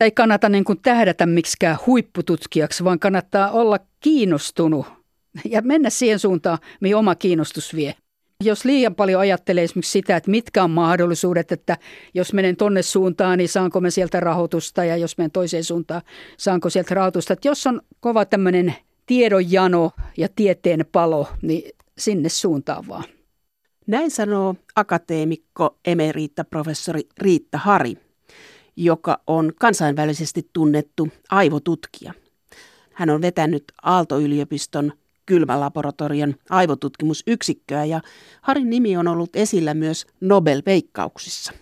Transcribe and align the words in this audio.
ei 0.00 0.10
kannata 0.10 0.48
niin 0.48 0.64
kuin 0.64 0.80
tähdätä 0.82 1.26
miksikään 1.26 1.78
huippututkijaksi, 1.86 2.84
vaan 2.84 2.98
kannattaa 2.98 3.50
olla 3.50 3.78
kiinnostunut 4.00 4.86
ja 5.44 5.62
mennä 5.62 5.90
siihen 5.90 6.18
suuntaan, 6.18 6.58
mihin 6.80 6.96
oma 6.96 7.14
kiinnostus 7.14 7.74
vie. 7.74 7.94
Jos 8.44 8.64
liian 8.64 8.94
paljon 8.94 9.20
ajattelee 9.20 9.64
esimerkiksi 9.64 9.92
sitä, 9.92 10.16
että 10.16 10.30
mitkä 10.30 10.64
on 10.64 10.70
mahdollisuudet, 10.70 11.52
että 11.52 11.76
jos 12.14 12.32
menen 12.32 12.56
tonne 12.56 12.82
suuntaan, 12.82 13.38
niin 13.38 13.48
saanko 13.48 13.80
me 13.80 13.90
sieltä 13.90 14.20
rahoitusta 14.20 14.84
ja 14.84 14.96
jos 14.96 15.18
menen 15.18 15.30
toiseen 15.30 15.64
suuntaan, 15.64 16.02
saanko 16.36 16.70
sieltä 16.70 16.94
rahoitusta. 16.94 17.32
Että 17.32 17.48
jos 17.48 17.66
on 17.66 17.80
kova 18.00 18.24
tämmöinen 18.24 18.74
tiedonjano 19.06 19.90
ja 20.16 20.28
tieteen 20.36 20.86
palo, 20.92 21.28
niin 21.42 21.72
sinne 21.98 22.28
suuntaan 22.28 22.88
vaan. 22.88 23.04
Näin 23.86 24.10
sanoo 24.10 24.54
akateemikko 24.76 25.78
emeriittaprofessori 25.84 27.02
Riitta 27.18 27.58
Hari, 27.58 27.94
joka 28.76 29.18
on 29.26 29.52
kansainvälisesti 29.60 30.50
tunnettu 30.52 31.08
aivotutkija. 31.30 32.12
Hän 32.92 33.10
on 33.10 33.22
vetänyt 33.22 33.64
Aalto-yliopiston 33.82 34.92
kylmälaboratorion 35.26 36.34
aivotutkimusyksikköä 36.50 37.84
ja 37.84 38.00
Harin 38.42 38.70
nimi 38.70 38.96
on 38.96 39.08
ollut 39.08 39.36
esillä 39.36 39.74
myös 39.74 40.06
Nobel-veikkauksissa. 40.20 41.52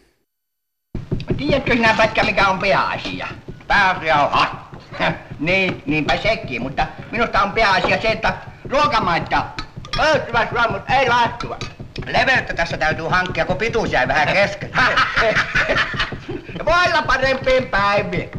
Tiedätkö 1.36 1.72
sinä 1.72 1.94
pätkä, 1.96 2.24
mikä 2.24 2.48
on 2.48 2.58
pääasia? 2.58 3.28
Pääasia 3.66 4.16
on 4.16 4.30
hattu. 4.30 4.78
niin, 5.38 5.82
niinpä 5.86 6.16
sekin, 6.16 6.62
mutta 6.62 6.86
minusta 7.12 7.42
on 7.42 7.52
pääasia 7.52 8.02
se, 8.02 8.08
että 8.08 8.38
ruokamaita 8.64 9.46
löytyvät 9.98 10.48
mutta 10.70 10.94
ei 10.94 11.08
laittua. 11.08 11.58
Leveyttä 12.06 12.54
tässä 12.54 12.76
täytyy 12.76 13.06
hankkia, 13.08 13.44
kun 13.44 13.56
pituus 13.56 13.92
jäi 13.92 14.08
vähän 14.08 14.28
kesken. 14.28 14.70
Voilla 16.64 17.02
parempiin 17.06 17.66
päiviin. 17.66 18.30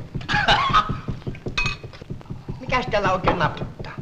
Mikäs 2.59 2.85
täällä 2.91 3.11
oikein 3.11 3.39
naputtaa? 3.39 3.93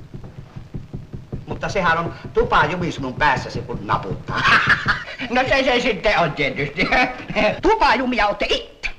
Mutta 1.48 1.70
sehän 1.70 1.98
on 1.98 2.14
tupa 2.34 2.66
jumis 2.66 3.00
mun 3.00 3.14
päässä 3.14 3.62
kun 3.62 3.80
naputtaa. 3.88 4.42
no 5.30 5.42
se 5.50 5.64
se 5.64 5.80
sitten 5.80 6.20
on 6.20 6.32
tietysti. 6.32 6.88
Tupajumia 7.62 8.28
olette 8.28 8.46
itse. 8.50 8.90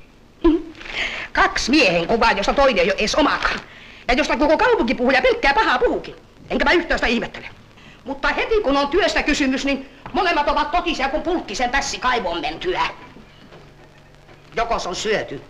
Kaksi 1.33 1.71
miehen 1.71 2.07
kuvaa, 2.07 2.31
josta 2.31 2.53
toinen 2.53 2.83
ei 2.83 2.91
ole 2.91 2.99
edes 2.99 3.15
omakaan. 3.15 3.59
Ja 4.07 4.13
josta 4.13 4.37
koko 4.37 4.57
kaupunki 4.57 4.95
puhuu 4.95 5.11
ja 5.11 5.21
pelkkää 5.21 5.53
pahaa 5.53 5.79
puhukin. 5.79 6.15
Enkä 6.49 6.65
mä 6.65 6.71
yhtään 6.71 6.99
sitä 6.99 7.07
ihmettele. 7.07 7.47
Mutta 8.05 8.27
heti 8.27 8.61
kun 8.61 8.77
on 8.77 8.87
työstä 8.87 9.23
kysymys, 9.23 9.65
niin 9.65 9.89
molemmat 10.13 10.47
ovat 10.47 10.71
totisia 10.71 11.09
kuin 11.09 11.23
pulkkisen 11.23 11.69
pässi 11.69 11.99
kaivon 11.99 12.41
mentyä. 12.41 12.81
Joko 14.55 14.79
se 14.79 14.89
on 14.89 14.95
syöty? 14.95 15.41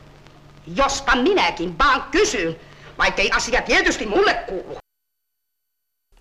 Jospa 0.75 1.15
minäkin 1.15 1.77
vaan 1.77 2.03
kysyn, 2.11 2.55
vaikkei 2.97 3.31
asia 3.31 3.61
tietysti 3.61 4.05
mulle 4.05 4.33
kuulu. 4.33 4.77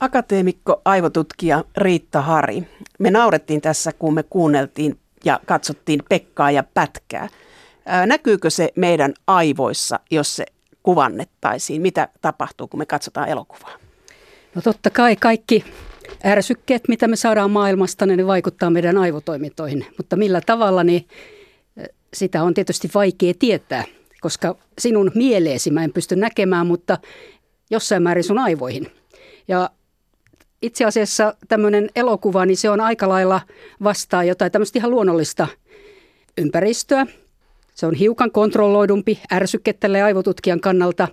Akateemikko 0.00 0.82
aivotutkija 0.84 1.64
Riitta 1.76 2.20
Hari. 2.20 2.68
Me 2.98 3.10
naurettiin 3.10 3.60
tässä, 3.60 3.92
kun 3.92 4.14
me 4.14 4.22
kuunneltiin 4.22 4.98
ja 5.24 5.40
katsottiin 5.46 6.02
Pekkaa 6.08 6.50
ja 6.50 6.64
Pätkää. 6.74 7.28
Ää, 7.86 8.06
näkyykö 8.06 8.50
se 8.50 8.68
meidän 8.76 9.14
aivoissa, 9.26 10.00
jos 10.10 10.36
se 10.36 10.44
kuvannettaisiin? 10.82 11.82
Mitä 11.82 12.08
tapahtuu, 12.20 12.68
kun 12.68 12.78
me 12.78 12.86
katsotaan 12.86 13.28
elokuvaa? 13.28 13.72
No 14.54 14.62
totta 14.62 14.90
kai 14.90 15.16
kaikki 15.16 15.64
ärsykkeet, 16.24 16.88
mitä 16.88 17.08
me 17.08 17.16
saadaan 17.16 17.50
maailmasta, 17.50 18.06
niin 18.06 18.16
ne 18.16 18.26
vaikuttaa 18.26 18.70
meidän 18.70 18.98
aivotoimintoihin. 18.98 19.86
Mutta 19.96 20.16
millä 20.16 20.40
tavalla, 20.46 20.84
niin 20.84 21.08
sitä 22.14 22.42
on 22.42 22.54
tietysti 22.54 22.90
vaikea 22.94 23.34
tietää, 23.38 23.84
koska 24.20 24.56
sinun 24.78 25.10
mieleesi 25.14 25.70
mä 25.70 25.84
en 25.84 25.92
pysty 25.92 26.16
näkemään, 26.16 26.66
mutta 26.66 26.98
jossain 27.70 28.02
määrin 28.02 28.24
sun 28.24 28.38
aivoihin. 28.38 28.86
Ja 29.48 29.70
itse 30.62 30.84
asiassa 30.84 31.34
tämmöinen 31.48 31.90
elokuva, 31.96 32.46
niin 32.46 32.56
se 32.56 32.70
on 32.70 32.80
aika 32.80 33.08
lailla 33.08 33.40
vastaa 33.82 34.24
jotain 34.24 34.52
tämmöistä 34.52 34.78
ihan 34.78 34.90
luonnollista 34.90 35.46
ympäristöä. 36.38 37.06
Se 37.74 37.86
on 37.86 37.94
hiukan 37.94 38.30
kontrolloidumpi 38.30 39.18
ärsykke 39.32 39.72
tälle 39.72 40.02
aivotutkijan 40.02 40.60
kannalta. 40.60 41.08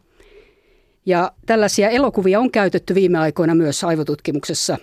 Ja 1.06 1.32
tällaisia 1.46 1.90
elokuvia 1.90 2.40
on 2.40 2.52
käytetty 2.52 2.96
viime 2.96 3.18
aikoina 3.18 3.56
myös 3.56 3.84
aivotutkimuksessa 3.84 4.78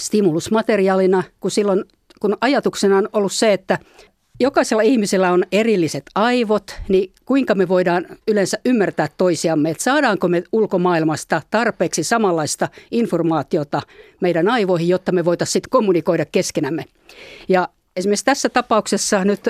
stimulusmateriaalina, 0.00 1.22
kun 1.40 1.50
silloin 1.50 1.84
kun 2.20 2.36
ajatuksena 2.40 2.98
on 2.98 3.08
ollut 3.12 3.32
se, 3.32 3.52
että 3.52 3.78
jokaisella 4.40 4.82
ihmisellä 4.82 5.32
on 5.32 5.44
erilliset 5.52 6.02
aivot, 6.14 6.76
niin 6.88 7.12
kuinka 7.24 7.54
me 7.54 7.68
voidaan 7.68 8.06
yleensä 8.28 8.58
ymmärtää 8.64 9.08
toisiamme, 9.16 9.70
että 9.70 9.82
saadaanko 9.82 10.28
me 10.28 10.42
ulkomaailmasta 10.52 11.42
tarpeeksi 11.50 12.04
samanlaista 12.04 12.68
informaatiota 12.90 13.82
meidän 14.20 14.48
aivoihin, 14.48 14.88
jotta 14.88 15.12
me 15.12 15.24
voitaisiin 15.24 15.52
sitten 15.52 15.70
kommunikoida 15.70 16.24
keskenämme. 16.24 16.84
Ja 17.48 17.68
esimerkiksi 17.96 18.24
tässä 18.24 18.48
tapauksessa 18.48 19.24
nyt 19.24 19.48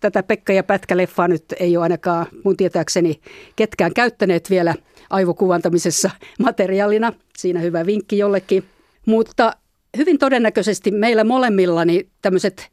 tätä 0.00 0.22
Pekka 0.22 0.52
ja 0.52 0.62
Pätkä-leffaa 0.62 1.28
nyt 1.28 1.44
ei 1.60 1.76
ole 1.76 1.82
ainakaan 1.82 2.26
mun 2.44 2.56
tietääkseni 2.56 3.20
ketkään 3.56 3.94
käyttäneet 3.94 4.50
vielä 4.50 4.74
aivokuvantamisessa 5.10 6.10
materiaalina. 6.38 7.12
Siinä 7.38 7.60
hyvä 7.60 7.86
vinkki 7.86 8.18
jollekin. 8.18 8.64
Mutta 9.06 9.52
hyvin 9.96 10.18
todennäköisesti 10.18 10.90
meillä 10.90 11.24
molemmilla 11.24 11.84
niin 11.84 12.10
tämmöiset 12.22 12.70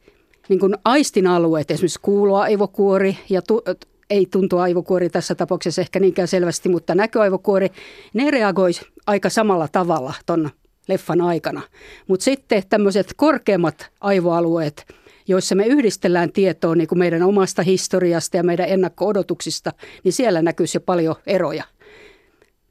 niin 0.48 0.60
kuin 0.60 0.74
aistin 0.84 1.26
alueet, 1.26 1.70
esimerkiksi 1.70 2.00
kuuloaivokuori 2.02 3.18
ja 3.28 3.42
tu, 3.42 3.62
ei 4.10 4.26
tuntu 4.30 4.58
aivokuori 4.58 5.10
tässä 5.10 5.34
tapauksessa 5.34 5.80
ehkä 5.80 6.00
niinkään 6.00 6.28
selvästi, 6.28 6.68
mutta 6.68 6.94
näköaivokuori, 6.94 7.68
ne 8.14 8.30
reagoi 8.30 8.70
aika 9.06 9.30
samalla 9.30 9.68
tavalla 9.68 10.14
ton 10.26 10.50
leffan 10.88 11.20
aikana. 11.20 11.62
Mutta 12.08 12.24
sitten 12.24 12.62
tämmöiset 12.68 13.14
korkeammat 13.16 13.90
aivoalueet, 14.00 14.94
joissa 15.28 15.54
me 15.54 15.66
yhdistellään 15.66 16.32
tietoa 16.32 16.74
niin 16.74 16.88
kuin 16.88 16.98
meidän 16.98 17.22
omasta 17.22 17.62
historiasta 17.62 18.36
ja 18.36 18.42
meidän 18.42 18.68
ennakko-odotuksista, 18.68 19.72
niin 20.04 20.12
siellä 20.12 20.42
näkyisi 20.42 20.76
jo 20.76 20.80
paljon 20.80 21.16
eroja. 21.26 21.64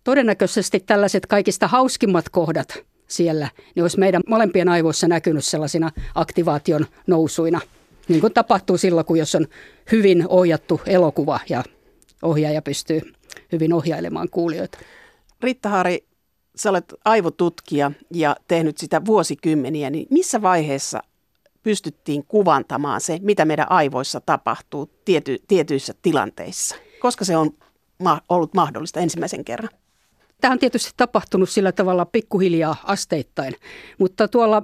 Todennäköisesti 0.04 0.80
tällaiset 0.80 1.26
kaikista 1.26 1.68
hauskimmat 1.68 2.30
kohdat– 2.30 2.74
siellä, 3.10 3.50
niin 3.76 3.84
olisi 3.84 4.00
meidän 4.00 4.22
molempien 4.28 4.70
aivoissa 4.70 5.08
näkynyt 5.08 5.46
sellaisina 5.46 5.92
aktivaation 6.16 6.86
nousuina. 7.08 7.62
Niin 8.08 8.22
kuin 8.22 8.34
tapahtuu 8.34 8.78
silloin, 8.78 9.06
kun 9.06 9.18
jos 9.18 9.36
on 9.36 9.48
hyvin 9.92 10.26
ohjattu 10.28 10.82
elokuva 10.86 11.40
ja 11.50 11.64
ohjaaja 12.22 12.62
pystyy 12.62 13.02
hyvin 13.52 13.74
ohjailemaan 13.74 14.30
kuulijoita. 14.30 14.78
Riitta 15.42 15.70
Hari, 15.70 16.00
sä 16.56 16.70
olet 16.70 16.94
aivotutkija 17.06 17.92
ja 18.14 18.36
tehnyt 18.48 18.78
sitä 18.78 19.06
vuosikymmeniä, 19.06 19.90
niin 19.90 20.08
missä 20.10 20.42
vaiheessa 20.42 21.04
pystyttiin 21.64 22.26
kuvantamaan 22.28 23.02
se, 23.02 23.20
mitä 23.22 23.46
meidän 23.46 23.72
aivoissa 23.72 24.22
tapahtuu 24.22 24.90
tiety, 25.06 25.38
tietyissä 25.48 25.94
tilanteissa? 26.02 26.76
Koska 27.00 27.26
se 27.26 27.38
on 27.38 27.52
ma- 28.04 28.22
ollut 28.30 28.54
mahdollista 28.54 29.00
ensimmäisen 29.00 29.46
kerran? 29.46 29.70
Tämä 30.42 30.52
on 30.52 30.60
tietysti 30.60 30.92
tapahtunut 30.98 31.50
sillä 31.50 31.72
tavalla 31.72 32.06
pikkuhiljaa 32.06 32.76
asteittain, 32.84 33.54
mutta 33.98 34.28
tuolla 34.28 34.64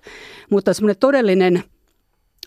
Mutta 0.50 0.74
semmoinen 0.74 1.00
todellinen 1.00 1.64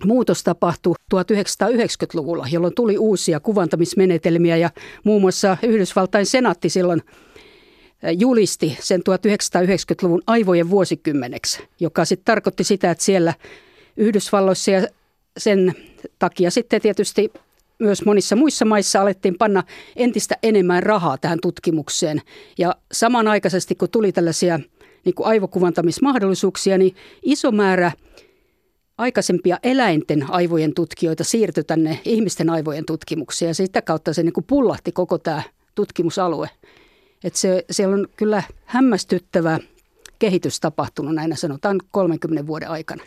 muutos 0.05 0.45
tapahtui 0.45 0.95
1990-luvulla, 1.15 2.47
jolloin 2.51 2.75
tuli 2.75 2.99
uusia 2.99 3.41
kuvantamismenetelmiä 3.41 4.57
ja 4.57 4.71
muun 5.05 5.21
muassa 5.21 5.57
Yhdysvaltain 5.63 6.27
senaatti 6.27 6.69
silloin– 6.69 7.03
julisti 8.19 8.77
sen 8.81 9.01
1990-luvun 9.01 10.23
aivojen 10.27 10.71
vuosikymmeneksi, 10.71 11.63
joka 11.81 12.05
sitten 12.05 12.25
tarkoitti 12.25 12.65
sitä, 12.65 12.91
että 12.91 13.05
siellä 13.05 13.35
Yhdysvalloissa 13.97 14.71
ja 14.71 14.89
sen 15.37 15.75
takia 16.19 16.51
sitten 16.51 16.81
tietysti 16.81 17.33
myös 17.79 18.05
monissa 18.05 18.37
muissa 18.37 18.65
maissa 18.65 19.01
alettiin 19.01 19.39
panna 19.39 19.63
entistä 19.97 20.35
enemmän 20.43 20.83
rahaa 20.83 21.19
tähän 21.19 21.39
tutkimukseen. 21.43 22.23
Ja 22.59 22.75
samanaikaisesti, 22.93 23.75
kun 23.75 23.91
tuli 23.91 24.13
tällaisia 24.13 24.61
niin 25.05 25.15
kuin 25.15 25.27
aivokuvantamismahdollisuuksia, 25.27 26.79
niin 26.79 26.97
iso 27.23 27.53
määrä 27.53 27.93
aikaisempia 28.99 29.59
eläinten 29.63 30.31
aivojen 30.31 30.75
tutkijoita 30.75 31.25
siirtyi 31.25 31.65
tänne 31.65 32.01
ihmisten 32.05 32.51
aivojen 32.51 32.85
tutkimukseen. 32.85 33.49
Ja 33.49 33.55
sitä 33.55 33.83
kautta 33.83 34.13
se 34.13 34.23
niin 34.23 34.33
kuin 34.33 34.45
pullahti 34.47 34.93
koko 34.93 35.19
tämä 35.19 35.43
tutkimusalue. 35.75 36.51
Että 37.25 37.39
se, 37.39 37.65
siellä 37.71 37.95
on 37.95 38.09
kyllä 38.17 38.43
hämmästyttävä 38.65 39.59
kehitys 40.19 40.61
tapahtunut 40.61 41.15
näinä 41.15 41.37
sanotaan 41.37 41.81
30 41.91 42.47
vuoden 42.47 42.71
aikana. 42.71 43.05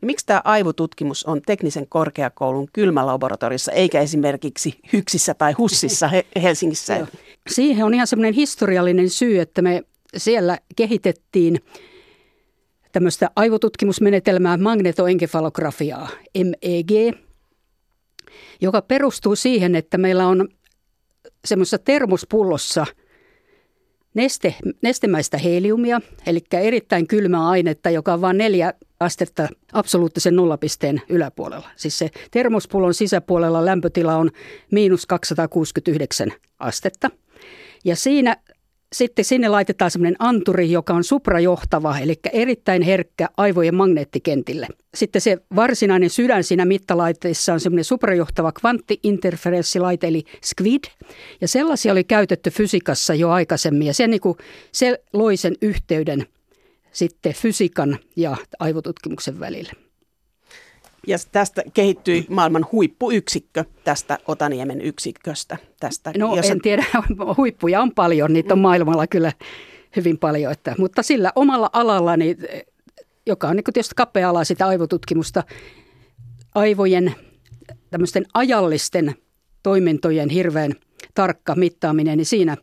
Miksi 0.00 0.26
tämä 0.26 0.40
aivotutkimus 0.44 1.24
on 1.24 1.42
teknisen 1.46 1.86
korkeakoulun 1.88 2.68
kylmälaboratoriossa 2.72 3.72
eikä 3.72 4.00
esimerkiksi 4.00 4.78
Hyksissä 4.92 5.34
tai 5.34 5.52
Hussissa 5.52 6.10
Helsingissä? 6.42 7.06
siihen 7.50 7.84
on 7.84 7.94
ihan 7.94 8.06
semmoinen 8.06 8.34
historiallinen 8.34 9.10
syy, 9.10 9.40
että 9.40 9.62
me 9.62 9.82
siellä 10.16 10.58
kehitettiin 10.76 11.60
tämmöistä 12.92 13.30
aivotutkimusmenetelmää 13.36 14.56
magnetoenkefalografiaa, 14.56 16.08
MEG, 16.44 17.16
joka 18.60 18.82
perustuu 18.82 19.36
siihen, 19.36 19.74
että 19.74 19.98
meillä 19.98 20.26
on 20.26 20.48
semmoisessa 21.44 21.78
termospullossa 21.78 22.86
neste, 24.14 24.54
nestemäistä 24.82 25.38
heliumia, 25.38 26.00
eli 26.26 26.40
erittäin 26.52 27.06
kylmää 27.06 27.48
ainetta, 27.48 27.90
joka 27.90 28.12
on 28.12 28.20
vain 28.20 28.38
neljä 28.38 28.74
astetta 29.00 29.48
absoluuttisen 29.72 30.36
nollapisteen 30.36 31.02
yläpuolella. 31.08 31.68
Siis 31.76 31.98
se 31.98 32.10
termospullon 32.30 32.94
sisäpuolella 32.94 33.64
lämpötila 33.64 34.16
on 34.16 34.30
miinus 34.70 35.06
269 35.06 36.32
astetta. 36.58 37.10
Ja 37.84 37.96
siinä 37.96 38.36
sitten 38.92 39.24
sinne 39.24 39.48
laitetaan 39.48 39.90
semmoinen 39.90 40.16
anturi, 40.18 40.70
joka 40.70 40.94
on 40.94 41.04
suprajohtava, 41.04 41.98
eli 41.98 42.14
erittäin 42.32 42.82
herkkä 42.82 43.28
aivojen 43.36 43.74
magneettikentille. 43.74 44.66
Sitten 44.94 45.20
se 45.20 45.38
varsinainen 45.56 46.10
sydän 46.10 46.44
siinä 46.44 46.64
mittalaitteessa 46.64 47.52
on 47.52 47.60
semmoinen 47.60 47.84
suprajohtava 47.84 48.52
kvanttiinterferenssilaite, 48.52 50.08
eli 50.08 50.24
SQUID. 50.44 50.84
Ja 51.40 51.48
sellaisia 51.48 51.92
oli 51.92 52.04
käytetty 52.04 52.50
fysiikassa 52.50 53.14
jo 53.14 53.30
aikaisemmin, 53.30 53.86
ja 53.86 53.94
se, 53.94 54.06
niin 54.06 54.20
kuin, 54.20 54.38
se 54.72 55.02
loi 55.12 55.36
sen 55.36 55.54
yhteyden 55.62 56.26
sitten 56.92 57.32
fysiikan 57.34 57.98
ja 58.16 58.36
aivotutkimuksen 58.58 59.40
välille. 59.40 59.72
Ja 61.06 61.16
tästä 61.32 61.62
kehittyi 61.74 62.26
maailman 62.28 62.66
huippuyksikkö 62.72 63.64
tästä 63.84 64.18
Otaniemen 64.28 64.80
yksiköstä. 64.80 65.56
Tästä, 65.80 66.12
no 66.18 66.36
jossa... 66.36 66.52
en 66.52 66.60
tiedä, 66.60 66.84
huippuja 67.36 67.80
on 67.80 67.94
paljon, 67.94 68.32
niitä 68.32 68.54
on 68.54 68.60
maailmalla 68.60 69.06
kyllä 69.06 69.32
hyvin 69.96 70.18
paljon. 70.18 70.52
Että, 70.52 70.74
mutta 70.78 71.02
sillä 71.02 71.32
omalla 71.34 71.70
alallani, 71.72 72.36
joka 73.26 73.48
on 73.48 73.56
niin 73.56 73.64
tietysti 73.64 73.94
kapea 73.96 74.30
ala 74.30 74.44
sitä 74.44 74.66
aivotutkimusta, 74.66 75.42
aivojen 76.54 77.14
tämmöisten 77.90 78.24
ajallisten 78.34 79.14
toimintojen 79.62 80.28
hirveän 80.28 80.74
tarkka 81.14 81.54
mittaaminen, 81.54 82.18
niin 82.18 82.26
siinä 82.26 82.56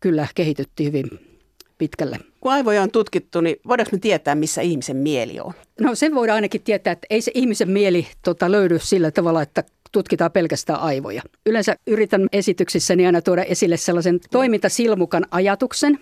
kyllä 0.00 0.26
kehityttiin 0.34 0.86
hyvin 0.86 1.33
pitkälle. 1.78 2.18
Kun 2.40 2.52
aivoja 2.52 2.82
on 2.82 2.90
tutkittu, 2.90 3.40
niin 3.40 3.56
voidaanko 3.68 3.96
me 3.96 3.98
tietää, 3.98 4.34
missä 4.34 4.60
ihmisen 4.60 4.96
mieli 4.96 5.40
on? 5.40 5.52
No 5.80 5.94
sen 5.94 6.14
voidaan 6.14 6.34
ainakin 6.34 6.62
tietää, 6.62 6.92
että 6.92 7.06
ei 7.10 7.20
se 7.20 7.30
ihmisen 7.34 7.70
mieli 7.70 8.06
tota, 8.24 8.52
löydy 8.52 8.78
sillä 8.78 9.10
tavalla, 9.10 9.42
että 9.42 9.64
tutkitaan 9.92 10.32
pelkästään 10.32 10.80
aivoja. 10.80 11.22
Yleensä 11.46 11.76
yritän 11.86 12.26
esityksissäni 12.32 13.06
aina 13.06 13.22
tuoda 13.22 13.42
esille 13.42 13.76
sellaisen 13.76 14.20
toimintasilmukan 14.30 15.26
ajatuksen. 15.30 15.98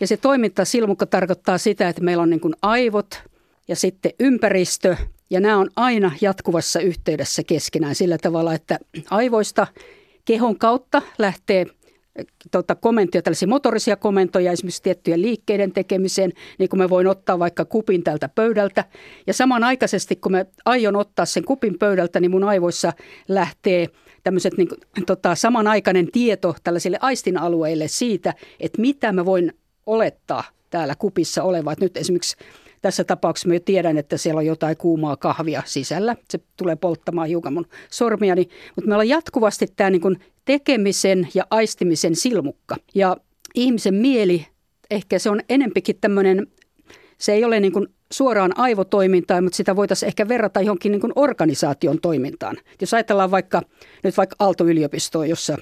Ja 0.00 0.06
se 0.06 0.16
toimintasilmukka 0.16 1.06
tarkoittaa 1.06 1.58
sitä, 1.58 1.88
että 1.88 2.02
meillä 2.02 2.22
on 2.22 2.30
niin 2.30 2.40
kuin 2.40 2.54
aivot 2.62 3.22
ja 3.68 3.76
sitten 3.76 4.12
ympäristö, 4.20 4.96
ja 5.30 5.40
nämä 5.40 5.58
on 5.58 5.70
aina 5.76 6.12
jatkuvassa 6.20 6.80
yhteydessä 6.80 7.42
keskenään 7.42 7.94
sillä 7.94 8.18
tavalla, 8.18 8.54
että 8.54 8.78
aivoista 9.10 9.66
kehon 10.24 10.58
kautta 10.58 11.02
lähtee 11.18 11.66
tota, 12.50 12.74
komentoja, 12.74 13.22
tällaisia 13.22 13.48
motorisia 13.48 13.96
komentoja 13.96 14.52
esimerkiksi 14.52 14.82
tiettyjen 14.82 15.22
liikkeiden 15.22 15.72
tekemiseen, 15.72 16.32
niin 16.58 16.68
kuin 16.68 16.78
mä 16.78 16.88
voin 16.88 17.06
ottaa 17.06 17.38
vaikka 17.38 17.64
kupin 17.64 18.04
tältä 18.04 18.28
pöydältä. 18.28 18.84
Ja 19.26 19.34
samanaikaisesti, 19.34 20.16
kun 20.16 20.32
mä 20.32 20.44
aion 20.64 20.96
ottaa 20.96 21.24
sen 21.24 21.44
kupin 21.44 21.78
pöydältä, 21.78 22.20
niin 22.20 22.30
mun 22.30 22.44
aivoissa 22.44 22.92
lähtee 23.28 23.86
tämmöiset 24.24 24.56
niin, 24.56 24.68
tota, 25.06 25.34
samanaikainen 25.34 26.12
tieto 26.12 26.56
tällaisille 26.64 26.98
aistin 27.00 27.38
alueille 27.38 27.88
siitä, 27.88 28.34
että 28.60 28.80
mitä 28.80 29.12
mä 29.12 29.24
voin 29.24 29.52
olettaa 29.86 30.44
täällä 30.70 30.94
kupissa 30.98 31.42
olevaa. 31.42 31.72
Että 31.72 31.84
nyt 31.84 31.96
esimerkiksi 31.96 32.36
tässä 32.82 33.04
tapauksessa 33.04 33.48
mä 33.48 33.54
jo 33.54 33.60
tiedän, 33.60 33.98
että 33.98 34.16
siellä 34.16 34.38
on 34.38 34.46
jotain 34.46 34.76
kuumaa 34.76 35.16
kahvia 35.16 35.62
sisällä. 35.66 36.16
Se 36.30 36.40
tulee 36.56 36.76
polttamaan 36.76 37.28
hiukan 37.28 37.52
mun 37.52 37.66
sormiani. 37.90 38.48
Mutta 38.76 38.88
meillä 38.88 39.00
on 39.00 39.08
jatkuvasti 39.08 39.66
tämä 39.76 39.90
niin 39.90 40.18
tekemisen 40.44 41.28
ja 41.34 41.46
aistimisen 41.50 42.16
silmukka. 42.16 42.76
Ja 42.94 43.16
ihmisen 43.54 43.94
mieli, 43.94 44.46
ehkä 44.90 45.18
se 45.18 45.30
on 45.30 45.40
enempikin 45.48 45.96
tämmöinen, 46.00 46.46
se 47.18 47.32
ei 47.32 47.44
ole 47.44 47.60
niin 47.60 47.72
kuin 47.72 47.86
suoraan 48.12 48.58
aivotoimintaa, 48.58 49.40
mutta 49.40 49.56
sitä 49.56 49.76
voitaisiin 49.76 50.06
ehkä 50.06 50.28
verrata 50.28 50.60
johonkin 50.60 50.92
niin 50.92 51.00
kuin 51.00 51.12
organisaation 51.16 52.00
toimintaan. 52.00 52.56
Jos 52.80 52.94
ajatellaan 52.94 53.30
vaikka 53.30 53.62
nyt 54.04 54.16
vaikka 54.16 54.36
Aalto-yliopistoa, 54.38 55.26
jossa 55.26 55.58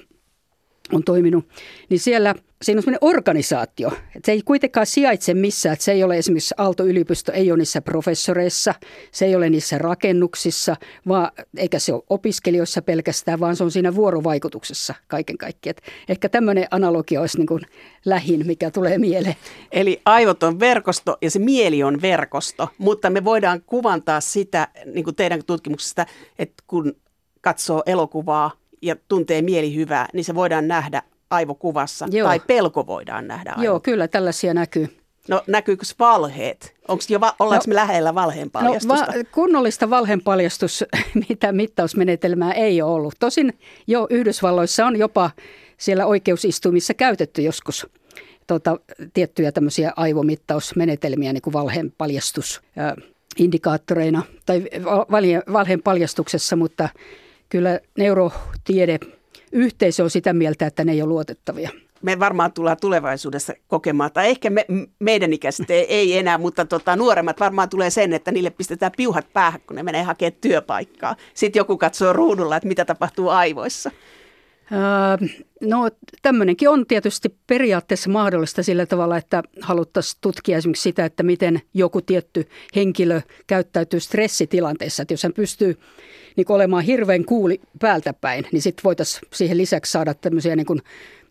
on 0.91 1.03
toiminut, 1.03 1.47
niin 1.89 1.99
siellä 1.99 2.35
siinä 2.63 2.79
on 2.79 2.83
sellainen 2.83 3.09
organisaatio, 3.09 3.87
että 3.87 4.25
se 4.25 4.31
ei 4.31 4.41
kuitenkaan 4.41 4.85
sijaitse 4.85 5.33
missään, 5.33 5.73
että 5.73 5.85
se 5.85 5.91
ei 5.91 6.03
ole 6.03 6.17
esimerkiksi 6.17 6.55
Aalto-yliopisto, 6.57 7.31
ei 7.31 7.51
ole 7.51 7.57
niissä 7.57 7.81
professoreissa, 7.81 8.73
se 9.11 9.25
ei 9.25 9.35
ole 9.35 9.49
niissä 9.49 9.77
rakennuksissa, 9.77 10.75
vaan, 11.07 11.31
eikä 11.57 11.79
se 11.79 11.93
ole 11.93 12.03
opiskelijoissa 12.09 12.81
pelkästään, 12.81 13.39
vaan 13.39 13.55
se 13.55 13.63
on 13.63 13.71
siinä 13.71 13.95
vuorovaikutuksessa 13.95 14.93
kaiken 15.07 15.37
kaikkiaan. 15.37 15.75
Ehkä 16.09 16.29
tämmöinen 16.29 16.67
analogia 16.71 17.21
olisi 17.21 17.37
niin 17.37 17.47
kuin 17.47 17.61
lähin, 18.05 18.47
mikä 18.47 18.71
tulee 18.71 18.97
mieleen. 18.97 19.35
Eli 19.71 20.01
aivot 20.05 20.43
on 20.43 20.59
verkosto 20.59 21.17
ja 21.21 21.31
se 21.31 21.39
mieli 21.39 21.83
on 21.83 22.01
verkosto, 22.01 22.69
mutta 22.77 23.09
me 23.09 23.23
voidaan 23.23 23.61
kuvantaa 23.65 24.21
sitä 24.21 24.67
niin 24.93 25.03
kuin 25.03 25.15
teidän 25.15 25.41
tutkimuksesta, 25.47 26.05
että 26.39 26.63
kun 26.67 26.95
katsoo 27.41 27.83
elokuvaa 27.85 28.62
ja 28.83 28.95
tuntee 29.07 29.41
mielihyvää, 29.41 30.07
niin 30.13 30.23
se 30.23 30.35
voidaan 30.35 30.67
nähdä 30.67 31.01
aivokuvassa 31.29 32.07
Joo. 32.11 32.27
tai 32.27 32.39
pelko 32.39 32.87
voidaan 32.87 33.27
nähdä 33.27 33.49
aivokuvassa. 33.49 33.65
Joo, 33.65 33.79
kyllä 33.79 34.07
tällaisia 34.07 34.53
näkyy. 34.53 34.97
No 35.27 35.43
näkyykö 35.47 35.85
valheet? 35.99 36.75
Onko 36.87 37.03
jo 37.09 37.19
va- 37.19 37.35
ollaanko 37.39 37.63
no, 37.67 37.69
me 37.69 37.75
lähellä 37.75 38.15
valheenpaljastusta? 38.15 39.05
No, 39.05 39.19
va- 39.19 39.23
kunnollista 39.31 39.89
valheenpaljastus, 39.89 40.83
mitä 41.29 41.51
mittausmenetelmää 41.51 42.51
ei 42.53 42.81
ole 42.81 42.91
ollut. 42.91 43.13
Tosin 43.19 43.53
jo 43.87 44.07
Yhdysvalloissa 44.09 44.85
on 44.85 44.99
jopa 44.99 45.31
siellä 45.77 46.05
oikeusistumissa 46.05 46.93
käytetty 46.93 47.41
joskus 47.41 47.87
tota, 48.47 48.79
tiettyjä 49.13 49.51
tämmöisiä 49.51 49.93
aivomittausmenetelmiä, 49.95 51.33
niin 51.33 51.41
kuin 51.41 51.53
valheenpaljastus 51.53 52.61
indikaattoreina 53.37 54.23
tai 54.45 54.63
valheen 55.53 55.81
paljastuksessa, 55.83 56.55
mutta 56.55 56.89
kyllä 57.49 57.79
neurotiede 57.97 58.99
yhteisö 59.51 60.03
on 60.03 60.09
sitä 60.09 60.33
mieltä, 60.33 60.65
että 60.65 60.83
ne 60.83 60.91
ei 60.91 61.01
ole 61.01 61.09
luotettavia. 61.09 61.69
Me 62.01 62.19
varmaan 62.19 62.53
tullaan 62.53 62.77
tulevaisuudessa 62.81 63.53
kokemaan, 63.67 64.11
tai 64.11 64.29
ehkä 64.29 64.49
me, 64.49 64.65
meidän 64.99 65.33
ikäiset 65.33 65.69
ei 65.69 66.17
enää, 66.17 66.37
mutta 66.37 66.65
tota, 66.65 66.95
nuoremmat 66.95 67.39
varmaan 67.39 67.69
tulee 67.69 67.89
sen, 67.89 68.13
että 68.13 68.31
niille 68.31 68.49
pistetään 68.49 68.91
piuhat 68.97 69.33
päähän, 69.33 69.61
kun 69.67 69.75
ne 69.75 69.83
menee 69.83 70.03
hakemaan 70.03 70.37
työpaikkaa. 70.41 71.15
Sitten 71.33 71.59
joku 71.59 71.77
katsoo 71.77 72.13
ruudulla, 72.13 72.55
että 72.55 72.67
mitä 72.67 72.85
tapahtuu 72.85 73.29
aivoissa. 73.29 73.91
No 75.61 75.89
tämmöinenkin 76.21 76.69
on 76.69 76.85
tietysti 76.87 77.35
periaatteessa 77.47 78.09
mahdollista 78.09 78.63
sillä 78.63 78.85
tavalla, 78.85 79.17
että 79.17 79.43
haluttaisiin 79.61 80.17
tutkia 80.21 80.57
esimerkiksi 80.57 80.83
sitä, 80.83 81.05
että 81.05 81.23
miten 81.23 81.61
joku 81.73 82.01
tietty 82.01 82.49
henkilö 82.75 83.21
käyttäytyy 83.47 83.99
stressitilanteessa. 83.99 85.01
Että 85.01 85.13
jos 85.13 85.23
hän 85.23 85.33
pystyy 85.33 85.79
niin 86.35 86.51
olemaan 86.51 86.83
hirveän 86.83 87.25
kuuli 87.25 87.61
päältä 87.79 88.13
päin, 88.13 88.45
niin 88.51 88.61
sitten 88.61 88.83
voitaisiin 88.83 89.27
siihen 89.33 89.57
lisäksi 89.57 89.91
saada 89.91 90.13
tämmöisiä 90.13 90.55
niin 90.55 90.65
kuin 90.65 90.81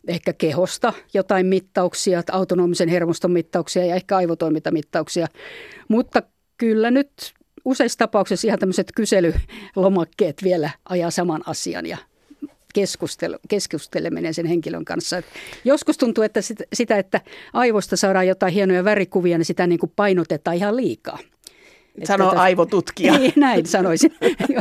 ehkä 0.08 0.32
kehosta 0.32 0.92
jotain 1.14 1.46
mittauksia, 1.46 2.22
autonomisen 2.32 2.88
hermoston 2.88 3.32
mittauksia 3.32 3.84
ja 3.84 3.94
ehkä 3.94 4.16
aivotoimintamittauksia. 4.16 5.26
Mutta 5.88 6.22
kyllä 6.58 6.90
nyt 6.90 7.10
useissa 7.64 7.98
tapauksissa 7.98 8.46
ihan 8.46 8.58
tämmöiset 8.58 8.92
kyselylomakkeet 8.96 10.42
vielä 10.42 10.70
ajaa 10.88 11.10
saman 11.10 11.42
asian 11.46 11.86
ja 11.86 11.98
keskustelu, 12.74 13.36
keskusteleminen 13.48 14.34
sen 14.34 14.46
henkilön 14.46 14.84
kanssa. 14.84 15.18
Et 15.18 15.24
joskus 15.64 15.98
tuntuu, 15.98 16.24
että 16.24 16.40
sitä, 16.72 16.98
että 16.98 17.20
aivosta 17.52 17.96
saadaan 17.96 18.26
jotain 18.26 18.52
hienoja 18.52 18.84
värikuvia, 18.84 19.38
niin 19.38 19.46
sitä 19.46 19.66
niin 19.66 19.78
kuin 19.78 19.92
painotetaan 19.96 20.56
ihan 20.56 20.76
liikaa. 20.76 21.18
Sano 22.04 22.24
tota, 22.24 22.42
aivotutkija. 22.42 23.12
Niin, 23.18 23.32
näin 23.36 23.66
sanoisin. 23.66 24.14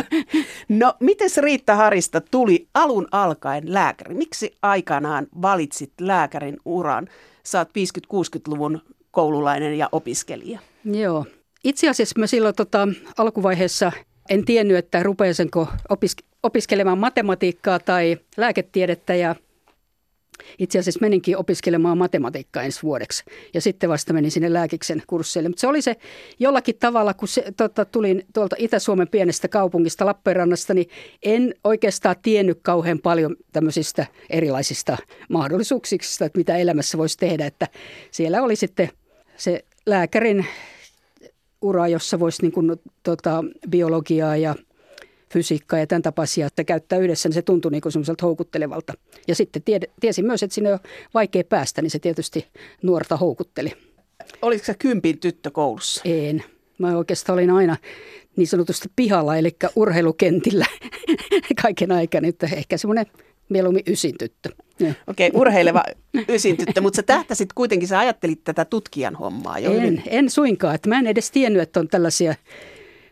no, 0.69 0.93
miten 0.99 1.29
Riitta 1.41 1.75
Harista 1.75 2.21
tuli 2.21 2.67
alun 2.73 3.07
alkaen 3.11 3.73
lääkäri? 3.73 4.15
Miksi 4.15 4.57
aikanaan 4.61 5.27
valitsit 5.41 5.91
lääkärin 6.01 6.57
uran? 6.65 7.07
Saat 7.43 7.69
50-60-luvun 7.69 8.81
koululainen 9.11 9.77
ja 9.77 9.89
opiskelija. 9.91 10.59
Joo. 10.85 11.25
Itse 11.63 11.89
asiassa 11.89 12.19
mä 12.19 12.27
silloin 12.27 12.55
tota, 12.55 12.87
alkuvaiheessa 13.17 13.91
en 14.29 14.45
tiennyt, 14.45 14.77
että 14.77 15.03
rupeaisinko 15.03 15.67
opisk- 15.93 16.25
opiskelemaan 16.43 16.97
matematiikkaa 16.97 17.79
tai 17.79 18.17
lääketiedettä 18.37 19.15
ja 19.15 19.35
itse 20.59 20.79
asiassa 20.79 20.99
meninkin 21.01 21.37
opiskelemaan 21.37 21.97
matematiikkaa 21.97 22.63
ensi 22.63 22.83
vuodeksi 22.83 23.23
ja 23.53 23.61
sitten 23.61 23.89
vasta 23.89 24.13
menin 24.13 24.31
sinne 24.31 24.53
lääkiksen 24.53 25.03
kursseille. 25.07 25.49
Mutta 25.49 25.61
se 25.61 25.67
oli 25.67 25.81
se 25.81 25.95
jollakin 26.39 26.75
tavalla, 26.79 27.13
kun 27.13 27.27
se, 27.27 27.43
tota, 27.57 27.85
tulin 27.85 28.25
tuolta 28.33 28.55
Itä-Suomen 28.59 29.07
pienestä 29.07 29.47
kaupungista 29.47 30.05
Lappeenrannasta, 30.05 30.73
niin 30.73 30.89
en 31.23 31.55
oikeastaan 31.63 32.15
tiennyt 32.21 32.59
kauhean 32.61 32.99
paljon 32.99 33.35
tämmöisistä 33.53 34.05
erilaisista 34.29 34.97
mahdollisuuksista, 35.29 36.25
että 36.25 36.37
mitä 36.37 36.57
elämässä 36.57 36.97
voisi 36.97 37.17
tehdä. 37.17 37.45
Että 37.45 37.67
siellä 38.11 38.41
oli 38.41 38.55
sitten 38.55 38.89
se 39.37 39.65
lääkärin 39.85 40.45
ura, 41.61 41.87
jossa 41.87 42.19
voisi 42.19 42.41
niin 42.41 42.51
kuin, 42.51 42.71
tota, 43.03 43.43
biologiaa 43.69 44.37
ja– 44.37 44.55
fysiikkaa 45.31 45.79
ja 45.79 45.87
tämän 45.87 46.01
tapaisia, 46.01 46.47
että 46.47 46.63
käyttää 46.63 46.99
yhdessä, 46.99 47.29
niin 47.29 47.33
se 47.33 47.41
tuntui 47.41 47.71
niin 47.71 47.81
kuin 47.81 47.91
semmoiselta 47.91 48.25
houkuttelevalta. 48.25 48.93
Ja 49.27 49.35
sitten 49.35 49.63
tied, 49.63 49.83
tiesin 49.99 50.25
myös, 50.25 50.43
että 50.43 50.53
sinne 50.55 50.73
on 50.73 50.79
vaikea 51.13 51.43
päästä, 51.43 51.81
niin 51.81 51.91
se 51.91 51.99
tietysti 51.99 52.47
nuorta 52.81 53.17
houkutteli. 53.17 53.73
Oliko 54.41 54.65
se 54.65 54.73
kympin 54.73 55.19
tyttö 55.19 55.51
koulussa? 55.51 56.01
En. 56.05 56.43
Mä 56.77 56.97
oikeastaan 56.97 57.33
olin 57.33 57.49
aina 57.49 57.77
niin 58.35 58.47
sanotusti 58.47 58.89
pihalla, 58.95 59.37
eli 59.37 59.55
urheilukentillä 59.75 60.65
kaiken 61.61 61.91
aikaa. 61.91 62.21
Nyt 62.21 62.43
ehkä 62.43 62.77
semmoinen 62.77 63.05
mieluummin 63.49 63.83
ysin 63.87 64.17
tyttö. 64.17 64.49
Okei, 65.07 65.27
okay, 65.27 65.41
urheileva 65.41 65.83
ysin 66.29 66.57
tyttö, 66.57 66.81
mutta 66.81 66.95
sä 66.95 67.03
tähtäsit 67.03 67.53
kuitenkin, 67.53 67.87
sä 67.87 67.99
ajattelit 67.99 68.43
tätä 68.43 68.65
tutkijan 68.65 69.15
hommaa 69.15 69.59
jo 69.59 69.71
en, 69.71 69.77
hyvin. 69.77 70.03
en 70.07 70.29
suinkaan. 70.29 70.75
Että 70.75 70.89
mä 70.89 70.99
en 70.99 71.07
edes 71.07 71.31
tiennyt, 71.31 71.61
että 71.61 71.79
on 71.79 71.87
tällaisia 71.87 72.35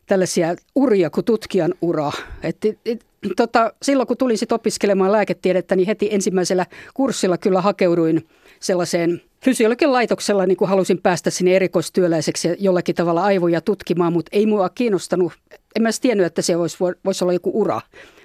tällaisia 0.10 0.56
uria 0.75 1.10
kuin 1.10 1.25
tutkijan 1.25 1.74
ura. 1.82 2.12
Et, 2.44 2.58
et, 2.86 3.06
tota, 3.36 3.74
silloin 3.82 4.08
kun 4.08 4.18
tulin 4.18 4.38
sit 4.38 4.51
opiskelemaan 4.51 5.12
lääketiedettä, 5.12 5.75
niin 5.75 5.88
heti 5.88 6.10
ensimmäisellä 6.12 6.66
kurssilla 6.94 7.38
kyllä 7.38 7.62
hakeuduin 7.62 8.28
sellaiseen 8.60 9.22
fysiologian 9.46 9.94
laitoksella, 9.94 10.46
niin 10.46 10.58
kuin 10.58 10.70
halusin 10.70 11.01
päästä 11.01 11.30
sinne 11.30 11.56
erikoistyöläiseksi 11.56 12.48
ja 12.48 12.56
jollakin 12.60 12.96
tavalla 12.96 13.24
aivoja 13.24 13.62
tutkimaan, 13.62 14.13
mutta 14.13 14.30
ei 14.32 14.46
mua 14.46 14.70
kiinnostanut, 14.70 15.34
en 15.75 15.84
mä 15.84 15.89
tiennyt, 16.01 16.25
että 16.25 16.42
se 16.42 16.58
voisi, 16.58 16.78
voisi 17.06 17.24
olla 17.24 17.34
joku 17.34 17.62
ura. 17.62 17.82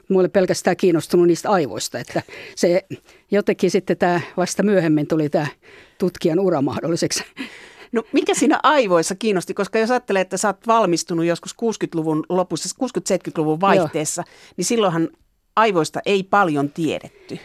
Mua 0.09 0.21
oli 0.21 0.29
pelkästään 0.29 0.76
kiinnostunut 0.76 1.26
niistä 1.26 1.50
aivoista, 1.50 1.99
että 1.99 2.23
se 2.57 2.85
jotenkin 3.31 3.71
sitten 3.71 3.97
tämä 3.97 4.21
vasta 4.37 4.62
myöhemmin 4.62 5.07
tuli 5.07 5.29
tämä 5.29 5.47
tutkijan 5.99 6.38
ura 6.41 6.62
mahdolliseksi. 6.62 7.25
No 7.95 8.03
mikä 8.13 8.35
siinä 8.35 8.61
aivoissa 8.63 9.15
kiinnosti, 9.15 9.55
koska 9.55 9.79
jos 9.79 9.91
ajattelee, 9.91 10.23
että 10.23 10.37
sä 10.37 10.49
oot 10.49 10.67
valmistunut 10.67 11.27
joskus 11.27 11.55
60-luvun 11.63 12.25
lopussa, 12.29 12.77
60-70-luvun 12.85 13.61
vaihteessa, 13.61 14.25
Joo. 14.27 14.53
niin 14.57 14.65
silloinhan 14.65 15.09
aivoista 15.57 16.01
ei 16.07 16.23
paljon 16.23 16.71
tiedetty. 16.71 17.39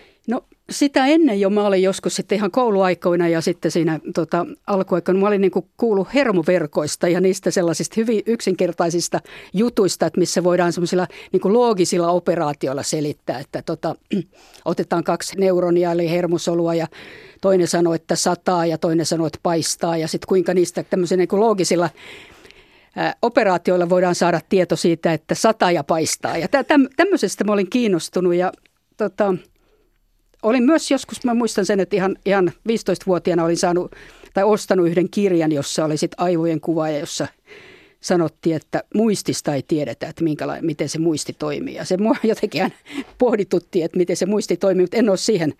Sitä 0.70 1.06
ennen 1.06 1.40
jo 1.40 1.50
mä 1.50 1.68
olin 1.68 1.84
joskus 1.84 2.16
sitten 2.16 2.36
ihan 2.36 2.52
kouluaikoina 2.52 3.28
ja 3.28 3.42
sitten 3.42 3.72
siinä 3.72 4.00
tota, 4.14 4.46
alkuaikoina 4.68 5.20
mä 5.20 5.28
olin 5.28 5.42
niin 5.42 5.52
kuullut 5.78 6.14
hermoverkoista 6.14 7.08
ja 7.08 7.22
niistä 7.22 7.52
sellaisista 7.52 7.94
hyvin 7.98 8.22
yksinkertaisista 8.26 9.20
jutuista, 9.54 10.06
että 10.06 10.20
missä 10.20 10.44
voidaan 10.44 10.74
semmoisilla 10.74 11.08
niin 11.32 11.54
loogisilla 11.54 12.12
operaatioilla 12.12 12.84
selittää, 12.84 13.40
että 13.40 13.62
tota, 13.62 13.96
otetaan 14.66 15.04
kaksi 15.04 15.40
neuronia 15.40 15.92
eli 15.92 16.10
hermosolua 16.10 16.76
ja 16.76 16.88
toinen 17.42 17.68
sanoo, 17.68 17.94
että 17.94 18.16
sataa 18.16 18.66
ja 18.66 18.78
toinen 18.78 19.06
sanoo, 19.06 19.28
että 19.28 19.40
paistaa 19.44 19.98
ja 19.98 20.08
sitten 20.08 20.28
kuinka 20.28 20.54
niistä 20.54 20.84
tämmöisillä 20.84 21.26
niin 21.32 21.40
loogisilla 21.40 21.90
operaatioilla 23.22 23.90
voidaan 23.90 24.16
saada 24.16 24.42
tieto 24.50 24.76
siitä, 24.76 25.14
että 25.14 25.36
sataa 25.36 25.72
ja 25.72 25.84
paistaa. 25.84 26.38
Ja 26.38 26.48
tämmöisestä 26.96 27.44
mä 27.44 27.54
olin 27.54 27.70
kiinnostunut 27.70 28.36
ja 28.36 28.52
tota, 28.98 29.36
olin 30.44 30.64
myös 30.64 30.92
joskus, 30.92 31.24
mä 31.24 31.34
muistan 31.34 31.66
sen, 31.66 31.80
että 31.80 31.96
ihan, 31.96 32.16
ihan 32.26 32.52
15-vuotiaana 32.70 33.44
olin 33.44 33.58
saanut 33.58 33.96
tai 34.34 34.44
ostanut 34.44 34.88
yhden 34.88 35.10
kirjan, 35.10 35.52
jossa 35.52 35.86
oli 35.86 35.98
sit 35.98 36.12
aivojen 36.18 36.62
kuva 36.62 36.90
ja 36.90 37.00
jossa 37.00 37.28
sanottiin, 38.02 38.56
että 38.56 38.84
muistista 38.96 39.56
ei 39.56 39.64
tiedetä, 39.64 40.08
että 40.08 40.24
minkälainen, 40.24 40.66
miten 40.66 40.90
se 40.90 41.00
muisti 41.00 41.34
toimii. 41.34 41.76
Ja 41.76 41.86
se 41.86 41.98
mua 41.98 42.16
jotenkin 42.24 42.74
pohditutti, 43.18 43.84
että 43.84 43.98
miten 43.98 44.16
se 44.16 44.26
muisti 44.26 44.58
toimii, 44.58 44.84
mutta 44.84 44.98
en 44.98 45.10
ole 45.10 45.18
siihen 45.18 45.54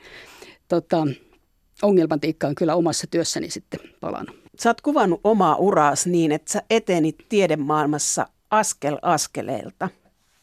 tota, 0.68 1.08
ongelmatiikkaan 1.82 2.56
kyllä 2.56 2.76
omassa 2.76 3.08
työssäni 3.08 3.50
sitten 3.50 3.80
palannut. 4.00 4.40
Sä 4.60 4.70
oot 4.70 4.82
kuvannut 4.82 5.22
omaa 5.24 5.56
uraas 5.56 6.08
niin, 6.08 6.32
että 6.32 6.52
sä 6.52 6.64
etenit 6.70 7.16
tiedemaailmassa 7.30 8.28
askel 8.52 8.98
askeleelta. 9.02 9.90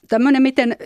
Tämmöinen, 0.09 0.43
miten 0.43 0.77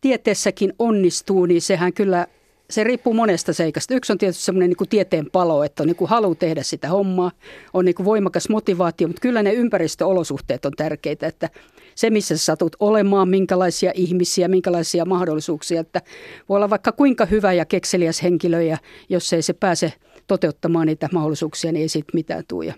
tieteessäkin 0.00 0.72
onnistuu, 0.78 1.46
niin 1.46 1.62
sehän 1.62 1.92
kyllä 1.92 2.26
se 2.70 2.84
riippuu 2.84 3.14
monesta 3.14 3.52
seikasta. 3.52 3.94
Yksi 3.94 4.12
on 4.12 4.18
tietysti 4.18 4.44
semmoinen 4.44 4.68
niin 4.78 4.88
tieteen 4.88 5.30
palo, 5.30 5.64
että 5.64 5.82
on 5.82 5.86
niin 5.86 5.96
kuin 5.96 6.08
halu 6.08 6.34
tehdä 6.34 6.62
sitä 6.62 6.88
hommaa, 6.88 7.30
on 7.72 7.84
niin 7.84 7.94
kuin 7.94 8.06
voimakas 8.06 8.48
motivaatio, 8.48 9.08
mutta 9.08 9.20
kyllä 9.20 9.42
ne 9.42 9.52
ympäristöolosuhteet 9.52 10.64
on 10.64 10.72
tärkeitä, 10.76 11.26
että 11.26 11.50
se 11.94 12.10
missä 12.10 12.36
sä 12.36 12.44
satut 12.44 12.76
olemaan, 12.80 13.28
minkälaisia 13.28 13.92
ihmisiä, 13.94 14.48
minkälaisia 14.48 15.04
mahdollisuuksia, 15.04 15.80
että 15.80 16.02
voi 16.48 16.56
olla 16.56 16.70
vaikka 16.70 16.92
kuinka 16.92 17.26
hyvä 17.26 17.52
ja 17.52 17.64
kekseliäs 17.64 18.22
henkilö 18.22 18.62
ja 18.62 18.78
jos 19.08 19.32
ei 19.32 19.42
se 19.42 19.52
pääse 19.52 19.92
toteuttamaan 20.26 20.86
niitä 20.86 21.08
mahdollisuuksia, 21.12 21.72
niin 21.72 21.82
ei 21.82 21.88
siitä 21.88 22.10
mitään 22.14 22.44
tule. 22.48 22.74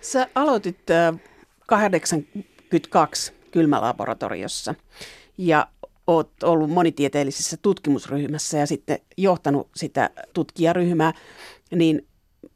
Sä 0.00 0.28
aloitit 0.34 0.78
82 1.66 3.32
kylmälaboratoriossa 3.50 4.74
ja 5.38 5.66
olet 6.08 6.42
ollut 6.42 6.70
monitieteellisessä 6.70 7.56
tutkimusryhmässä 7.62 8.58
ja 8.58 8.66
sitten 8.66 8.98
johtanut 9.16 9.68
sitä 9.76 10.10
tutkijaryhmää, 10.34 11.12
niin 11.74 12.06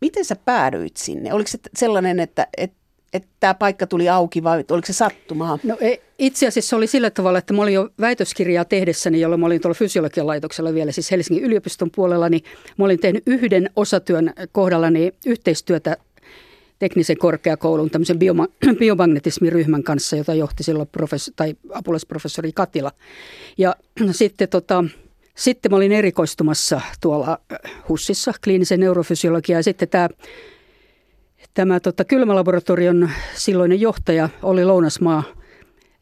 miten 0.00 0.25
sä 0.25 0.37
päädyit 0.37 0.97
sinne? 0.97 1.32
Oliko 1.32 1.50
se 1.50 1.59
sellainen, 1.76 2.21
että, 2.21 2.47
että, 2.56 2.76
että 3.12 3.28
tämä 3.40 3.54
paikka 3.54 3.87
tuli 3.87 4.09
auki 4.09 4.44
vai 4.44 4.64
oliko 4.71 4.87
se 4.87 4.92
sattumaa? 4.92 5.59
No 5.64 5.76
itse 6.18 6.47
asiassa 6.47 6.76
oli 6.76 6.87
sillä 6.87 7.11
tavalla, 7.11 7.38
että 7.38 7.54
mä 7.54 7.62
olin 7.62 7.75
jo 7.75 7.90
väitöskirjaa 8.00 8.64
tehdessäni, 8.64 9.21
jolloin 9.21 9.40
mä 9.40 9.47
olin 9.47 9.61
tuolla 9.61 9.75
fysiologian 9.75 10.26
laitoksella 10.26 10.75
vielä, 10.75 10.92
siis 10.92 11.11
Helsingin 11.11 11.44
yliopiston 11.44 11.90
puolella, 11.90 12.28
niin 12.28 12.42
mä 12.78 12.85
olin 12.85 13.00
tehnyt 13.00 13.23
yhden 13.26 13.71
osatyön 13.76 14.32
kohdallani 14.52 15.12
yhteistyötä 15.26 15.97
teknisen 16.83 17.19
korkeakoulun 17.19 17.91
tämmöisen 17.91 18.17
bioma- 18.17 18.77
biomagnetismiryhmän 18.79 19.83
kanssa, 19.83 20.17
jota 20.17 20.35
johti 20.35 20.62
silloin 20.62 20.89
professori, 20.89 21.35
tai 21.37 21.55
apulaisprofessori 21.73 22.53
Katila. 22.53 22.93
Ja 23.59 23.77
sitten 24.11 24.49
tota, 24.49 24.85
sitten 25.37 25.71
mä 25.71 25.77
olin 25.77 25.93
erikoistumassa 25.93 26.81
tuolla 27.01 27.39
äh, 27.53 27.73
HUSissa, 27.89 28.33
kliinisen 28.45 28.81
neurofysiologia, 28.81 29.59
ja 29.59 29.62
sitten 29.62 29.89
tämä, 29.89 30.09
tämä 31.55 31.81
tota, 31.81 32.05
kylmälaboratorion 32.05 33.11
silloinen 33.35 33.81
johtaja 33.81 34.29
oli 34.43 34.65
Lounasmaa, 34.65 35.23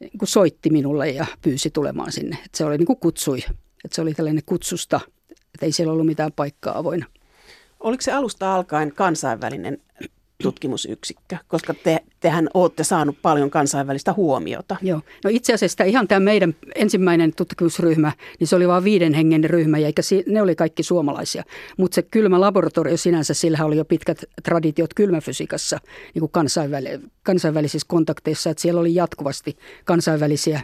niin 0.01 0.19
kuin 0.19 0.29
soitti 0.29 0.71
minulle 0.71 1.09
ja 1.09 1.27
pyysi 1.43 1.71
tulemaan 1.71 2.13
sinne. 2.13 2.39
Et 2.45 2.55
se 2.55 2.65
oli 2.65 2.79
niin 2.79 2.87
kuin 2.87 3.01
kutsui, 3.01 3.39
että 3.85 3.95
se 3.95 4.03
oli 4.03 4.15
tällainen 4.15 4.45
kutsusta, 4.47 5.01
että 5.31 5.67
ei 5.67 5.73
siellä 5.73 5.93
ollut 5.93 6.07
mitään 6.07 6.33
paikkaa 6.37 6.79
avoinna. 6.79 7.07
Oliko 7.81 8.01
se 8.01 8.13
alusta 8.13 8.55
alkaen 8.55 8.93
kansainvälinen 8.95 9.79
tutkimusyksikkö, 10.43 11.37
koska 11.49 11.75
te, 11.75 12.01
tehän 12.21 12.49
olette 12.55 12.85
saanut 12.85 13.17
paljon 13.23 13.51
kansainvälistä 13.51 14.13
huomiota. 14.13 14.77
Joo, 14.83 15.01
no 15.25 15.31
itse 15.31 15.53
asiassa 15.53 15.85
ihan 15.85 16.09
tämä 16.09 16.21
meidän 16.21 16.55
ensimmäinen 16.75 17.33
tutkimusryhmä, 17.37 18.13
niin 18.41 18.49
se 18.49 18.57
oli 18.57 18.69
vain 18.69 18.85
viiden 18.85 19.15
hengen 19.15 19.45
ryhmä, 19.45 19.79
ja 19.79 19.87
eikä 19.87 20.03
ne 20.27 20.43
oli 20.43 20.57
kaikki 20.57 20.83
suomalaisia. 20.83 21.45
Mutta 21.77 21.95
se 21.95 22.03
kylmä 22.03 22.41
laboratorio 22.41 22.97
sinänsä, 22.97 23.35
sillä 23.35 23.65
oli 23.65 23.77
jo 23.77 23.85
pitkät 23.85 24.25
traditiot 24.43 24.95
kylmäfysiikassa 24.95 25.79
niin 26.15 26.21
kuin 26.21 26.33
kansainväl- 26.33 27.09
kansainvälisissä 27.23 27.87
kontakteissa, 27.89 28.51
että 28.51 28.61
siellä 28.61 28.81
oli 28.81 28.95
jatkuvasti 28.95 29.57
kansainvälisiä 29.85 30.61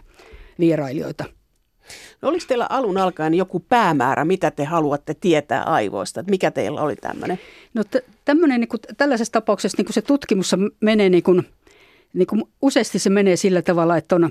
vierailijoita. 0.59 1.25
No 2.23 2.29
oliko 2.29 2.45
teillä 2.49 2.67
alun 2.71 2.99
alkaen 2.99 3.35
joku 3.35 3.61
päämäärä, 3.61 4.25
mitä 4.25 4.51
te 4.51 4.65
haluatte 4.65 5.15
tietää 5.15 5.63
aivoista? 5.63 6.21
Että 6.21 6.31
mikä 6.31 6.51
teillä 6.51 6.81
oli 6.81 6.97
tämmöinen? 6.97 7.39
No 7.75 7.85
t- 7.85 8.05
tämmöinen, 8.25 8.61
niin 8.61 8.69
kuin, 8.69 8.81
tällaisessa 8.97 9.33
tapauksessa 9.33 9.77
niin 9.79 9.87
kuin 9.87 9.95
se 9.95 10.03
tutkimus 10.03 10.57
menee 10.81 11.09
niin 11.09 11.23
kuin, 11.23 11.49
niin 12.15 12.27
kuin 12.27 12.43
useasti 12.63 12.99
se 12.99 13.11
menee 13.11 13.37
sillä 13.37 13.63
tavalla, 13.63 13.97
että 13.97 14.17
on 14.17 14.31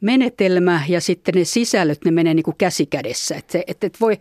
menetelmä 0.00 0.82
ja 0.88 1.00
sitten 1.00 1.34
ne 1.34 1.44
sisällöt, 1.44 2.04
ne 2.04 2.10
menee 2.10 2.34
niin 2.34 2.44
kuin 2.44 2.56
käsi 2.58 2.86
kädessä. 2.86 3.36
Että, 3.36 3.58
että, 3.66 3.86
että 3.86 3.98
voi, 4.00 4.18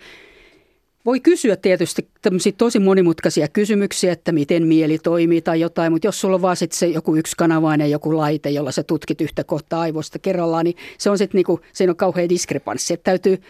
voi 1.08 1.20
kysyä 1.20 1.56
tietysti 1.56 2.08
tämmöisiä 2.22 2.52
tosi 2.58 2.80
monimutkaisia 2.80 3.48
kysymyksiä, 3.48 4.12
että 4.12 4.32
miten 4.32 4.68
mieli 4.68 5.00
toimii 5.00 5.42
tai 5.42 5.60
jotain, 5.60 5.92
mutta 5.92 6.08
jos 6.08 6.22
sulla 6.22 6.36
on 6.36 6.42
vaan 6.42 6.56
sitten 6.56 6.78
se 6.80 6.88
joku 6.88 7.16
yksikanavainen 7.16 7.92
joku 7.92 8.18
laite, 8.18 8.50
jolla 8.50 8.72
sä 8.72 8.84
tutkit 8.84 9.22
yhtä 9.22 9.44
kohtaa 9.44 9.82
aivoista 9.82 10.20
kerrallaan, 10.20 10.66
niin 10.66 10.76
se 10.98 11.10
on 11.10 11.18
sitten 11.18 11.38
niinku, 11.38 11.60
siinä 11.74 11.92
on 11.92 11.96
kauhean 11.96 12.30
diskrepanssi. 12.30 12.94
Että 12.94 13.04
täytyy 13.04 13.42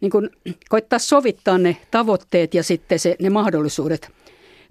niinku 0.00 0.22
koittaa 0.68 0.98
sovittaa 0.98 1.58
ne 1.58 1.76
tavoitteet 1.90 2.54
ja 2.54 2.62
sitten 2.62 2.98
se, 2.98 3.16
ne 3.20 3.30
mahdollisuudet 3.30 4.10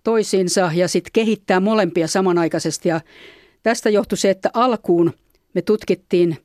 toisiinsa 0.03 0.71
ja 0.75 0.87
sitten 0.87 1.11
kehittää 1.13 1.59
molempia 1.59 2.07
samanaikaisesti. 2.07 2.89
Ja 2.89 3.01
tästä 3.63 3.89
johtui 3.89 4.17
se, 4.17 4.29
että 4.29 4.49
alkuun 4.53 5.13
me 5.53 5.61
tutkittiin 5.61 6.37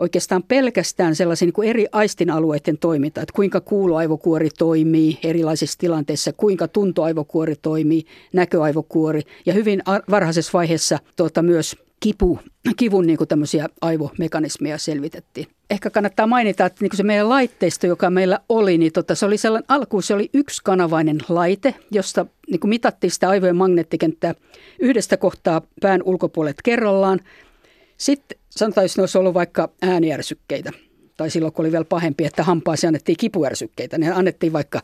oikeastaan 0.00 0.42
pelkästään 0.42 1.16
sellaisia 1.16 1.46
niin 1.46 1.52
kuin 1.52 1.68
eri 1.68 1.86
aistin-alueiden 1.92 2.78
toiminta, 2.78 3.20
että 3.20 3.32
kuinka 3.36 3.60
kuuloaivokuori 3.60 4.48
toimii 4.58 5.18
erilaisissa 5.24 5.78
tilanteissa, 5.78 6.32
kuinka 6.32 6.68
tuntoaivokuori 6.68 7.56
toimii, 7.62 8.04
näköaivokuori 8.32 9.22
ja 9.46 9.52
hyvin 9.52 9.82
varhaisessa 10.10 10.50
vaiheessa 10.52 10.98
tuota, 11.16 11.42
myös 11.42 11.76
kipu, 12.00 12.38
kivun 12.76 13.06
niin 13.06 13.16
kuin 13.16 13.28
tämmöisiä 13.28 13.68
aivomekanismeja 13.80 14.78
selvitettiin. 14.78 15.46
Ehkä 15.70 15.90
kannattaa 15.90 16.26
mainita, 16.26 16.66
että 16.66 16.78
niin 16.80 16.90
kuin 16.90 16.96
se 16.96 17.02
meidän 17.02 17.28
laitteisto, 17.28 17.86
joka 17.86 18.10
meillä 18.10 18.40
oli, 18.48 18.78
niin 18.78 18.92
tota, 18.92 19.14
se 19.14 19.26
oli 19.26 19.36
sellainen, 19.36 19.64
alkuun 19.68 20.02
se 20.02 20.14
oli 20.14 20.30
yksikanavainen 20.34 21.18
laite, 21.28 21.74
josta 21.90 22.26
niin 22.50 22.60
kuin 22.60 22.68
mitattiin 22.68 23.10
sitä 23.10 23.28
aivojen 23.28 23.56
magneettikenttää 23.56 24.34
yhdestä 24.78 25.16
kohtaa 25.16 25.62
pään 25.82 26.02
ulkopuolet 26.04 26.56
kerrallaan. 26.64 27.20
Sitten 28.00 28.38
sanotaan, 28.50 28.84
jos 28.84 28.96
ne 28.96 29.02
olisi 29.02 29.18
ollut 29.18 29.34
vaikka 29.34 29.70
ääniärsykkeitä, 29.82 30.72
tai 31.16 31.30
silloin 31.30 31.52
kun 31.52 31.64
oli 31.64 31.72
vielä 31.72 31.84
pahempi, 31.84 32.24
että 32.24 32.42
hampaaseen 32.42 32.88
annettiin 32.88 33.16
kipuärsykkeitä, 33.16 33.98
niin 33.98 34.12
annettiin 34.12 34.52
vaikka 34.52 34.80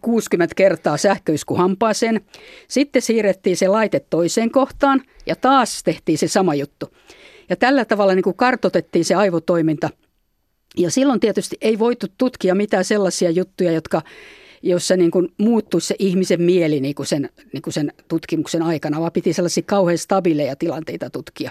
60 0.00 0.54
kertaa 0.54 0.96
sähköisku 0.96 1.54
hampaaseen. 1.54 2.20
Sitten 2.68 3.02
siirrettiin 3.02 3.56
se 3.56 3.68
laite 3.68 4.00
toiseen 4.00 4.50
kohtaan 4.50 5.02
ja 5.26 5.36
taas 5.36 5.82
tehtiin 5.82 6.18
se 6.18 6.28
sama 6.28 6.54
juttu. 6.54 6.88
Ja 7.48 7.56
tällä 7.56 7.84
tavalla 7.84 8.14
niin 8.14 8.22
kuin 8.22 8.36
kartotettiin 8.36 9.04
se 9.04 9.14
aivotoiminta. 9.14 9.90
Ja 10.76 10.90
silloin 10.90 11.20
tietysti 11.20 11.56
ei 11.60 11.78
voitu 11.78 12.06
tutkia 12.18 12.54
mitään 12.54 12.84
sellaisia 12.84 13.30
juttuja, 13.30 13.72
jotka 13.72 14.02
jossa 14.62 14.96
niin 14.96 15.10
kuin 15.10 15.28
muuttuisi 15.38 15.86
se 15.86 15.94
ihmisen 15.98 16.42
mieli 16.42 16.80
niin 16.80 16.94
kuin 16.94 17.06
sen, 17.06 17.28
niin 17.52 17.62
kuin 17.62 17.74
sen 17.74 17.92
tutkimuksen 18.08 18.62
aikana, 18.62 19.00
vaan 19.00 19.12
piti 19.12 19.32
sellaisia 19.32 19.62
kauhean 19.66 19.98
stabiileja 19.98 20.56
tilanteita 20.56 21.10
tutkia 21.10 21.50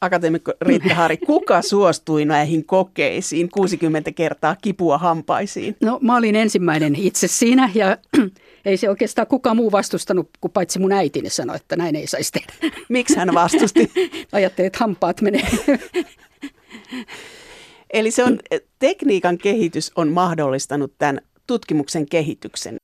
akateemikko 0.00 0.52
Riitta 0.60 0.94
Hari, 0.94 1.16
kuka 1.16 1.62
suostui 1.62 2.24
näihin 2.24 2.66
kokeisiin 2.66 3.48
60 3.50 4.12
kertaa 4.12 4.56
kipua 4.62 4.98
hampaisiin? 4.98 5.76
No 5.80 5.98
mä 6.02 6.16
olin 6.16 6.36
ensimmäinen 6.36 6.96
itse 6.96 7.28
siinä 7.28 7.70
ja 7.74 7.98
ei 8.64 8.76
se 8.76 8.90
oikeastaan 8.90 9.26
kukaan 9.26 9.56
muu 9.56 9.72
vastustanut, 9.72 10.30
kuin 10.40 10.52
paitsi 10.52 10.78
mun 10.78 10.92
äitini 10.92 11.30
sanoi, 11.30 11.56
että 11.56 11.76
näin 11.76 11.96
ei 11.96 12.06
saisi 12.06 12.32
tehdä. 12.32 12.52
Miksi 12.88 13.16
hän 13.16 13.34
vastusti? 13.34 13.92
Ajattelin, 14.32 14.66
että 14.66 14.78
hampaat 14.78 15.20
menee. 15.20 15.46
Eli 17.92 18.10
se 18.10 18.24
on, 18.24 18.38
tekniikan 18.78 19.38
kehitys 19.38 19.92
on 19.96 20.08
mahdollistanut 20.08 20.92
tämän 20.98 21.20
tutkimuksen 21.46 22.06
kehityksen. 22.08 22.76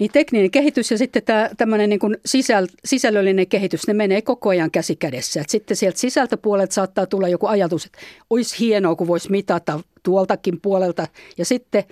Niin 0.00 0.10
tekninen 0.12 0.50
kehitys 0.50 0.90
ja 0.90 0.98
sitten 0.98 1.22
tämä 1.22 1.50
tämmöinen 1.56 1.90
niin 1.90 2.00
kuin 2.00 2.16
sisäl, 2.26 2.66
sisällöllinen 2.84 3.46
kehitys, 3.46 3.86
ne 3.86 3.94
menee 3.94 4.22
koko 4.22 4.48
ajan 4.48 4.70
käsi 4.70 4.96
kädessä. 4.96 5.40
Et 5.40 5.50
sitten 5.50 5.76
sieltä 5.76 5.98
sisältöpuolelta 5.98 6.74
saattaa 6.74 7.06
tulla 7.06 7.28
joku 7.28 7.46
ajatus, 7.46 7.86
että 7.86 7.98
olisi 8.30 8.58
hienoa, 8.58 8.96
kun 8.96 9.06
voisi 9.06 9.30
mitata 9.30 9.80
tuoltakin 10.02 10.60
puolelta. 10.60 11.08
Ja 11.38 11.44
sitten, 11.44 11.84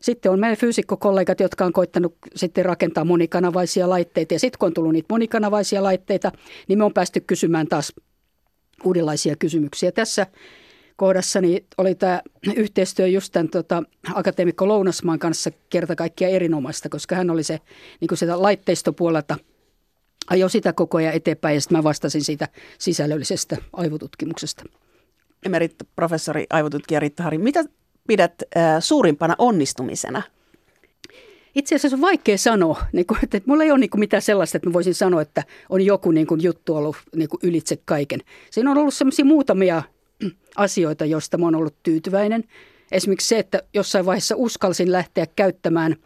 sitten 0.00 0.32
on 0.32 0.40
meidän 0.40 0.56
fyysikkokollegat, 0.56 1.40
jotka 1.40 1.64
on 1.64 1.72
koittanut 1.72 2.14
sitten 2.36 2.64
rakentaa 2.64 3.04
monikanavaisia 3.04 3.88
laitteita. 3.88 4.34
Ja 4.34 4.40
sitten 4.40 4.58
kun 4.58 4.66
on 4.66 4.74
tullut 4.74 4.92
niitä 4.92 5.14
monikanavaisia 5.14 5.82
laitteita, 5.82 6.32
niin 6.68 6.78
me 6.78 6.84
on 6.84 6.94
päästy 6.94 7.20
kysymään 7.20 7.66
taas 7.66 7.92
uudenlaisia 8.84 9.36
kysymyksiä. 9.36 9.92
Tässä 9.92 10.26
kohdassa 10.98 11.40
niin 11.40 11.66
oli 11.78 11.94
tämä 11.94 12.22
yhteistyö 12.56 13.06
just 13.06 13.32
tämän 13.32 13.48
tota, 13.48 13.82
akateemikko 14.14 14.68
Lounasmaan 14.68 15.18
kanssa 15.18 15.50
kerta 15.70 15.96
kaikkia 15.96 16.28
erinomaista, 16.28 16.88
koska 16.88 17.14
hän 17.14 17.30
oli 17.30 17.42
se 17.42 17.60
niin 18.00 18.08
kuin 18.08 18.18
sitä 18.18 18.42
laitteistopuolelta 18.42 19.36
ajo 20.30 20.48
sitä 20.48 20.72
koko 20.72 20.98
ajan 20.98 21.14
eteenpäin 21.14 21.54
ja 21.54 21.60
sitten 21.60 21.78
mä 21.78 21.84
vastasin 21.84 22.24
siitä 22.24 22.48
sisällöllisestä 22.78 23.56
aivotutkimuksesta. 23.72 24.64
Emerit-professori 25.46 26.46
aivotutkija 26.50 27.00
Riitta 27.00 27.22
Hari, 27.22 27.38
mitä 27.38 27.64
pidät 28.08 28.42
äh, 28.56 28.76
suurimpana 28.80 29.34
onnistumisena 29.38 30.22
itse 31.54 31.74
asiassa 31.74 31.96
on 31.96 32.00
vaikea 32.00 32.38
sanoa. 32.38 32.82
Niin 32.92 33.06
kuin, 33.06 33.18
että, 33.22 33.36
että 33.36 33.50
mulla 33.50 33.64
ei 33.64 33.70
ole 33.70 33.78
niin 33.78 33.90
kuin 33.90 34.00
mitään 34.00 34.22
sellaista, 34.22 34.56
että 34.56 34.68
mä 34.68 34.72
voisin 34.72 34.94
sanoa, 34.94 35.22
että 35.22 35.44
on 35.68 35.80
joku 35.80 36.10
niin 36.10 36.26
kuin, 36.26 36.42
juttu 36.42 36.76
ollut 36.76 36.96
niin 37.16 37.28
kuin 37.28 37.40
ylitse 37.42 37.78
kaiken. 37.84 38.20
Siinä 38.50 38.70
on 38.70 38.78
ollut 38.78 38.94
sellaisia 38.94 39.24
muutamia 39.24 39.82
asioita, 40.56 41.04
joista 41.04 41.38
mä 41.38 41.46
oon 41.46 41.54
ollut 41.54 41.82
tyytyväinen. 41.82 42.44
Esimerkiksi 42.92 43.28
se, 43.28 43.38
että 43.38 43.62
jossain 43.74 44.06
vaiheessa 44.06 44.34
uskalsin 44.36 44.92
lähteä 44.92 45.26
käyttämään 45.36 45.96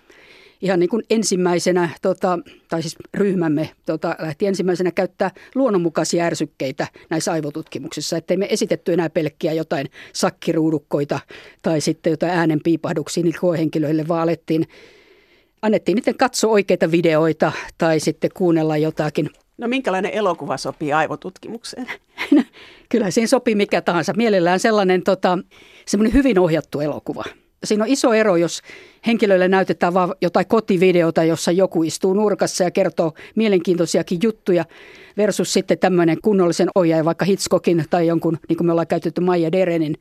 ihan 0.63 0.81
niin 0.81 0.91
kuin 0.91 1.03
ensimmäisenä, 1.11 1.89
tota, 2.03 2.39
tai 2.69 2.83
siis 2.83 2.97
ryhmämme 3.15 3.71
tota, 3.87 4.17
lähti 4.19 4.47
ensimmäisenä 4.47 4.91
käyttää 4.91 5.31
luonnonmukaisia 5.55 6.25
ärsykkeitä 6.25 6.87
näissä 7.11 7.33
aivotutkimuksissa, 7.33 8.17
ettei 8.17 8.37
me 8.37 8.47
esitetty 8.51 8.93
enää 8.93 9.11
pelkkiä 9.11 9.53
jotain 9.53 9.87
sakkiruudukkoita 10.13 11.21
tai 11.63 11.81
sitten 11.81 12.11
jotain 12.11 12.33
äänen 12.33 12.61
piipahduksia 12.65 13.23
niille 13.23 13.39
koehenkilöille, 13.39 14.09
vaan 14.09 14.23
alettiin, 14.23 14.67
annettiin 15.63 15.97
niiden 15.97 16.17
katsoa 16.17 16.51
oikeita 16.51 16.91
videoita 16.91 17.53
tai 17.79 18.01
sitten 18.01 18.31
kuunnella 18.35 18.77
jotakin– 18.77 19.31
No 19.59 19.69
minkälainen 19.69 20.13
elokuva 20.13 20.57
sopii 20.57 20.93
aivotutkimukseen? 20.93 21.87
Kyllä 22.89 23.11
siinä 23.11 23.27
sopii 23.27 23.55
mikä 23.55 23.83
tahansa. 23.83 24.13
Mielellään 24.17 24.61
sellainen 24.61 25.03
tota, 25.03 25.39
semmoinen 25.87 26.15
hyvin 26.15 26.39
ohjattu 26.39 26.81
elokuva. 26.81 27.25
Siinä 27.65 27.85
on 27.85 27.91
iso 27.91 28.13
ero, 28.13 28.37
jos 28.37 28.61
henkilöille 29.07 29.49
näytetään 29.49 29.95
vain 29.95 30.11
jotain 30.21 30.47
kotivideota, 30.47 31.25
jossa 31.25 31.53
joku 31.53 31.83
istuu 31.83 32.15
nurkassa 32.15 32.65
ja 32.65 32.71
kertoo 32.71 33.13
mielenkiintoisiakin 33.35 34.19
juttuja, 34.23 34.65
versus 35.17 35.53
sitten 35.53 35.79
tämmöinen 35.79 36.17
kunnollisen 36.23 36.69
ohjaaja, 36.75 37.05
vaikka 37.05 37.25
Hitchcockin 37.25 37.85
tai 37.91 38.07
jonkun, 38.07 38.39
niin 38.49 38.57
kuin 38.57 38.67
me 38.67 38.73
ollaan 38.73 38.87
käytetty 38.87 39.21
Maija 39.21 39.53
Derenin 39.53 39.95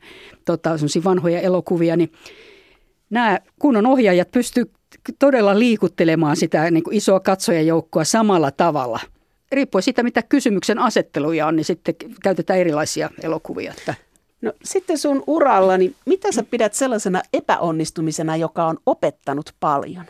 tota, 0.44 0.70
vanhoja 1.04 1.40
elokuvia, 1.40 1.96
niin 1.96 2.12
nämä 3.10 3.38
kunnon 3.58 3.86
ohjaajat 3.86 4.30
pystyvät 4.30 4.70
todella 5.18 5.58
liikuttelemaan 5.58 6.36
sitä 6.36 6.70
niin 6.70 6.84
kuin 6.84 6.96
isoa 6.96 7.20
katsojajoukkoa 7.20 8.04
samalla 8.04 8.50
tavalla– 8.50 9.00
riippuen 9.52 9.82
siitä, 9.82 10.02
mitä 10.02 10.22
kysymyksen 10.22 10.78
asetteluja 10.78 11.46
on, 11.46 11.56
niin 11.56 11.64
sitten 11.64 11.94
käytetään 12.22 12.58
erilaisia 12.58 13.10
elokuvia. 13.22 13.74
Että. 13.78 13.94
No 14.42 14.52
sitten 14.64 14.98
sun 14.98 15.24
uralla, 15.26 15.78
niin 15.78 15.94
mitä 16.06 16.32
sä 16.32 16.42
pidät 16.42 16.74
sellaisena 16.74 17.22
epäonnistumisena, 17.32 18.36
joka 18.36 18.66
on 18.66 18.78
opettanut 18.86 19.54
paljon? 19.60 20.04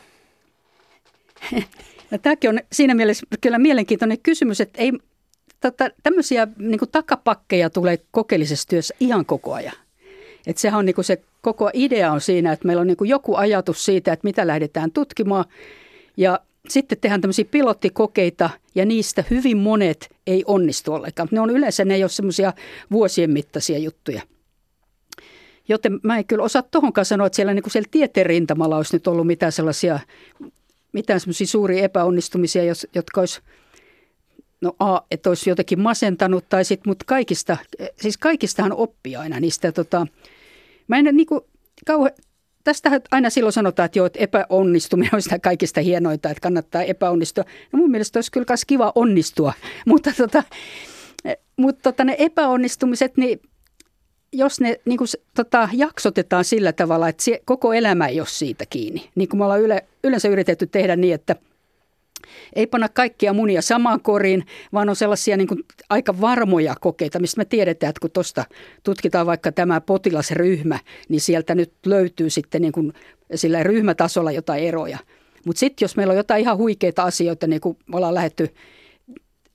No, 2.10 2.18
tämäkin 2.18 2.50
on 2.50 2.60
siinä 2.72 2.94
mielessä 2.94 3.26
kyllä 3.40 3.58
mielenkiintoinen 3.58 4.18
kysymys, 4.22 4.60
että 4.60 4.82
ei, 4.82 4.92
tota, 5.60 5.90
tämmöisiä 6.02 6.48
niin 6.58 6.80
takapakkeja 6.92 7.70
tulee 7.70 7.98
kokeellisessa 8.10 8.68
työssä 8.68 8.94
ihan 9.00 9.26
koko 9.26 9.54
ajan. 9.54 9.74
Et 10.46 10.58
sehän 10.58 10.78
on 10.78 10.84
niin 10.84 11.04
se 11.04 11.22
koko 11.40 11.70
idea 11.72 12.12
on 12.12 12.20
siinä, 12.20 12.52
että 12.52 12.66
meillä 12.66 12.80
on 12.80 12.86
niin 12.86 12.96
joku 13.02 13.36
ajatus 13.36 13.84
siitä, 13.84 14.12
että 14.12 14.26
mitä 14.26 14.46
lähdetään 14.46 14.90
tutkimaan. 14.90 15.44
Ja 16.16 16.40
sitten 16.68 16.98
tehdään 17.00 17.20
tämmöisiä 17.20 17.44
pilottikokeita 17.44 18.50
ja 18.74 18.86
niistä 18.86 19.24
hyvin 19.30 19.56
monet 19.56 20.16
ei 20.26 20.44
onnistu 20.46 20.92
ollenkaan. 20.92 21.28
Ne 21.30 21.40
on 21.40 21.50
yleensä, 21.50 21.84
ne 21.84 21.94
ei 21.94 22.02
ole 22.02 22.08
semmoisia 22.08 22.52
vuosien 22.90 23.30
mittaisia 23.30 23.78
juttuja. 23.78 24.22
Joten 25.68 26.00
mä 26.02 26.18
en 26.18 26.24
kyllä 26.24 26.44
osaa 26.44 26.62
tuohonkaan 26.62 27.04
sanoa, 27.04 27.26
että 27.26 27.36
siellä, 27.36 27.54
niin 27.54 27.62
kuin 27.62 27.72
siellä 27.72 27.88
tieteen 27.90 28.26
rintamalla 28.26 28.76
olisi 28.76 28.96
nyt 28.96 29.06
ollut 29.06 29.26
mitään 29.26 29.52
sellaisia, 29.52 30.00
mitään 30.92 31.20
semmoisia 31.20 31.46
suuria 31.46 31.84
epäonnistumisia, 31.84 32.62
jotka 32.94 33.20
olisi 33.20 33.40
no 34.60 34.76
A, 34.78 35.00
että 35.10 35.30
olisi 35.30 35.50
jotenkin 35.50 35.80
masentanut 35.80 36.48
tai 36.48 36.64
sitten, 36.64 36.90
mutta 36.90 37.04
kaikista, 37.08 37.56
siis 38.00 38.18
kaikistahan 38.18 38.72
oppii 38.72 39.16
aina 39.16 39.40
niistä. 39.40 39.72
Tota, 39.72 40.06
mä 40.88 40.98
en 40.98 41.04
niin 41.12 41.26
kuin, 41.26 41.40
kauhean, 41.86 42.14
tästä 42.64 43.00
aina 43.10 43.30
silloin 43.30 43.52
sanotaan, 43.52 43.84
että 43.86 43.98
joo, 43.98 44.06
että 44.06 44.18
epäonnistuminen 44.18 45.14
on 45.14 45.22
sitä 45.22 45.38
kaikista 45.38 45.80
hienointa, 45.80 46.30
että 46.30 46.40
kannattaa 46.40 46.82
epäonnistua. 46.82 47.44
No 47.72 47.76
mun 47.78 47.90
mielestä 47.90 48.16
olisi 48.16 48.32
kyllä 48.32 48.46
myös 48.48 48.64
kiva 48.64 48.92
onnistua, 48.94 49.52
mutta, 49.86 50.12
tota, 50.16 50.42
mutta 51.56 51.82
tota, 51.82 52.04
ne 52.04 52.16
epäonnistumiset, 52.18 53.16
niin 53.16 53.40
jos 54.32 54.60
ne 54.60 54.80
niin 54.84 54.98
kuin, 54.98 55.08
tota, 55.34 55.68
jaksotetaan 55.72 56.44
sillä 56.44 56.72
tavalla, 56.72 57.08
että 57.08 57.22
koko 57.44 57.72
elämä 57.72 58.06
ei 58.06 58.20
ole 58.20 58.28
siitä 58.28 58.64
kiinni, 58.70 59.10
niin 59.14 59.28
kuin 59.28 59.38
me 59.38 59.44
ollaan 59.44 59.60
yle, 59.60 59.84
yleensä 60.04 60.28
yritetty 60.28 60.66
tehdä 60.66 60.96
niin, 60.96 61.14
että– 61.14 61.36
ei 62.52 62.66
panna 62.66 62.88
kaikkia 62.88 63.32
munia 63.32 63.62
samaan 63.62 64.00
koriin, 64.00 64.44
vaan 64.72 64.88
on 64.88 64.96
sellaisia 64.96 65.36
niin 65.36 65.48
kuin 65.48 65.64
aika 65.90 66.20
varmoja 66.20 66.74
kokeita, 66.80 67.20
mistä 67.20 67.40
me 67.40 67.44
tiedetään, 67.44 67.88
että 67.90 68.00
kun 68.00 68.10
tuosta 68.10 68.44
tutkitaan 68.82 69.26
vaikka 69.26 69.52
tämä 69.52 69.80
potilasryhmä, 69.80 70.78
niin 71.08 71.20
sieltä 71.20 71.54
nyt 71.54 71.72
löytyy 71.86 72.30
sitten 72.30 72.62
niin 72.62 72.72
kuin 72.72 72.92
sillä 73.34 73.62
ryhmätasolla 73.62 74.32
jotain 74.32 74.64
eroja. 74.64 74.98
Mutta 75.46 75.60
sitten 75.60 75.84
jos 75.84 75.96
meillä 75.96 76.10
on 76.10 76.16
jotain 76.16 76.40
ihan 76.40 76.56
huikeita 76.56 77.02
asioita, 77.02 77.46
niin 77.46 77.60
kuin 77.60 77.78
me 77.86 77.96
ollaan 77.96 78.14
lähdetty 78.14 78.54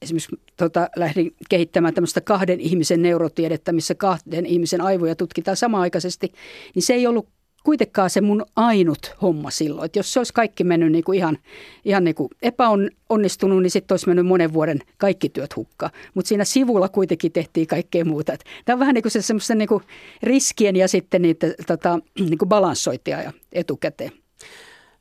esimerkiksi 0.02 0.36
tota, 0.58 0.90
lähdin 0.96 1.36
kehittämään 1.50 1.94
tämmöistä 1.94 2.22
kahden 2.22 2.60
ihmisen 2.60 3.02
neurotiedettä, 3.02 3.72
missä 3.72 3.96
kahden 3.96 4.46
ihmisen 4.46 4.82
aivoja 4.82 5.16
tutkitaan 5.16 5.58
samaaikaisesti, 5.58 6.32
niin 6.76 6.84
se 6.84 6.94
ei 6.94 7.08
ollut 7.08 7.30
kuitenkaan 7.68 8.10
se 8.10 8.22
mun 8.22 8.46
ainut 8.56 9.16
homma 9.22 9.52
silloin. 9.52 9.86
Että 9.86 10.00
jos 10.00 10.14
se 10.14 10.20
olisi 10.20 10.34
kaikki 10.34 10.64
mennyt 10.64 10.92
niin 10.92 11.04
kuin 11.04 11.18
ihan, 11.18 11.38
ihan 11.86 12.04
niin 12.04 12.16
kuin 12.16 12.30
epäonnistunut, 12.42 13.62
niin 13.62 13.72
sitten 13.72 13.94
olisi 13.94 14.08
mennyt 14.08 14.26
monen 14.26 14.54
vuoden 14.54 14.80
kaikki 14.98 15.30
työt 15.30 15.56
hukkaan. 15.56 15.92
Mutta 16.14 16.30
siinä 16.30 16.46
sivulla 16.46 16.90
kuitenkin 16.90 17.32
tehtiin 17.32 17.68
kaikkea 17.68 18.06
muuta. 18.06 18.38
Tämä 18.66 18.76
on 18.76 18.80
vähän 18.80 18.94
niin 18.94 19.02
kuin 19.02 19.12
se 19.12 19.22
semmoisen 19.22 19.58
niin 19.58 19.68
kuin 19.68 19.84
riskien 20.24 20.76
ja 20.76 20.88
sitten 20.88 21.22
niitä 21.22 21.48
tota, 21.68 22.00
niin 22.20 22.38
kuin 22.38 22.50
balanssointia 22.50 23.34
etukäteen. 23.52 24.12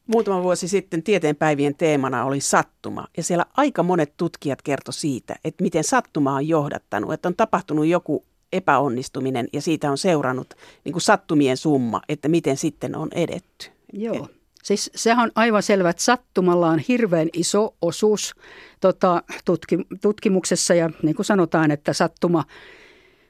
Muutama 0.06 0.42
vuosi 0.42 0.68
sitten 0.68 1.02
tieteenpäivien 1.02 1.74
teemana 1.74 2.24
oli 2.24 2.40
sattuma 2.40 3.06
ja 3.16 3.22
siellä 3.22 3.46
aika 3.56 3.82
monet 3.82 4.12
tutkijat 4.16 4.62
kertoi 4.62 4.94
siitä, 4.94 5.36
että 5.44 5.62
miten 5.62 5.84
sattuma 5.84 6.34
on 6.34 6.48
johdattanut, 6.48 7.12
että 7.12 7.28
on 7.28 7.36
tapahtunut 7.36 7.86
joku 7.86 8.24
epäonnistuminen 8.52 9.48
ja 9.52 9.62
siitä 9.62 9.90
on 9.90 9.98
seurannut 9.98 10.54
niin 10.84 10.92
kuin 10.92 11.02
sattumien 11.02 11.56
summa, 11.56 12.00
että 12.08 12.28
miten 12.28 12.56
sitten 12.56 12.96
on 12.96 13.08
edetty. 13.14 13.70
Joo. 13.92 14.28
Siis 14.62 14.90
sehän 14.94 15.24
on 15.24 15.32
aivan 15.34 15.62
selvä, 15.62 15.90
että 15.90 16.02
sattumalla 16.02 16.68
on 16.68 16.78
hirveän 16.78 17.28
iso 17.32 17.74
osuus 17.82 18.34
tota, 18.80 19.22
tutki, 19.44 19.78
tutkimuksessa 20.00 20.74
ja 20.74 20.90
niin 21.02 21.16
kuin 21.16 21.26
sanotaan, 21.26 21.70
että 21.70 21.92
sattuma 21.92 22.44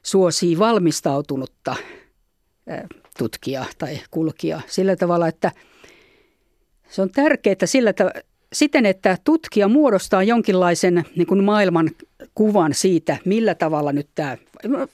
suosii 0.03 0.59
valmistautunutta 0.59 1.75
tutkijaa 3.17 3.65
tai 3.77 3.99
kulkijaa 4.11 4.61
sillä 4.67 4.95
tavalla, 4.95 5.27
että 5.27 5.51
se 6.89 7.01
on 7.01 7.09
tärkeää 7.09 7.65
sillä 7.65 7.93
siten, 8.53 8.85
että 8.85 9.17
tutkija 9.23 9.67
muodostaa 9.67 10.23
jonkinlaisen 10.23 11.05
niin 11.15 11.27
kuin 11.27 11.43
maailman 11.43 11.89
kuvan 12.35 12.73
siitä, 12.73 13.17
millä 13.25 13.55
tavalla 13.55 13.93
nyt 13.93 14.07
tämä, 14.15 14.37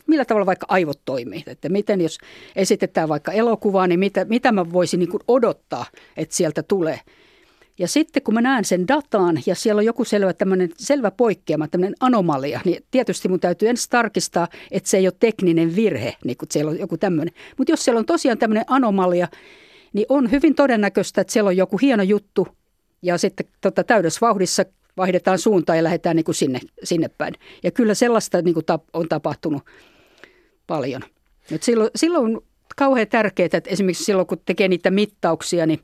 millä 0.07 0.25
tavalla 0.25 0.45
vaikka 0.45 0.65
aivot 0.69 0.99
toimii. 1.05 1.43
Että 1.47 1.69
miten 1.69 2.01
jos 2.01 2.17
esitetään 2.55 3.09
vaikka 3.09 3.31
elokuvaa, 3.31 3.87
niin 3.87 3.99
mitä, 3.99 4.25
mitä 4.25 4.51
mä 4.51 4.71
voisin 4.71 4.99
niin 4.99 5.09
kuin 5.09 5.23
odottaa, 5.27 5.85
että 6.17 6.35
sieltä 6.35 6.63
tulee. 6.63 6.99
Ja 7.79 7.87
sitten 7.87 8.23
kun 8.23 8.33
mä 8.33 8.41
näen 8.41 8.65
sen 8.65 8.87
dataan 8.87 9.39
ja 9.45 9.55
siellä 9.55 9.79
on 9.79 9.85
joku 9.85 10.05
selvä, 10.05 10.33
selvä 10.77 11.11
poikkeama, 11.11 11.67
tämmöinen 11.67 11.95
anomalia, 11.99 12.61
niin 12.65 12.83
tietysti 12.91 13.29
mun 13.29 13.39
täytyy 13.39 13.69
ensin 13.69 13.89
tarkistaa, 13.89 14.47
että 14.71 14.89
se 14.89 14.97
ei 14.97 15.07
ole 15.07 15.13
tekninen 15.19 15.75
virhe, 15.75 16.15
niin 16.25 16.37
kuin 16.37 16.49
siellä 16.51 16.71
on 16.71 16.79
joku 16.79 16.97
tämmöinen. 16.97 17.33
Mutta 17.57 17.71
jos 17.71 17.85
siellä 17.85 17.99
on 17.99 18.05
tosiaan 18.05 18.37
tämmöinen 18.37 18.63
anomalia, 18.67 19.27
niin 19.93 20.05
on 20.09 20.31
hyvin 20.31 20.55
todennäköistä, 20.55 21.21
että 21.21 21.33
siellä 21.33 21.47
on 21.47 21.57
joku 21.57 21.77
hieno 21.77 22.03
juttu, 22.03 22.47
ja 23.03 23.17
sitten 23.17 23.45
tota, 23.61 23.83
täydessä 23.83 24.19
vauhdissa 24.21 24.65
vaihdetaan 24.97 25.39
suuntaan 25.39 25.77
ja 25.77 25.83
lähdetään 25.83 26.15
niin 26.15 26.23
kuin 26.23 26.35
sinne, 26.35 26.59
sinne 26.83 27.07
päin. 27.07 27.33
Ja 27.63 27.71
kyllä 27.71 27.93
sellaista 27.93 28.41
niin 28.41 28.53
kuin 28.53 28.65
tap, 28.65 28.83
on 28.93 29.09
tapahtunut 29.09 29.63
paljon. 30.67 31.01
Nyt 31.51 31.63
silloin, 31.63 31.89
silloin 31.95 32.25
on 32.25 32.41
kauhean 32.75 33.07
tärkeää, 33.07 33.45
että 33.45 33.69
esimerkiksi 33.69 34.03
silloin 34.03 34.27
kun 34.27 34.41
tekee 34.45 34.67
niitä 34.67 34.91
mittauksia, 34.91 35.65
niin 35.65 35.79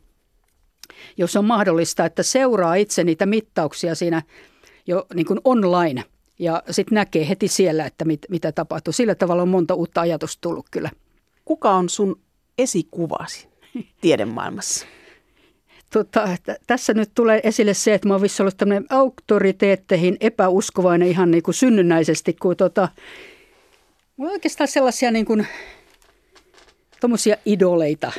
jos 1.18 1.36
on 1.36 1.46
mahdollista, 1.46 2.06
että 2.06 2.24
seuraa 2.24 2.76
itse 2.76 3.04
niitä 3.04 3.26
mittauksia 3.26 3.96
siinä 3.96 4.22
jo 4.88 5.06
niin 5.14 5.26
kuin 5.26 5.40
online 5.44 6.04
ja 6.40 6.64
sitten 6.72 6.96
näkee 6.96 7.30
heti 7.30 7.48
siellä, 7.48 7.86
että 7.86 8.06
mit, 8.06 8.20
mitä 8.30 8.52
tapahtuu. 8.52 8.94
Sillä 8.94 9.16
tavalla 9.16 9.42
on 9.42 9.50
monta 9.50 9.74
uutta 9.74 10.02
ajatusta 10.02 10.42
tullut 10.42 10.66
kyllä. 10.72 10.90
Kuka 11.46 11.72
on 11.72 11.90
sun 11.90 12.20
esikuvasi 12.58 13.48
tiedemaailmassa? 14.02 14.86
Tota, 15.94 16.28
tässä 16.68 16.94
nyt 16.94 17.12
tulee 17.16 17.40
esille 17.44 17.74
se, 17.74 17.94
että 17.94 18.08
mä 18.08 18.14
oon 18.14 18.22
ollut 18.40 18.58
tämmöinen 18.58 18.86
auktoriteetteihin 18.90 20.18
epäuskovainen 20.20 21.08
ihan 21.08 21.32
niin 21.32 21.44
kuin 21.44 21.56
synnynnäisesti, 21.56 22.34
kun 22.34 22.58
tota, 22.58 22.90
mulla 24.18 24.32
oikeastaan 24.32 24.68
sellaisia 24.68 25.12
niin 25.12 25.26
kuin, 25.26 25.48
idoleita 27.46 28.12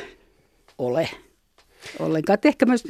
ole 0.77 1.09
ollenkaan. 1.99 2.33
Et 2.33 2.45
ehkä 2.45 2.65
myös 2.65 2.83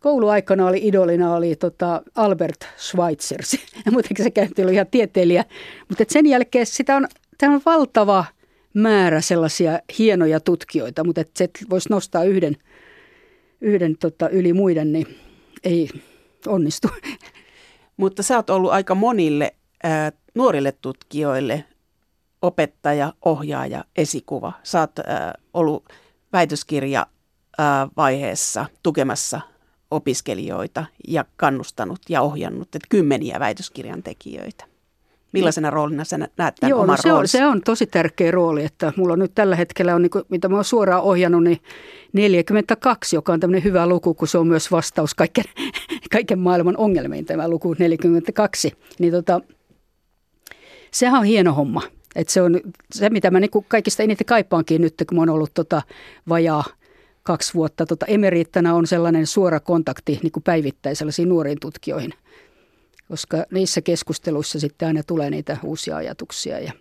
kouluaikana 0.00 0.66
oli 0.66 0.80
idolina 0.82 1.34
oli 1.34 1.56
tota 1.56 2.02
Albert 2.14 2.66
Schweitzer. 2.78 3.40
Muutenkin 3.92 4.24
se 4.24 4.30
käynti 4.30 4.62
oli 4.64 4.74
ihan 4.74 4.86
tieteilijä. 4.86 5.44
Mutta 5.88 6.04
sen 6.08 6.26
jälkeen 6.26 6.66
sitä 6.66 6.96
on, 6.96 7.08
tämä 7.38 7.54
on 7.54 7.62
valtava 7.66 8.24
määrä 8.74 9.20
sellaisia 9.20 9.78
hienoja 9.98 10.40
tutkijoita, 10.40 11.04
mutta 11.04 11.24
se 11.36 11.50
voisi 11.70 11.88
nostaa 11.90 12.24
yhden– 12.24 12.56
yhden 13.64 13.96
tota, 13.98 14.28
yli 14.28 14.52
muiden, 14.52 14.92
niin 14.92 15.06
ei 15.64 15.88
onnistu. 16.46 16.88
Mutta 17.96 18.22
sä 18.22 18.36
oot 18.36 18.50
ollut 18.50 18.72
aika 18.72 18.94
monille 18.94 19.56
ää, 19.82 20.12
nuorille 20.34 20.72
tutkijoille 20.72 21.64
opettaja, 22.42 23.12
ohjaaja, 23.24 23.84
esikuva. 23.96 24.52
Sä 24.62 24.80
oot 24.80 24.98
ää, 24.98 25.34
ollut 25.54 25.84
väitöskirja 26.32 27.06
ää, 27.58 27.88
vaiheessa 27.96 28.66
tukemassa 28.82 29.40
opiskelijoita 29.90 30.84
ja 31.08 31.24
kannustanut 31.36 32.00
ja 32.08 32.22
ohjannut 32.22 32.68
kymmeniä 32.88 33.40
väitöskirjan 33.40 34.02
tekijöitä. 34.02 34.73
Millaisena 35.34 35.70
roolina 35.70 36.04
sä 36.04 36.18
näet 36.18 36.30
tämän 36.36 36.70
Joo, 36.70 36.80
oman 36.80 36.96
no 36.96 37.02
se, 37.02 37.12
on, 37.12 37.28
se 37.28 37.46
on 37.46 37.60
tosi 37.60 37.86
tärkeä 37.86 38.30
rooli, 38.30 38.64
että 38.64 38.92
mulla 38.96 39.12
on 39.12 39.18
nyt 39.18 39.34
tällä 39.34 39.56
hetkellä, 39.56 39.94
on, 39.94 40.02
niin 40.02 40.10
kuin, 40.10 40.24
mitä 40.28 40.48
mä 40.48 40.54
oon 40.54 40.64
suoraan 40.64 41.02
ohjannut, 41.02 41.44
niin 41.44 41.58
42, 42.12 43.16
joka 43.16 43.32
on 43.32 43.40
tämmöinen 43.40 43.64
hyvä 43.64 43.86
luku, 43.86 44.14
kun 44.14 44.28
se 44.28 44.38
on 44.38 44.46
myös 44.46 44.70
vastaus 44.70 45.14
kaiken, 45.14 45.44
kaiken 46.12 46.38
maailman 46.38 46.76
ongelmiin, 46.76 47.24
tämä 47.24 47.48
luku 47.48 47.74
42. 47.78 48.72
Niin 48.98 49.12
tota, 49.12 49.40
sehän 50.90 51.20
on 51.20 51.24
hieno 51.24 51.52
homma. 51.52 51.82
että 52.16 52.32
se 52.32 52.42
on 52.42 52.60
se, 52.92 53.10
mitä 53.10 53.30
mä 53.30 53.40
niin 53.40 53.50
kaikista 53.68 54.02
eniten 54.02 54.26
kaipaankin 54.26 54.80
nyt, 54.80 54.94
kun 55.08 55.16
mä 55.16 55.20
oon 55.22 55.30
ollut 55.30 55.54
tota 55.54 55.82
vajaa 56.28 56.64
kaksi 57.22 57.54
vuotta 57.54 57.86
tota 57.86 58.06
emeriittana, 58.06 58.74
on 58.74 58.86
sellainen 58.86 59.26
suora 59.26 59.60
kontakti 59.60 60.18
niin 60.22 60.32
kuin 60.32 60.42
päivittäin 60.42 60.96
sellaisiin 60.96 61.28
nuoriin 61.28 61.60
tutkijoihin– 61.60 62.14
koska 63.08 63.44
niissä 63.50 63.80
keskusteluissa 63.80 64.60
sitten 64.60 64.88
aina 64.88 65.02
tulee 65.02 65.30
niitä 65.30 65.56
uusia 65.62 65.96
ajatuksia 65.96 66.60
ja, 66.60 66.72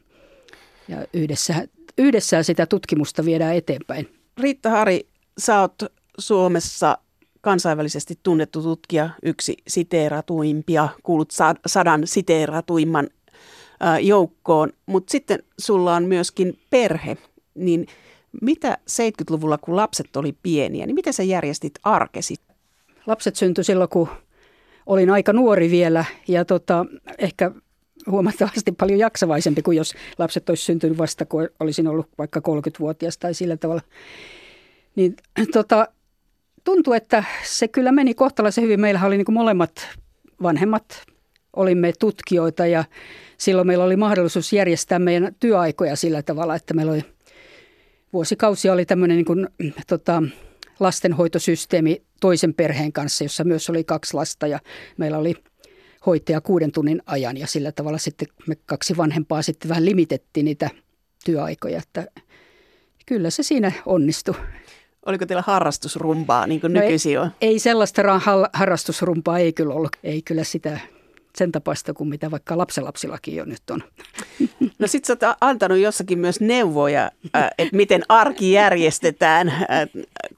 ja 0.88 1.06
yhdessä, 1.14 1.68
yhdessä 1.98 2.44
sitä 2.44 2.66
tutkimusta 2.66 3.26
viedään 3.26 3.56
eteenpäin. 3.56 4.20
Riitta 4.38 4.70
Hari, 4.70 5.08
sä 5.38 5.62
oot 5.62 5.76
Suomessa 6.18 6.98
kansainvälisesti 7.42 8.20
tunnettu 8.24 8.62
tutkija, 8.62 9.10
yksi 9.24 9.58
siteeratuimpia, 9.68 10.90
kuulut 11.04 11.34
sadan 11.66 12.08
siteeratuimman 12.08 13.10
joukkoon, 14.02 14.74
mutta 14.86 15.12
sitten 15.12 15.44
sulla 15.60 15.96
on 15.96 16.04
myöskin 16.04 16.60
perhe, 16.70 17.18
niin 17.56 17.88
mitä 18.42 18.78
70-luvulla, 18.92 19.58
kun 19.58 19.76
lapset 19.76 20.16
oli 20.16 20.36
pieniä, 20.44 20.86
niin 20.86 20.96
miten 20.96 21.14
sä 21.14 21.24
järjestit 21.24 21.74
arkesi? 21.84 22.36
Lapset 23.06 23.36
syntyi 23.36 23.64
silloin, 23.64 23.90
kun 23.90 24.10
olin 24.86 25.10
aika 25.10 25.34
nuori 25.34 25.72
vielä 25.72 26.06
ja 26.28 26.46
tota, 26.46 26.86
ehkä 27.18 27.52
huomattavasti 28.12 28.72
paljon 28.72 29.00
jaksavaisempi 29.00 29.62
kuin 29.62 29.78
jos 29.78 29.94
lapset 30.18 30.50
olisi 30.50 30.64
syntynyt 30.64 30.98
vasta, 30.98 31.26
kun 31.26 31.50
olisin 31.60 31.88
ollut 31.88 32.10
vaikka 32.18 32.40
30-vuotias 32.40 33.18
tai 33.18 33.34
sillä 33.34 33.58
tavalla. 33.58 33.82
Niin 34.96 35.16
tota, 35.54 35.88
tuntui, 36.64 36.98
että 36.98 37.24
se 37.44 37.68
kyllä 37.68 37.92
meni 37.92 38.14
kohtalaisen 38.14 38.64
hyvin. 38.64 38.82
Meillä 38.82 39.06
oli 39.06 39.18
niin 39.18 39.26
kuin 39.26 39.34
molemmat 39.34 39.88
vanhemmat, 40.42 41.04
olimme 41.56 41.94
tutkijoita 42.00 42.66
ja 42.66 42.84
silloin 43.38 43.68
meillä 43.68 43.84
oli 43.84 43.96
mahdollisuus 43.96 44.54
järjestää 44.54 45.00
meidän 45.00 45.36
työaikoja 45.40 45.96
sillä 45.96 46.22
tavalla, 46.22 46.56
että 46.56 46.74
meillä 46.74 46.92
oli 46.92 47.06
vuosikausia 48.14 48.74
oli 48.74 48.86
tämmöinen 48.86 49.18
niin 49.18 49.26
kuin, 49.26 49.48
tota, 49.88 50.24
lastenhoitosysteemi 50.80 52.02
toisen 52.24 52.54
perheen 52.54 52.94
kanssa, 52.94 53.24
jossa 53.24 53.44
myös 53.44 53.70
oli 53.70 53.84
kaksi 53.84 54.14
lasta 54.14 54.48
ja 54.48 54.60
meillä 54.98 55.18
oli 55.18 55.36
hoitaja 56.06 56.42
kuuden 56.42 56.72
tunnin 56.72 57.02
ajan 57.06 57.38
ja 57.38 57.48
sillä 57.48 57.72
tavalla 57.72 57.98
sitten 57.98 58.28
me 58.48 58.56
kaksi 58.66 58.98
vanhempaa 58.98 59.42
sitten 59.42 59.70
vähän 59.70 59.86
limitettiin 59.86 60.46
niitä 60.46 60.70
työaikoja, 61.26 61.78
että 61.78 62.06
kyllä 63.06 63.30
se 63.30 63.44
siinä 63.44 63.72
onnistui. 63.86 64.36
Oliko 65.06 65.26
teillä 65.26 65.44
harrastusrumpaa 65.48 66.48
niin 66.48 66.62
kuin 66.62 66.74
no 66.74 66.80
nykyisin 66.80 67.20
on? 67.20 67.32
Ei, 67.42 67.50
ei 67.50 67.60
sellaista 67.60 68.02
harrastusrumpaa 68.54 69.40
ei 69.40 69.54
kyllä 69.54 69.74
ollut. 69.74 69.96
Ei 70.04 70.22
kyllä 70.22 70.44
sitä 70.44 70.80
sen 71.38 71.52
tapaista 71.52 71.94
kuin 71.94 72.10
mitä 72.10 72.32
vaikka 72.32 72.58
lapsenlapsillakin 72.58 73.36
jo 73.36 73.46
nyt 73.46 73.70
on. 73.72 73.84
No 74.80 74.88
sit 74.88 75.06
sä 75.06 75.14
oot 75.14 75.38
antanut 75.42 75.78
jossakin 75.78 76.20
myös 76.20 76.42
neuvoja, 76.42 77.12
että 77.58 77.76
miten 77.76 78.02
arki 78.10 78.52
järjestetään, 78.52 79.54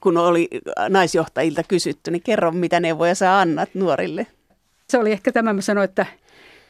kun 0.00 0.16
oli 0.16 0.48
naisjohtajilta 0.88 1.62
kysytty, 1.62 2.10
niin 2.10 2.22
kerro 2.22 2.52
mitä 2.52 2.80
neuvoja 2.80 3.14
sä 3.14 3.38
annat 3.38 3.68
nuorille. 3.74 4.26
Se 4.90 4.98
oli 4.98 5.12
ehkä 5.12 5.32
tämä, 5.32 5.52
mä 5.52 5.60
sanoin, 5.60 5.84
että, 5.84 6.06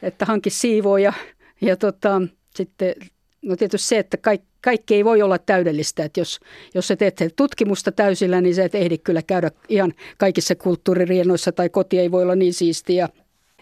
että 0.01 0.25
hanki 0.25 0.49
siivoo 0.49 0.97
ja, 0.97 1.13
ja 1.61 1.75
tota, 1.75 2.21
sitten 2.55 2.95
no 3.41 3.55
tietysti 3.55 3.87
se, 3.87 3.97
että 3.97 4.17
kaikki, 4.17 4.47
kaikki 4.61 4.95
ei 4.95 5.05
voi 5.05 5.21
olla 5.21 5.37
täydellistä, 5.37 6.03
että 6.03 6.19
jos, 6.19 6.39
jos 6.73 6.87
sä 6.87 6.95
teet 6.95 7.15
tutkimusta 7.35 7.91
täysillä, 7.91 8.41
niin 8.41 8.55
sä 8.55 8.63
et 8.63 8.75
ehdi 8.75 8.97
kyllä 8.97 9.21
käydä 9.21 9.51
ihan 9.69 9.93
kaikissa 10.17 10.55
kulttuuririennoissa 10.55 11.51
tai 11.51 11.69
koti 11.69 11.99
ei 11.99 12.11
voi 12.11 12.23
olla 12.23 12.35
niin 12.35 12.53
siistiä 12.53 13.09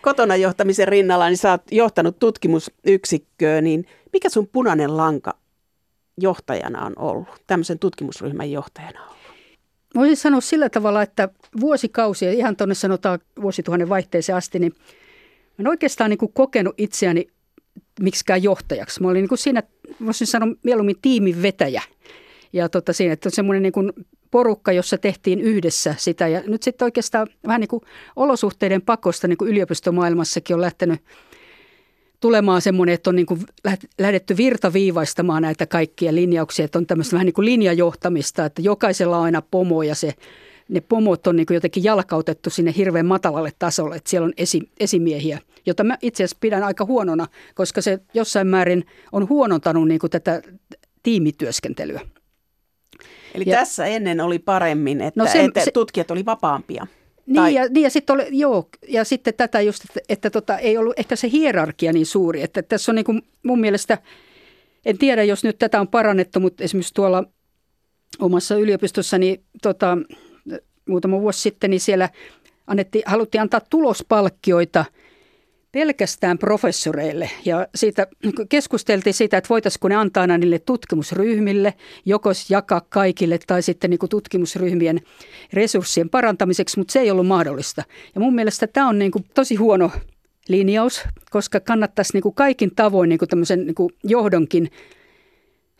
kotona 0.06 0.36
johtamisen 0.36 0.88
rinnalla, 0.88 1.28
niin 1.28 1.38
sä 1.38 1.52
oot 1.52 1.62
johtanut 1.72 2.20
tutkimusyksikköä, 2.20 3.62
niin 3.62 3.86
mikä 4.14 4.30
sun 4.30 4.48
punainen 4.48 4.98
lanka 4.98 5.38
johtajana 6.22 6.86
on 6.86 6.94
ollut, 6.96 7.28
tämmöisen 7.48 7.80
tutkimusryhmän 7.80 8.52
johtajana 8.52 9.02
on 9.02 9.08
ollut? 9.08 9.40
Voisin 9.96 10.18
sanoa 10.18 10.42
sillä 10.42 10.70
tavalla, 10.70 11.02
että 11.02 11.30
vuosikausia, 11.60 12.32
ihan 12.32 12.56
tuonne 12.56 12.76
sanotaan 12.76 13.20
vuosituhannen 13.42 13.90
vaihteeseen 13.90 14.36
asti, 14.36 14.60
niin 14.60 14.74
mä 15.58 15.64
en 15.64 15.68
oikeastaan 15.68 16.10
niin 16.10 16.18
kuin 16.18 16.34
kokenut 16.34 16.74
itseäni 16.78 17.28
miksikään 18.00 18.44
johtajaksi. 18.44 19.02
Mä 19.02 19.08
olin 19.08 19.22
niin 19.22 19.30
kuin 19.30 19.40
siinä, 19.40 19.64
voisin 20.06 20.28
sanoa 20.28 20.56
mieluummin 20.64 21.02
tiimin 21.02 21.42
vetäjä. 21.42 21.82
Ja 22.54 22.70
tota 22.70 22.94
siinä, 22.94 23.14
että 23.14 23.28
on 23.28 23.32
semmoinen 23.32 23.64
niin 23.64 23.74
kuin 23.74 23.92
porukka, 24.36 24.72
jossa 24.72 24.98
tehtiin 24.98 25.42
yhdessä 25.42 25.96
sitä. 25.98 26.28
Ja 26.28 26.42
nyt 26.48 26.64
sitten 26.64 26.86
oikeastaan 26.86 27.28
vähän 27.48 27.62
niin 27.62 27.68
kuin 27.68 27.82
olosuhteiden 28.16 28.82
pakosta 28.82 29.28
niin 29.28 29.38
kuin 29.38 29.52
yliopistomaailmassakin 29.52 30.54
on 30.54 30.62
lähtenyt 30.62 31.02
tulemaan 32.20 32.62
semmoinen, 32.62 32.96
että 32.96 33.10
on 33.10 33.16
niin 33.16 33.26
kuin 33.26 33.42
lähdetty 34.00 34.38
virtaviivaistamaan 34.38 35.42
näitä 35.42 35.66
kaikkia 35.66 36.16
linjauksia, 36.16 36.66
että 36.66 36.80
on 36.80 36.86
tämmöistä 36.86 37.14
vähän 37.14 37.26
niin 37.26 37.34
kuin 37.34 37.46
linjajohtamista, 37.46 38.46
että 38.46 38.62
jokaisella 38.62 39.18
on 39.18 39.24
aina 39.24 39.42
pomo 39.42 39.84
ja 39.84 39.96
se, 39.96 40.14
ne 40.70 40.82
pomot 40.82 41.28
on 41.28 41.36
niin 41.36 41.46
kuin 41.46 41.56
jotenkin 41.56 41.84
jalkautettu 41.84 42.50
sinne 42.50 42.74
hirveän 42.78 43.06
matalalle 43.06 43.52
tasolle, 43.60 43.96
että 43.96 44.10
siellä 44.10 44.26
on 44.26 44.34
esi, 44.38 44.70
esimiehiä, 44.80 45.40
jota 45.66 45.84
mä 45.84 45.98
itse 46.02 46.24
asiassa 46.24 46.38
pidän 46.40 46.64
aika 46.64 46.86
huonona, 46.86 47.28
koska 47.54 47.82
se 47.82 48.00
jossain 48.14 48.48
määrin 48.48 48.86
on 49.12 49.30
huonontanut 49.30 49.88
niin 49.88 50.00
kuin 50.00 50.12
tätä 50.12 50.42
tiimityöskentelyä. 51.04 52.02
Eli 53.36 53.44
ja, 53.48 53.58
tässä 53.58 53.86
ennen 53.86 54.22
oli 54.22 54.40
paremmin, 54.40 55.02
että, 55.02 55.20
no 55.20 55.28
sen, 55.32 55.46
että 55.46 55.64
se, 55.64 55.72
tutkijat 55.72 56.12
oli 56.12 56.26
vapaampia. 56.26 56.88
Niin, 57.26 57.36
tai... 57.36 57.54
ja, 57.54 57.68
niin 57.70 57.84
ja 57.84 57.90
sitten 57.90 58.14
oli, 58.14 58.28
joo, 58.32 58.70
ja 58.88 59.04
sitten 59.04 59.34
tätä 59.34 59.62
just, 59.62 59.84
että, 59.86 60.00
että 60.10 60.30
tota, 60.30 60.58
ei 60.58 60.78
ollut 60.78 61.00
ehkä 61.00 61.16
se 61.16 61.30
hierarkia 61.32 61.94
niin 61.94 62.06
suuri, 62.06 62.42
että 62.42 62.62
tässä 62.62 62.92
on 62.92 62.96
niin 62.96 63.06
kuin 63.06 63.22
mun 63.44 63.60
mielestä, 63.60 63.98
en 64.86 64.98
tiedä 64.98 65.24
jos 65.24 65.44
nyt 65.44 65.58
tätä 65.58 65.80
on 65.80 65.88
parannettu, 65.88 66.40
mutta 66.40 66.64
esimerkiksi 66.64 66.94
tuolla 66.94 67.24
omassa 68.20 68.56
yliopistossani 68.56 69.42
tota, 69.62 69.98
muutama 70.90 71.22
vuosi 71.22 71.42
sitten, 71.42 71.70
niin 71.70 71.80
siellä 71.80 72.10
annettiin, 72.68 73.04
haluttiin 73.06 73.42
antaa 73.42 73.62
tulospalkkioita– 73.70 74.86
pelkästään 75.76 76.38
professoreille. 76.38 77.30
Ja 77.46 77.68
siitä 77.76 78.08
keskusteltiin 78.50 79.14
siitä, 79.14 79.38
että 79.38 79.50
voitaisiinko 79.50 79.88
ne 79.88 79.96
antaa 79.96 80.22
aina 80.22 80.38
niille 80.38 80.60
tutkimusryhmille, 80.60 81.74
joko 82.06 82.30
jakaa 82.50 82.82
kaikille 82.90 83.40
tai 83.48 83.62
sitten 83.62 83.90
niin 83.90 84.00
kuin 84.00 84.10
tutkimusryhmien 84.10 85.02
resurssien 85.54 86.10
parantamiseksi, 86.10 86.80
mutta 86.80 86.92
se 86.92 87.00
ei 87.00 87.12
ollut 87.12 87.28
mahdollista. 87.28 87.84
Ja 88.16 88.22
mun 88.22 88.36
mielestä 88.36 88.68
tämä 88.68 88.90
on 88.90 89.00
niin 89.00 89.12
kuin 89.12 89.26
tosi 89.34 89.56
huono 89.56 89.92
linjaus, 90.48 91.02
koska 91.30 91.60
kannattaisi 91.60 92.14
niin 92.14 92.24
kuin 92.24 92.36
kaikin 92.36 92.76
tavoin 92.76 93.10
niin 93.10 93.20
kuin 93.20 93.30
tämmöisen 93.30 93.66
niin 93.66 93.76
kuin 93.76 93.94
johdonkin 94.04 94.72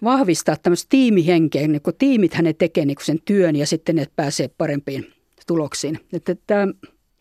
vahvistaa 0.04 0.56
tämmöistä 0.64 0.88
tiimihenkeä, 0.90 1.68
niin 1.68 1.82
kun 1.82 1.94
tiimithän 1.98 2.44
ne 2.44 2.54
tekee 2.54 2.86
niin 2.86 2.96
kuin 2.96 3.06
sen 3.06 3.20
työn 3.26 3.56
ja 3.56 3.68
sitten 3.68 3.96
ne 3.96 4.06
pääsee 4.16 4.50
parempiin 4.58 5.14
tuloksiin. 5.48 6.00
Että 6.14 6.36
tämä 6.48 6.68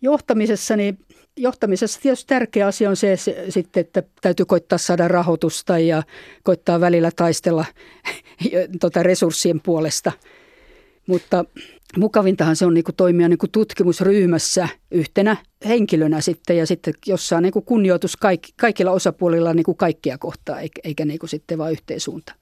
johtamisessa 0.02 0.76
niin 0.76 0.98
johtamisessa 1.36 2.00
tietysti 2.00 2.28
tärkeä 2.28 2.66
asia 2.66 2.90
on 2.90 2.96
se, 2.96 3.16
se 3.16 3.44
sitten, 3.48 3.80
että 3.80 4.02
täytyy 4.20 4.46
koittaa 4.46 4.78
saada 4.78 5.08
rahoitusta 5.08 5.78
ja 5.78 6.02
koittaa 6.42 6.80
välillä 6.80 7.10
taistella 7.16 7.64
tota 8.80 9.02
resurssien 9.02 9.60
puolesta. 9.60 10.12
Mutta 11.06 11.44
mukavintahan 11.98 12.56
se 12.56 12.66
on 12.66 12.74
niin 12.74 12.84
kuin 12.84 12.96
toimia 12.96 13.28
niin 13.28 13.38
kuin 13.38 13.50
tutkimusryhmässä 13.50 14.68
yhtenä 14.90 15.36
henkilönä 15.68 16.20
sitten 16.20 16.56
ja 16.56 16.66
sitten 16.66 16.94
jossain 17.06 17.42
niin 17.42 17.64
kunnioitus 17.64 18.16
kaik, 18.16 18.42
kaikilla 18.60 18.90
osapuolilla 18.90 19.54
niin 19.54 19.64
kuin 19.64 19.76
kaikkia 19.76 20.18
kohtaa 20.18 20.60
eikä, 20.60 20.80
eikä 20.84 21.04
niin 21.04 21.18
kuin 21.18 21.30
sitten 21.30 21.58
vain 21.58 21.72
yhteen 21.72 22.00
suuntaan. 22.00 22.38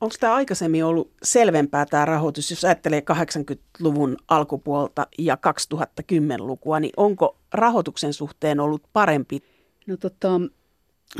Onko 0.00 0.14
tämä 0.20 0.34
aikaisemmin 0.34 0.84
ollut 0.84 1.10
selvempää 1.22 1.86
tämä 1.86 2.04
rahoitus, 2.04 2.50
jos 2.50 2.64
ajattelee 2.64 3.02
80-luvun 3.12 4.16
alkupuolta 4.28 5.06
ja 5.18 5.38
2010-lukua, 5.46 6.80
niin 6.80 6.92
onko 6.96 7.36
rahoituksen 7.52 8.12
suhteen 8.12 8.60
ollut 8.60 8.82
parempi? 8.92 9.42
No 9.86 9.96
tota, 9.96 10.40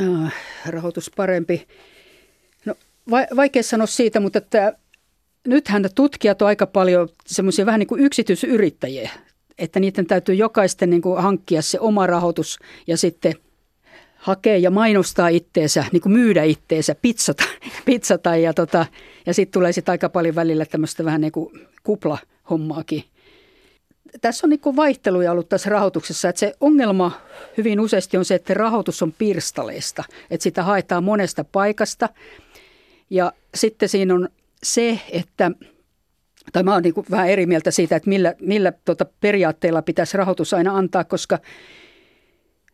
äh, 0.00 0.34
rahoitus 0.66 1.10
parempi. 1.16 1.66
No 2.64 2.74
va- 3.10 3.36
vaikea 3.36 3.62
sanoa 3.62 3.86
siitä, 3.86 4.20
mutta 4.20 4.38
että 4.38 4.72
nythän 5.46 5.84
tutkijat 5.94 6.42
on 6.42 6.48
aika 6.48 6.66
paljon 6.66 7.08
semmoisia 7.26 7.66
vähän 7.66 7.78
niin 7.78 7.88
kuin 7.88 8.04
yksityisyrittäjiä, 8.04 9.10
että 9.58 9.80
niiden 9.80 10.06
täytyy 10.06 10.34
jokaisten 10.34 10.90
niin 10.90 11.02
kuin 11.02 11.22
hankkia 11.22 11.62
se 11.62 11.80
oma 11.80 12.06
rahoitus 12.06 12.58
ja 12.86 12.96
sitten– 12.96 13.34
hakea 14.26 14.56
ja 14.56 14.70
mainostaa 14.70 15.28
itteensä, 15.28 15.84
niin 15.92 16.00
kuin 16.00 16.12
myydä 16.12 16.42
itteensä, 16.42 16.94
pizzata, 17.02 17.44
pizzata 17.86 18.36
ja, 18.36 18.54
tota, 18.54 18.86
ja 19.26 19.34
sitten 19.34 19.52
tulee 19.52 19.72
sitten 19.72 19.92
aika 19.92 20.08
paljon 20.08 20.34
välillä 20.34 20.66
tämmöistä 20.66 21.04
vähän 21.04 21.20
niin 21.20 21.32
kuin 21.32 21.68
kuplahommaakin. 21.82 23.04
Tässä 24.20 24.46
on 24.46 24.50
niin 24.50 24.76
vaihteluja 24.76 25.32
ollut 25.32 25.48
tässä 25.48 25.70
rahoituksessa, 25.70 26.28
että 26.28 26.40
se 26.40 26.54
ongelma 26.60 27.20
hyvin 27.56 27.80
useasti 27.80 28.16
on 28.16 28.24
se, 28.24 28.34
että 28.34 28.54
rahoitus 28.54 29.02
on 29.02 29.12
pirstaleista, 29.12 30.04
että 30.30 30.42
sitä 30.42 30.62
haetaan 30.62 31.04
monesta 31.04 31.44
paikasta 31.44 32.08
ja 33.10 33.32
sitten 33.54 33.88
siinä 33.88 34.14
on 34.14 34.28
se, 34.62 35.00
että 35.12 35.50
tai 36.52 36.62
mä 36.62 36.72
oon 36.72 36.82
niin 36.82 36.94
vähän 37.10 37.28
eri 37.28 37.46
mieltä 37.46 37.70
siitä, 37.70 37.96
että 37.96 38.08
millä, 38.08 38.34
millä 38.40 38.72
tuota 38.84 39.06
periaatteella 39.20 39.82
pitäisi 39.82 40.16
rahoitus 40.16 40.54
aina 40.54 40.76
antaa, 40.76 41.04
koska 41.04 41.38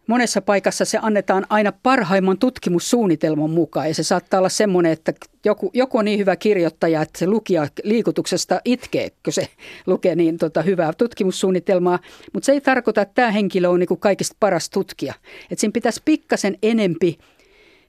monessa 0.06 0.42
paikassa 0.42 0.84
se 0.84 0.98
annetaan 1.02 1.46
aina 1.48 1.72
parhaimman 1.82 2.38
tutkimussuunnitelman 2.38 3.50
mukaan. 3.50 3.88
Ja 3.88 3.94
se 3.94 4.02
saattaa 4.02 4.38
olla 4.38 4.48
semmoinen, 4.48 4.92
että 4.92 5.12
joku, 5.44 5.70
joku 5.74 5.98
on 5.98 6.04
niin 6.04 6.18
hyvä 6.18 6.36
kirjoittaja, 6.36 7.02
että 7.02 7.18
se 7.18 7.26
lukija 7.26 7.66
liikutuksesta 7.84 8.60
itkee, 8.64 9.10
kun 9.24 9.32
se 9.32 9.48
lukee 9.86 10.14
niin 10.14 10.38
tota, 10.38 10.62
hyvää 10.62 10.92
tutkimussuunnitelmaa. 10.92 11.98
Mutta 12.32 12.46
se 12.46 12.52
ei 12.52 12.60
tarkoita, 12.60 13.02
että 13.02 13.14
tämä 13.14 13.30
henkilö 13.30 13.68
on 13.68 13.80
niin 13.80 13.98
kaikista 14.00 14.36
paras 14.40 14.70
tutkija. 14.70 15.14
Että 15.50 15.60
siinä 15.60 15.72
pitäisi 15.72 16.02
pikkasen 16.04 16.58
enempi 16.62 17.18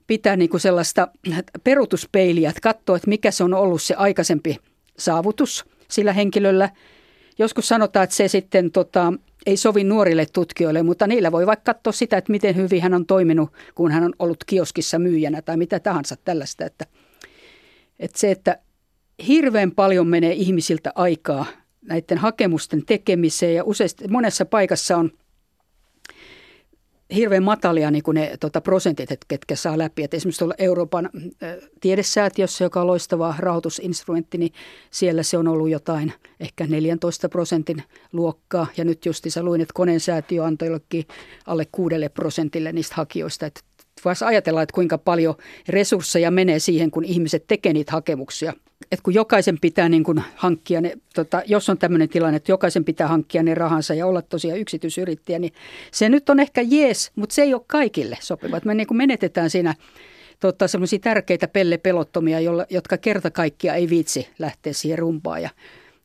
pitää 0.08 0.36
niin 0.36 0.50
kuin 0.50 0.62
sellaista 0.62 1.08
perutuspeiliä, 1.64 2.50
että 2.50 2.62
katsoa, 2.62 2.96
että 2.96 3.10
mikä 3.10 3.32
se 3.32 3.44
on 3.44 3.54
ollut 3.54 3.82
se 3.82 3.96
aikaisempi 3.96 4.58
saavutus 4.98 5.66
sillä 5.88 6.14
henkilöllä. 6.14 6.70
Joskus 7.38 7.68
sanotaan, 7.68 8.04
että 8.04 8.16
se 8.16 8.28
sitten 8.28 8.72
tota, 8.72 9.14
ei 9.46 9.58
sovi 9.58 9.84
nuorille 9.84 10.26
tutkijoille, 10.34 10.84
mutta 10.84 11.08
niillä 11.08 11.32
voi 11.32 11.46
vaikka 11.46 11.74
katsoa 11.74 11.94
sitä, 11.94 12.18
että 12.18 12.32
miten 12.32 12.56
hyvin 12.56 12.82
hän 12.82 12.94
on 12.94 13.06
toiminut, 13.06 13.50
kun 13.76 13.92
hän 13.92 14.04
on 14.04 14.14
ollut 14.20 14.44
kioskissa 14.44 15.00
myyjänä 15.00 15.42
tai 15.42 15.58
mitä 15.58 15.80
tahansa 15.80 16.16
tällaista. 16.16 16.66
Että, 16.66 16.86
että 18.00 18.20
se, 18.20 18.32
että 18.32 18.58
hirveän 19.28 19.72
paljon 19.72 20.08
menee 20.08 20.34
ihmisiltä 20.34 20.92
aikaa 20.96 21.46
näiden 21.82 22.18
hakemusten 22.18 22.86
tekemiseen 22.86 23.56
ja 23.56 23.64
useasti 23.64 24.08
monessa 24.08 24.46
paikassa 24.46 24.98
on– 24.98 25.12
hirveän 27.16 27.44
matalia 27.44 27.92
niin 27.92 28.04
kuin 28.04 28.16
ne 28.16 28.38
tota, 28.40 28.62
prosentit, 28.62 29.12
että 29.12 29.26
ketkä 29.28 29.56
saa 29.56 29.78
läpi. 29.78 30.04
Et 30.04 30.14
esimerkiksi 30.14 30.40
tuolla 30.40 30.56
Euroopan 30.58 31.10
tiedesäätiössä, 31.82 32.64
joka 32.64 32.82
on 32.82 32.88
loistava 32.88 33.36
rahoitusinstrumentti, 33.38 34.38
niin 34.38 34.54
siellä 34.92 35.24
se 35.24 35.38
on 35.38 35.48
ollut 35.48 35.70
jotain 35.70 36.14
ehkä 36.40 36.68
14 36.68 37.30
prosentin 37.30 37.84
luokkaa. 38.14 38.68
Ja 38.78 38.86
nyt 38.86 39.06
justiinsa 39.06 39.44
luin, 39.44 39.62
että 39.62 39.74
koneen 39.74 40.00
säätiö 40.00 40.46
antoi 40.46 40.68
jollekin 40.68 41.06
alle 41.46 41.68
kuudelle 41.72 42.10
prosentille 42.10 42.72
niistä 42.72 42.96
hakijoista. 42.96 43.46
Että 43.46 43.62
voisi 44.06 44.26
ajatella, 44.26 44.62
että 44.62 44.74
kuinka 44.74 44.98
paljon 44.98 45.36
resursseja 45.70 46.32
menee 46.32 46.60
siihen, 46.60 46.92
kun 46.92 47.06
ihmiset 47.06 47.48
tekevät 47.48 47.74
niitä 47.74 47.92
hakemuksia. 47.92 48.54
Että 48.92 49.04
kun 49.04 49.14
jokaisen 49.14 49.58
pitää 49.62 49.90
niin 49.90 50.04
kuin 50.04 50.24
hankkia 50.36 50.82
ne, 50.82 50.94
tota, 51.16 51.42
jos 51.46 51.70
on 51.70 51.78
tämmöinen 51.78 52.10
tilanne, 52.10 52.38
että 52.38 52.52
jokaisen 52.52 52.86
pitää 52.86 53.08
hankkia 53.08 53.44
ne 53.44 53.56
rahansa 53.56 53.94
ja 53.94 54.08
olla 54.08 54.22
tosiaan 54.22 54.60
yksityisyrittäjä, 54.60 55.40
niin 55.40 55.54
se 55.92 56.10
nyt 56.10 56.30
on 56.30 56.40
ehkä 56.40 56.62
jees, 56.62 57.12
mutta 57.16 57.36
se 57.36 57.42
ei 57.42 57.54
ole 57.54 57.62
kaikille 57.68 58.18
sopiva. 58.22 58.58
Että 58.58 58.68
me 58.68 58.76
niin 58.76 58.88
kuin 58.88 58.98
menetetään 58.98 59.50
siinä 59.50 59.76
tota, 60.40 60.68
semmoisia 60.68 61.00
tärkeitä 61.00 61.48
pellepelottomia, 61.48 62.38
jotka 62.70 62.98
kerta 62.98 63.32
kaikkia 63.32 63.74
ei 63.74 63.90
viitsi 63.90 64.28
lähteä 64.40 64.74
siihen 64.74 65.00
rumpaan. 65.00 65.42
Ja 65.42 65.50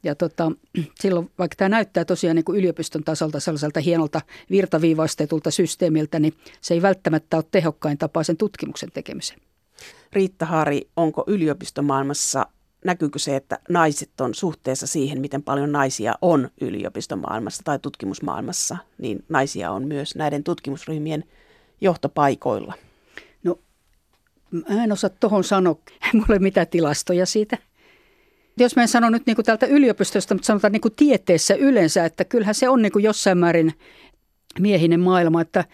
ja 0.03 0.15
tota, 0.15 0.53
silloin, 1.01 1.31
vaikka 1.39 1.57
tämä 1.57 1.69
näyttää 1.69 2.05
tosiaan 2.05 2.37
niin 2.37 2.45
kuin 2.45 2.59
yliopiston 2.59 3.05
tasolta 3.05 3.41
sellaiselta 3.41 3.81
hienolta 3.81 4.21
virtaviivaistetulta 4.51 5.51
systeemiltä, 5.51 6.19
niin 6.19 6.35
se 6.61 6.75
ei 6.75 6.83
välttämättä 6.83 7.37
ole 7.37 7.45
tehokkain 7.51 7.99
tapa 7.99 8.23
sen 8.23 8.37
tutkimuksen 8.37 8.91
tekemiseen. 8.95 9.41
Riitta 10.13 10.47
Hari, 10.47 10.81
onko 10.97 11.25
yliopistomaailmassa, 11.27 12.47
näkyykö 12.85 13.19
se, 13.19 13.37
että 13.37 13.59
naiset 13.69 14.21
on 14.21 14.35
suhteessa 14.35 14.87
siihen, 14.87 15.21
miten 15.21 15.43
paljon 15.43 15.73
naisia 15.73 16.15
on 16.23 16.51
yliopistomaailmassa 16.61 17.63
tai 17.65 17.79
tutkimusmaailmassa, 17.79 18.77
niin 18.99 19.25
naisia 19.29 19.71
on 19.71 19.87
myös 19.89 20.15
näiden 20.15 20.45
tutkimusryhmien 20.45 21.25
johtopaikoilla? 21.81 22.75
No, 23.43 23.59
mä 24.51 24.85
en 24.85 24.93
osaa 24.93 25.11
tuohon 25.11 25.45
sanoa, 25.45 25.77
mulla 26.15 26.35
ei 26.35 26.39
mitään 26.39 26.67
tilastoja 26.67 27.27
siitä 27.27 27.59
jos 28.63 28.77
mä 28.77 28.83
en 28.83 28.89
sano 28.89 29.11
nyt 29.11 29.27
niin 29.27 29.37
kuin 29.37 29.45
tältä 29.45 29.67
yliopistosta, 29.67 30.35
mutta 30.35 30.47
sanotaan 30.47 30.73
niin 30.73 30.81
kuin 30.81 30.95
tieteessä 30.95 31.55
yleensä, 31.55 32.05
että 32.05 32.25
kyllähän 32.25 32.55
se 32.55 32.69
on 32.69 32.83
niin 32.83 32.93
kuin 32.93 33.05
jossain 33.05 33.39
määrin 33.39 33.73
miehinen 34.59 35.01
maailma. 35.01 35.41
Että 35.41 35.65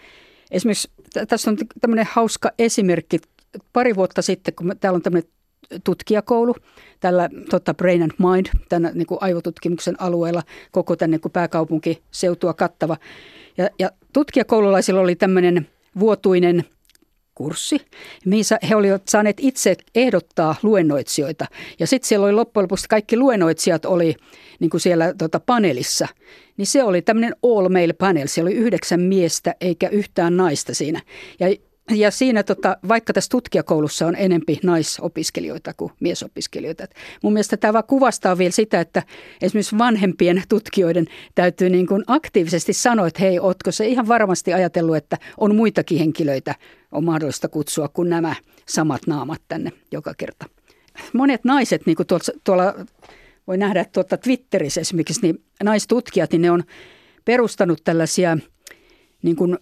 esimerkiksi 0.51 0.91
tässä 1.27 1.51
on 1.51 1.57
tämmöinen 1.81 2.07
hauska 2.11 2.51
esimerkki. 2.59 3.19
Pari 3.73 3.95
vuotta 3.95 4.21
sitten, 4.21 4.53
kun 4.53 4.75
täällä 4.79 4.95
on 4.95 5.01
tämmöinen 5.01 5.29
tutkijakoulu 5.83 6.55
tällä 6.99 7.29
tota 7.49 7.73
Brain 7.73 8.03
and 8.03 8.11
Mind, 8.17 8.45
tämän 8.69 8.91
niin 8.93 9.07
kuin 9.07 9.17
aivotutkimuksen 9.21 10.01
alueella, 10.01 10.43
koko 10.71 10.95
tänne 10.95 11.19
niin 11.23 11.31
pääkaupunkiseutua 11.31 12.53
kattava. 12.53 12.97
Ja, 13.57 13.69
ja 13.79 13.91
tutkijakoululaisilla 14.13 14.99
oli 15.01 15.15
tämmöinen 15.15 15.67
vuotuinen 15.99 16.63
kurssi, 17.35 17.77
missä 18.25 18.59
he 18.69 18.75
olivat 18.75 19.07
saaneet 19.07 19.37
itse 19.39 19.75
ehdottaa 19.95 20.55
luennoitsijoita. 20.63 21.45
Ja 21.79 21.87
sitten 21.87 22.07
siellä 22.07 22.25
oli 22.25 22.33
loppujen 22.33 22.63
lopuksi 22.63 22.89
kaikki 22.89 23.17
luennoitsijat 23.17 23.85
oli 23.85 24.15
niin 24.59 24.69
kuin 24.69 24.81
siellä 24.81 25.13
tota, 25.17 25.39
paneelissa. 25.39 26.07
Niin 26.57 26.67
se 26.67 26.83
oli 26.83 27.01
tämmöinen 27.01 27.35
all 27.43 27.69
male 27.69 27.93
panel. 27.93 28.27
Siellä 28.27 28.49
oli 28.49 28.55
yhdeksän 28.55 29.01
miestä 29.01 29.55
eikä 29.61 29.89
yhtään 29.89 30.37
naista 30.37 30.73
siinä. 30.73 31.01
Ja 31.39 31.47
ja 31.91 32.11
siinä, 32.11 32.43
tota, 32.43 32.77
vaikka 32.87 33.13
tässä 33.13 33.29
tutkijakoulussa 33.29 34.07
on 34.07 34.15
enempi 34.15 34.59
naisopiskelijoita 34.63 35.73
kuin 35.73 35.91
miesopiskelijoita. 35.99 36.87
Mun 37.23 37.33
mielestä 37.33 37.57
tämä 37.57 37.83
kuvastaa 37.83 38.37
vielä 38.37 38.51
sitä, 38.51 38.79
että 38.79 39.03
esimerkiksi 39.41 39.77
vanhempien 39.77 40.43
tutkijoiden 40.49 41.07
täytyy 41.35 41.69
niin 41.69 41.87
kuin 41.87 42.03
aktiivisesti 42.07 42.73
sanoa, 42.73 43.07
että 43.07 43.21
hei, 43.21 43.39
ootko 43.39 43.71
se 43.71 43.87
ihan 43.87 44.07
varmasti 44.07 44.53
ajatellut, 44.53 44.95
että 44.95 45.17
on 45.37 45.55
muitakin 45.55 45.99
henkilöitä, 45.99 46.55
on 46.91 47.03
mahdollista 47.03 47.47
kutsua 47.47 47.87
kuin 47.87 48.09
nämä 48.09 48.35
samat 48.67 49.01
naamat 49.07 49.41
tänne 49.47 49.71
joka 49.91 50.13
kerta. 50.17 50.45
Monet 51.13 51.43
naiset, 51.43 51.85
niin 51.85 51.95
kuin 51.95 52.07
tuolla, 52.07 52.39
tuolla 52.43 52.85
voi 53.47 53.57
nähdä 53.57 53.85
tuota 53.85 54.17
Twitterissä 54.17 54.81
esimerkiksi, 54.81 55.21
niin 55.21 55.43
naistutkijat, 55.63 56.31
niin 56.31 56.41
ne 56.41 56.51
on 56.51 56.63
perustanut 57.25 57.81
tällaisia 57.83 58.37
niin 59.21 59.35
kuin 59.35 59.57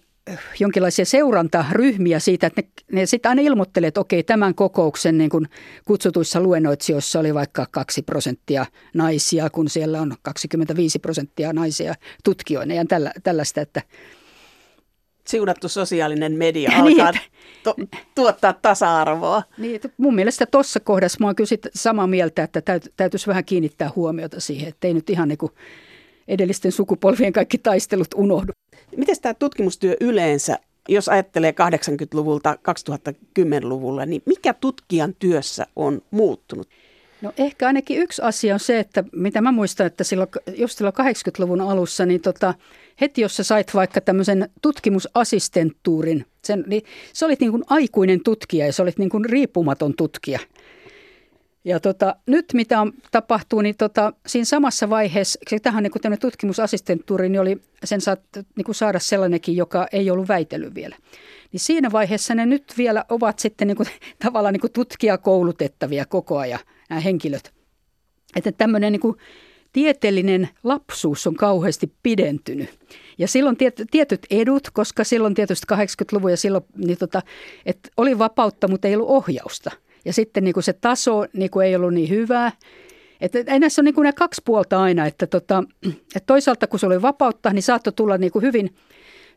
jonkinlaisia 0.58 1.04
seurantaryhmiä 1.04 2.18
siitä, 2.18 2.46
että 2.46 2.62
ne, 2.62 3.00
ne 3.00 3.06
sitten 3.06 3.28
aina 3.28 3.42
ilmoittelee, 3.42 3.88
että 3.88 4.00
okei, 4.00 4.22
tämän 4.22 4.54
kokouksen 4.54 5.18
niin 5.18 5.30
kun 5.30 5.48
kutsutuissa 5.84 6.40
luennoitsijoissa 6.40 7.20
oli 7.20 7.34
vaikka 7.34 7.66
2 7.70 8.02
prosenttia 8.02 8.66
naisia, 8.94 9.50
kun 9.50 9.68
siellä 9.68 10.00
on 10.00 10.14
25 10.22 10.98
prosenttia 10.98 11.52
naisia 11.52 11.94
tutkijoina 12.24 12.74
ja 12.74 12.84
tällä, 12.84 13.12
tällaista, 13.22 13.60
että 13.60 13.82
siunattu 15.26 15.68
sosiaalinen 15.68 16.32
media 16.32 16.70
niin, 16.82 17.00
alkaa 17.00 17.20
to, 17.62 17.76
tuottaa 18.14 18.52
tasa-arvoa. 18.52 19.42
Niin, 19.58 19.76
että 19.76 19.88
mun 19.96 20.14
mielestä 20.14 20.46
tuossa 20.46 20.80
kohdassa 20.80 21.18
mä 21.20 21.26
oon 21.26 21.36
kyllä 21.36 21.70
samaa 21.74 22.06
mieltä, 22.06 22.42
että 22.42 22.60
täyt, 22.60 22.92
täytyisi 22.96 23.26
vähän 23.26 23.44
kiinnittää 23.44 23.90
huomiota 23.96 24.40
siihen, 24.40 24.68
että 24.68 24.88
ei 24.88 24.94
nyt 24.94 25.10
ihan 25.10 25.28
niin 25.28 25.38
kuin 25.38 25.52
edellisten 26.28 26.72
sukupolvien 26.72 27.32
kaikki 27.32 27.58
taistelut 27.58 28.14
unohdu. 28.14 28.52
Miten 28.96 29.16
tämä 29.22 29.34
tutkimustyö 29.34 29.96
yleensä, 30.00 30.58
jos 30.88 31.08
ajattelee 31.08 31.50
80-luvulta 31.50 32.58
2010-luvulla, 32.70 34.06
niin 34.06 34.22
mikä 34.26 34.54
tutkijan 34.54 35.14
työssä 35.18 35.66
on 35.76 36.02
muuttunut? 36.10 36.68
No 37.22 37.32
ehkä 37.36 37.66
ainakin 37.66 37.98
yksi 37.98 38.22
asia 38.22 38.54
on 38.54 38.60
se, 38.60 38.78
että 38.78 39.04
mitä 39.12 39.40
mä 39.40 39.52
muistan, 39.52 39.86
että 39.86 40.04
silloin, 40.04 40.28
just 40.56 40.78
silloin 40.78 40.94
80-luvun 40.94 41.60
alussa, 41.60 42.06
niin 42.06 42.20
tota, 42.20 42.54
heti 43.00 43.20
jos 43.20 43.36
sä 43.36 43.42
sait 43.42 43.74
vaikka 43.74 44.00
tämmöisen 44.00 44.48
tutkimusassistenttuurin, 44.62 46.26
sen, 46.42 46.64
niin 46.66 46.82
sä 47.12 47.26
olit 47.26 47.40
niin 47.40 47.50
kuin 47.50 47.64
aikuinen 47.66 48.20
tutkija 48.24 48.66
ja 48.66 48.72
sä 48.72 48.82
olit 48.82 48.98
niin 48.98 49.10
kuin 49.10 49.24
riippumaton 49.24 49.94
tutkija– 49.96 50.38
ja 51.64 51.80
tota, 51.80 52.16
nyt 52.26 52.46
mitä 52.54 52.80
on, 52.80 52.92
tapahtuu, 53.10 53.60
niin 53.60 53.76
tota, 53.76 54.12
siinä 54.26 54.44
samassa 54.44 54.90
vaiheessa, 54.90 55.38
tähän 55.62 55.82
niin 55.82 55.92
tämmöinen 55.92 56.20
tutkimusassistenttuuri, 56.20 57.28
niin 57.28 57.40
oli 57.40 57.60
sen 57.84 58.00
saat, 58.00 58.20
niin 58.56 58.64
kuin 58.64 58.74
saada 58.74 58.98
sellainenkin, 58.98 59.56
joka 59.56 59.86
ei 59.92 60.10
ollut 60.10 60.28
väitellyt 60.28 60.74
vielä. 60.74 60.96
Niin 61.52 61.60
siinä 61.60 61.92
vaiheessa 61.92 62.34
ne 62.34 62.46
nyt 62.46 62.74
vielä 62.78 63.04
ovat 63.08 63.38
sitten 63.38 63.68
niin 63.68 63.76
kuin, 63.76 63.88
tavallaan 64.24 64.52
niin 64.52 64.60
kuin 64.60 64.72
tutkijakoulutettavia 64.72 66.04
koko 66.06 66.38
ajan, 66.38 66.60
nämä 66.88 67.00
henkilöt. 67.00 67.52
Että 68.36 68.52
tämmöinen 68.52 68.92
niin 68.92 69.00
kuin 69.00 69.16
tieteellinen 69.72 70.48
lapsuus 70.64 71.26
on 71.26 71.34
kauheasti 71.34 71.92
pidentynyt. 72.02 72.78
Ja 73.18 73.28
silloin 73.28 73.56
tietyt 73.90 74.26
edut, 74.30 74.70
koska 74.70 75.04
silloin 75.04 75.34
tietysti 75.34 75.66
80-luvun 75.74 76.30
ja 76.30 76.36
silloin 76.36 76.64
niin 76.76 76.98
tota, 76.98 77.22
että 77.66 77.88
oli 77.96 78.18
vapautta, 78.18 78.68
mutta 78.68 78.88
ei 78.88 78.94
ollut 78.94 79.10
ohjausta– 79.10 79.70
ja 80.04 80.12
sitten 80.12 80.44
niin 80.44 80.54
kuin 80.54 80.64
se 80.64 80.72
taso 80.72 81.26
niin 81.32 81.50
kuin 81.50 81.66
ei 81.66 81.76
ollut 81.76 81.94
niin 81.94 82.08
hyvää. 82.08 82.52
Että 83.20 83.38
ei 83.46 83.58
näissä 83.58 83.82
ole 83.82 83.84
niin 83.84 83.94
kuin 83.94 84.02
nämä 84.02 84.12
kaksi 84.12 84.42
puolta 84.44 84.82
aina, 84.82 85.06
että, 85.06 85.26
tota, 85.26 85.64
että 85.86 86.26
toisaalta 86.26 86.66
kun 86.66 86.78
se 86.78 86.86
oli 86.86 87.02
vapautta, 87.02 87.52
niin 87.52 87.62
saattoi 87.62 87.92
tulla 87.92 88.18
niin 88.18 88.32
kuin 88.32 88.42
hyvin, 88.42 88.74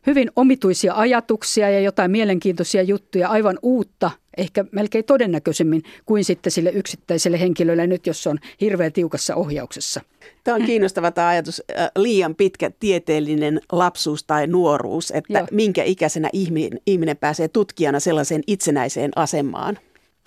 hyvin 0.06 0.30
omituisia 0.36 0.94
ajatuksia 0.94 1.70
ja 1.70 1.80
jotain 1.80 2.10
mielenkiintoisia 2.10 2.82
juttuja, 2.82 3.28
aivan 3.28 3.58
uutta, 3.62 4.10
ehkä 4.36 4.64
melkein 4.72 5.04
todennäköisemmin 5.04 5.82
kuin 6.06 6.24
sitten 6.24 6.52
sille 6.52 6.70
yksittäiselle 6.70 7.40
henkilölle 7.40 7.86
nyt, 7.86 8.06
jos 8.06 8.26
on 8.26 8.38
hirveän 8.60 8.92
tiukassa 8.92 9.34
ohjauksessa. 9.34 10.00
Tämä 10.44 10.54
on 10.54 10.62
kiinnostava 10.62 11.10
tämä 11.10 11.28
ajatus, 11.28 11.62
liian 11.96 12.34
pitkä 12.34 12.70
tieteellinen 12.80 13.60
lapsuus 13.72 14.24
tai 14.24 14.46
nuoruus, 14.46 15.10
että 15.10 15.38
Joo. 15.38 15.48
minkä 15.50 15.84
ikäisenä 15.84 16.30
ihminen, 16.32 16.80
ihminen 16.86 17.16
pääsee 17.16 17.48
tutkijana 17.48 18.00
sellaiseen 18.00 18.42
itsenäiseen 18.46 19.10
asemaan 19.16 19.78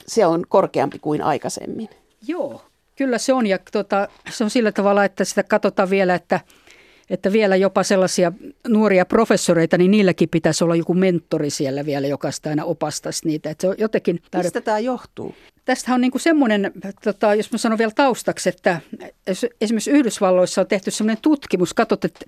se 0.08 0.26
on 0.26 0.44
korkeampi 0.50 1.00
kuin 1.00 1.22
aikaisemmin. 1.22 1.90
Joo, 2.28 2.62
kyllä 2.96 3.18
se 3.18 3.34
on. 3.34 3.48
Ja 3.48 3.60
tota, 3.72 4.08
se 4.30 4.44
on 4.44 4.50
sillä 4.50 4.72
tavalla, 4.72 5.06
että 5.06 5.26
sitä 5.26 5.44
katsotaan 5.44 5.90
vielä, 5.90 6.16
että, 6.16 6.40
että 7.10 7.32
vielä 7.32 7.56
jopa 7.56 7.84
sellaisia 7.84 8.32
nuoria 8.68 9.06
professoreita, 9.06 9.78
niin 9.78 9.92
niilläkin 9.92 10.30
pitäisi 10.30 10.64
olla 10.64 10.76
joku 10.76 10.94
mentori 10.94 11.50
siellä 11.50 11.86
vielä, 11.86 12.08
joka 12.08 12.32
sitä 12.32 12.50
aina 12.50 12.66
opastaisi 12.66 13.28
niitä. 13.28 13.50
Että 13.50 13.62
se 13.62 13.68
on 13.68 13.76
jotenkin 13.78 14.20
tar- 14.36 14.44
Mistä 14.44 14.62
tämä 14.62 14.80
johtuu? 14.80 15.36
Tästä 15.66 15.94
on 15.94 16.02
niin 16.02 16.12
kuin 16.12 16.22
semmoinen, 16.22 16.72
tota, 17.04 17.36
jos 17.36 17.52
mä 17.52 17.58
sanon 17.58 17.78
vielä 17.78 17.92
taustaksi, 17.96 18.50
että 18.50 18.82
esimerkiksi 19.62 19.92
Yhdysvalloissa 19.92 20.62
on 20.62 20.68
tehty 20.68 20.92
semmoinen 20.92 21.22
tutkimus, 21.22 21.74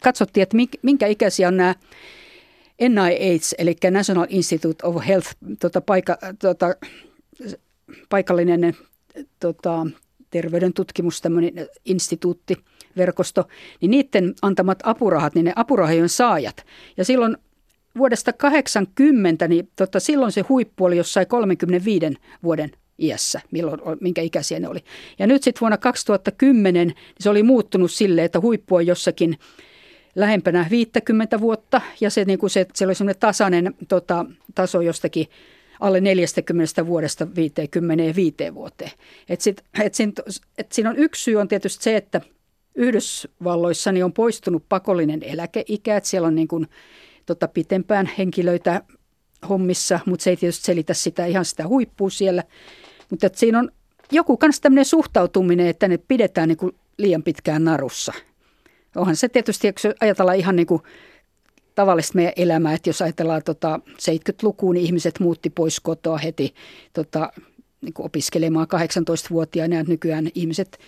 katsottiin, 0.02 0.44
että 0.44 0.58
minkä 0.82 1.08
ikäisiä 1.08 1.48
on 1.48 1.58
nämä 1.58 1.76
NIH, 2.82 3.42
eli 3.58 3.76
National 3.92 4.26
Institute 4.30 4.88
of 4.88 4.96
Health, 5.08 5.28
tota, 5.60 5.82
paikka, 5.82 6.18
tota, 6.40 6.76
paikallinen 8.10 8.78
tota, 9.40 9.88
terveyden 10.30 10.74
tutkimus, 10.74 11.22
tämmöinen 11.22 11.54
instituutti, 11.86 12.58
verkosto, 12.98 13.48
niin 13.82 13.92
niiden 13.92 14.34
antamat 14.42 14.80
apurahat, 14.84 15.36
niin 15.36 15.46
ne 15.46 15.54
apurahojen 15.56 16.10
saajat. 16.10 16.66
Ja 16.98 17.06
silloin 17.06 17.38
vuodesta 17.98 18.34
80, 18.34 19.48
niin 19.48 19.70
tota, 19.76 20.00
silloin 20.00 20.32
se 20.32 20.42
huippu 20.50 20.86
oli 20.86 20.98
jossain 20.98 21.28
35 21.28 22.06
vuoden 22.44 22.72
iässä, 23.00 23.42
milloin, 23.52 23.80
minkä 24.02 24.22
ikäisiä 24.22 24.60
ne 24.60 24.68
oli. 24.68 24.80
Ja 25.20 25.28
nyt 25.28 25.44
sitten 25.44 25.62
vuonna 25.62 25.78
2010 25.78 26.88
niin 26.88 26.96
se 27.20 27.30
oli 27.30 27.44
muuttunut 27.44 27.92
sille, 27.92 28.24
että 28.24 28.42
huippu 28.42 28.76
on 28.76 28.88
jossakin 28.88 29.38
lähempänä 30.16 30.66
50 30.70 31.40
vuotta 31.40 31.82
ja 32.02 32.10
se, 32.10 32.26
niin 32.26 32.40
kuin 32.40 32.50
se, 32.50 32.66
se 32.74 32.86
oli 32.86 32.96
semmoinen 32.96 33.20
tasainen 33.20 33.74
tota, 33.88 34.26
taso 34.56 34.82
jostakin 34.82 35.28
alle 35.84 36.02
40 36.02 36.86
vuodesta 36.86 37.36
55 37.36 38.36
vuoteen. 38.54 38.92
Et 39.30 39.42
sit, 39.42 39.62
et 39.84 39.94
siinä, 39.94 40.14
et 40.58 40.72
siinä 40.72 40.90
on 40.90 40.98
yksi 40.98 41.24
syy 41.24 41.36
on 41.36 41.48
tietysti 41.48 41.84
se, 41.84 41.96
että 41.98 42.22
Yhdysvalloissa 42.76 43.92
niin 43.92 44.06
on 44.06 44.14
poistunut 44.14 44.64
pakollinen 44.70 45.24
eläkeikä, 45.24 45.98
että 45.98 46.10
siellä 46.10 46.28
on 46.28 46.36
niin 46.36 46.48
kuin, 46.48 46.68
tota, 47.26 47.48
pitempään 47.48 48.10
henkilöitä 48.18 48.82
hommissa, 49.50 50.00
mutta 50.06 50.24
se 50.24 50.30
ei 50.30 50.38
tietysti 50.38 50.66
selitä 50.66 50.94
sitä 50.94 51.26
ihan 51.26 51.46
sitä 51.46 51.68
huippua 51.68 52.10
siellä. 52.10 52.44
Mutta 53.10 53.30
siinä 53.34 53.60
on 53.60 53.72
joku 54.12 54.38
kanssa 54.38 54.62
tämmöinen 54.62 54.86
suhtautuminen, 54.86 55.68
että 55.68 55.88
ne 55.88 55.98
pidetään 55.98 56.50
niin 56.50 56.58
kuin 56.58 56.76
liian 56.98 57.24
pitkään 57.24 57.64
narussa. 57.64 58.14
Onhan 58.96 59.16
se 59.16 59.30
tietysti, 59.30 59.68
jos 59.68 59.96
ajatellaan 60.00 60.38
ihan 60.38 60.56
niin 60.56 60.68
kuin 60.68 60.82
tavallista 61.76 62.16
meidän 62.16 62.34
elämää, 62.36 62.74
että 62.74 62.90
jos 62.90 63.02
ajatellaan 63.02 63.42
tota 63.46 63.80
70-lukuun, 63.88 64.76
niin 64.76 64.86
ihmiset 64.86 65.20
muutti 65.20 65.50
pois 65.50 65.80
kotoa 65.80 66.18
heti 66.18 66.56
tota, 66.94 67.34
niin 67.82 67.94
kuin 67.94 68.06
opiskelemaan 68.06 68.68
18-vuotiaana 68.76 69.76
ja 69.76 69.84
nykyään 69.84 70.30
ihmiset, 70.36 70.80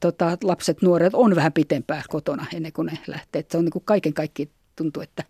tota, 0.00 0.38
lapset, 0.42 0.82
nuoret 0.82 1.14
on 1.14 1.34
vähän 1.34 1.52
pitempään 1.52 2.02
kotona 2.08 2.46
ennen 2.54 2.72
kuin 2.72 2.86
ne 2.86 2.98
lähtee. 3.06 3.44
Se 3.50 3.58
on 3.58 3.64
niin 3.64 3.72
kuin 3.72 3.84
kaiken 3.84 4.14
kaikki 4.14 4.50
tuntuu, 4.76 5.02
että 5.02 5.24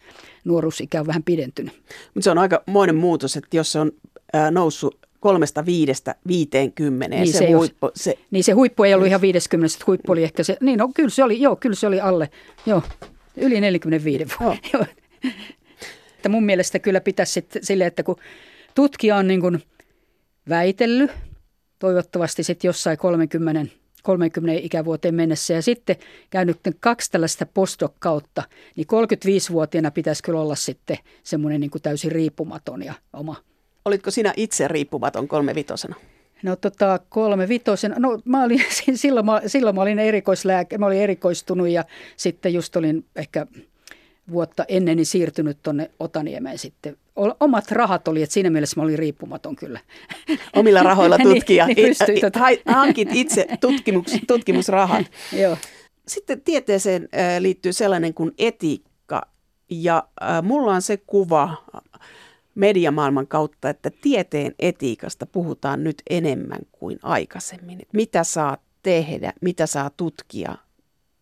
nuoruusikä 0.44 1.00
on 1.00 1.06
vähän 1.06 1.22
pidentynyt. 1.22 1.72
Mutta 2.14 2.24
se 2.24 2.30
on 2.30 2.38
aika 2.38 2.62
moinen 2.66 2.96
muutos, 2.96 3.36
että 3.36 3.56
jos 3.56 3.72
se 3.72 3.78
on 3.78 3.92
ää, 4.32 4.50
noussut 4.50 4.98
kolmesta 5.20 5.66
viidestä 5.66 6.14
viiteen 6.26 6.72
Niin 7.08 7.32
se, 7.32 7.38
se, 7.38 7.52
huippu, 7.52 7.90
se, 7.94 8.18
niin 8.30 8.44
se 8.44 8.52
huippu 8.52 8.82
ei 8.84 8.94
ollut 8.94 9.06
ihan 9.06 9.20
50, 9.20 9.78
huippu 9.86 10.12
oli 10.12 10.22
ehkä 10.22 10.42
se, 10.42 10.56
niin 10.60 10.78
no, 10.78 10.90
kyllä 10.94 11.10
se 11.10 11.24
oli, 11.24 11.40
joo, 11.40 11.56
kyllä 11.56 11.76
se 11.76 11.86
oli 11.86 12.00
alle, 12.00 12.30
joo. 12.66 12.82
Yli 13.36 13.60
45 13.60 14.34
vuotta. 14.40 14.86
Että 16.16 16.28
mun 16.28 16.44
mielestä 16.44 16.78
kyllä 16.78 17.00
pitäisi 17.00 17.32
sitten 17.32 17.64
silleen, 17.64 17.88
että 17.88 18.02
kun 18.02 18.16
tutkija 18.74 19.16
on 19.16 19.28
niin 19.28 19.40
kuin 19.40 19.62
väitellyt, 20.48 21.10
toivottavasti 21.78 22.42
sitten 22.42 22.68
jossain 22.68 22.98
30, 22.98 23.66
30 24.02 24.60
ikävuoteen 24.64 25.14
mennessä 25.14 25.54
ja 25.54 25.62
sitten 25.62 25.96
käynyt 26.30 26.58
kaksi 26.80 27.10
tällaista 27.10 27.46
postdoc-kautta, 27.46 28.42
niin 28.76 28.86
35-vuotiaana 28.86 29.90
pitäisi 29.90 30.22
kyllä 30.22 30.40
olla 30.40 30.54
sitten 30.54 30.98
semmoinen 31.22 31.60
niin 31.60 31.70
kuin 31.70 31.82
täysin 31.82 32.12
riippumaton 32.12 32.82
ja 32.82 32.94
oma. 33.12 33.36
Olitko 33.84 34.10
sinä 34.10 34.32
itse 34.36 34.68
riippumaton 34.68 35.28
kolmevitosena? 35.28 35.96
No 36.42 36.56
tota, 36.56 37.00
kolme 37.08 37.48
vitosen. 37.48 37.94
No 37.98 38.18
mä 38.24 38.44
olin, 38.44 38.64
silloin, 38.94 39.26
mä, 39.26 39.42
silloin 39.46 39.76
mä 39.76 39.82
olin 39.82 39.98
erikoislääke, 39.98 40.78
mä 40.78 40.86
olin 40.86 41.00
erikoistunut 41.00 41.68
ja 41.68 41.84
sitten 42.16 42.54
just 42.54 42.76
olin 42.76 43.04
ehkä 43.16 43.46
vuotta 44.30 44.64
ennen 44.68 44.96
niin 44.96 45.06
siirtynyt 45.06 45.58
tuonne 45.62 45.90
Otaniemeen 45.98 46.58
sitten. 46.58 46.96
Omat 47.40 47.70
rahat 47.70 48.08
oli, 48.08 48.22
että 48.22 48.32
siinä 48.32 48.50
mielessä 48.50 48.80
mä 48.80 48.84
olin 48.84 48.98
riippumaton 48.98 49.56
kyllä. 49.56 49.80
Omilla 50.56 50.82
rahoilla 50.82 51.16
niin, 51.16 51.28
tutkia. 51.28 51.66
niin, 51.66 51.76
niin 51.76 52.20
tota. 52.20 52.40
Hankit 52.66 53.08
itse 53.12 53.46
tutkimus, 53.60 54.16
tutkimusrahat. 54.28 55.06
Joo. 55.32 55.56
Sitten 56.08 56.40
tieteeseen 56.40 57.08
liittyy 57.38 57.72
sellainen 57.72 58.14
kuin 58.14 58.32
etiikka. 58.38 59.26
Ja 59.70 60.08
mulla 60.42 60.72
on 60.74 60.82
se 60.82 60.96
kuva 60.96 61.64
mediamaailman 62.54 63.26
kautta, 63.26 63.70
että 63.70 63.90
tieteen 64.02 64.54
etiikasta 64.58 65.26
puhutaan 65.26 65.84
nyt 65.84 66.02
enemmän 66.10 66.60
kuin 66.72 66.98
aikaisemmin. 67.02 67.78
Mitä 67.92 68.24
saa 68.24 68.56
tehdä, 68.82 69.32
mitä 69.40 69.66
saa 69.66 69.90
tutkia, 69.96 70.54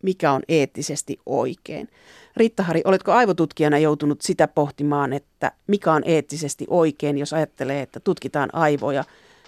mikä 0.03 0.33
on 0.33 0.43
eettisesti 0.49 1.19
oikein. 1.27 1.89
Riitta-Hari, 2.37 2.83
oletko 2.85 3.13
aivotutkijana 3.13 3.79
joutunut 3.79 4.21
sitä 4.21 4.49
pohtimaan, 4.49 5.13
että 5.13 5.53
mikä 5.67 5.93
on 5.93 6.03
eettisesti 6.05 6.67
oikein, 6.69 7.19
jos 7.19 7.33
ajattelee, 7.33 7.83
että 7.83 8.01
tutkitaan 8.01 8.49
aivoja, 8.53 9.05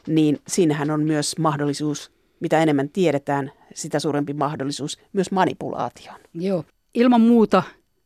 niin 0.07 0.39
siinähän 0.49 0.91
on 0.91 1.03
myös 1.03 1.39
mahdollisuus, 1.39 2.13
mitä 2.41 2.63
enemmän 2.63 2.89
tiedetään, 2.89 3.53
sitä 3.75 3.99
suurempi 3.99 4.33
mahdollisuus 4.33 4.99
myös 5.13 5.31
manipulaatioon. 5.31 6.21
Joo, 6.35 6.65
ilman 6.95 7.21
muuta 7.21 7.63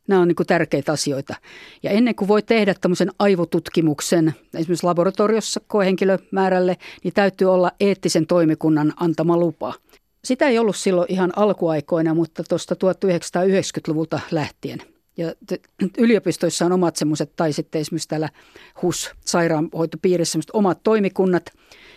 Nämä 0.07 0.21
on 0.21 0.27
niin 0.27 0.35
kuin 0.35 0.47
tärkeitä 0.47 0.91
asioita. 0.91 1.35
Ja 1.83 1.91
ennen 1.91 2.15
kuin 2.15 2.27
voi 2.27 2.41
tehdä 2.41 2.73
tämmöisen 2.81 3.11
aivotutkimuksen, 3.19 4.33
esimerkiksi 4.53 4.85
laboratoriossa 4.85 5.61
koehenkilömäärälle, 5.67 6.77
niin 7.03 7.13
täytyy 7.13 7.53
olla 7.53 7.71
eettisen 7.79 8.27
toimikunnan 8.27 8.93
antama 8.95 9.37
lupa. 9.37 9.73
Sitä 10.23 10.47
ei 10.47 10.59
ollut 10.59 10.75
silloin 10.75 11.11
ihan 11.11 11.33
alkuaikoina, 11.35 12.13
mutta 12.13 12.43
tuosta 12.43 12.75
1990-luvulta 12.75 14.19
lähtien. 14.31 14.96
Ja 15.17 15.33
yliopistoissa 15.97 16.65
on 16.65 16.71
omat 16.71 16.95
semmoiset, 16.95 17.35
tai 17.35 17.53
sitten 17.53 17.81
esimerkiksi 17.81 18.07
täällä 18.07 18.29
HUS-sairaanhoitopiirissä 18.81 20.31
semmoiset 20.31 20.51
omat 20.53 20.83
toimikunnat. 20.83 21.51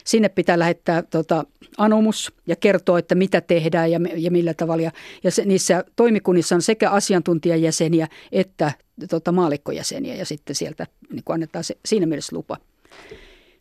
Sinne 0.05 0.29
pitää 0.29 0.59
lähettää 0.59 1.03
tota, 1.03 1.45
anomus 1.79 2.33
ja 2.47 2.57
kertoa, 2.57 2.99
että 2.99 3.15
mitä 3.15 3.41
tehdään 3.41 3.91
ja, 3.91 4.01
ja 4.17 4.31
millä 4.31 4.55
tavalla. 4.55 4.91
Ja, 5.25 5.31
se, 5.31 5.45
niissä 5.45 5.85
toimikunnissa 5.97 6.55
on 6.55 6.63
sekä 6.63 6.91
asiantuntijajäseniä 6.91 8.09
että 8.33 8.73
tota, 9.11 9.33
maalikkojäseniä 9.33 10.15
ja 10.15 10.25
sitten 10.25 10.57
sieltä 10.57 10.87
niin 11.13 11.23
annetaan 11.29 11.65
se, 11.65 11.77
siinä 11.85 12.07
mielessä 12.07 12.37
lupa. 12.37 12.57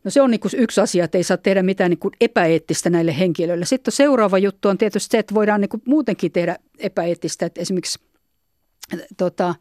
No 0.04 0.12
se 0.12 0.22
on 0.22 0.32
niin 0.32 0.42
yksi 0.58 0.82
asia, 0.82 1.06
että 1.06 1.18
ei 1.18 1.24
saa 1.24 1.38
tehdä 1.38 1.64
mitään 1.64 1.92
niin 1.92 2.12
epäeettistä 2.22 2.90
näille 2.90 3.20
henkilöille. 3.20 3.66
Sitten 3.66 3.92
seuraava 3.92 4.38
juttu 4.38 4.68
on 4.68 4.78
tietysti 4.78 5.12
se, 5.12 5.18
että 5.18 5.36
voidaan 5.36 5.62
niin 5.62 5.82
muutenkin 5.86 6.32
tehdä 6.32 6.56
epäeettistä. 6.80 7.46
Että 7.46 7.62
esimerkiksi 7.62 8.00
tota, 9.18 9.56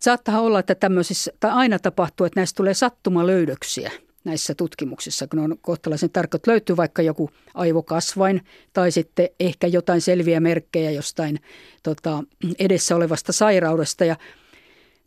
saattaa 0.00 0.40
olla, 0.40 0.58
että 0.58 0.74
tämmöisissä, 0.74 1.32
tai 1.40 1.50
aina 1.50 1.78
tapahtuu, 1.78 2.26
että 2.26 2.40
näistä 2.40 2.56
tulee 2.56 2.74
sattumalöydöksiä 2.74 3.90
näissä 4.24 4.54
tutkimuksissa, 4.54 5.26
kun 5.26 5.38
on 5.38 5.58
kohtalaisen 5.60 6.10
tarkka, 6.10 6.38
löytyy 6.46 6.76
vaikka 6.76 7.02
joku 7.02 7.30
aivokasvain 7.54 8.40
tai 8.72 8.90
sitten 8.90 9.28
ehkä 9.40 9.66
jotain 9.66 10.00
selviä 10.00 10.40
merkkejä 10.40 10.90
jostain 10.90 11.40
tota, 11.82 12.24
edessä 12.58 12.96
olevasta 12.96 13.32
sairaudesta. 13.32 14.04
Ja 14.04 14.16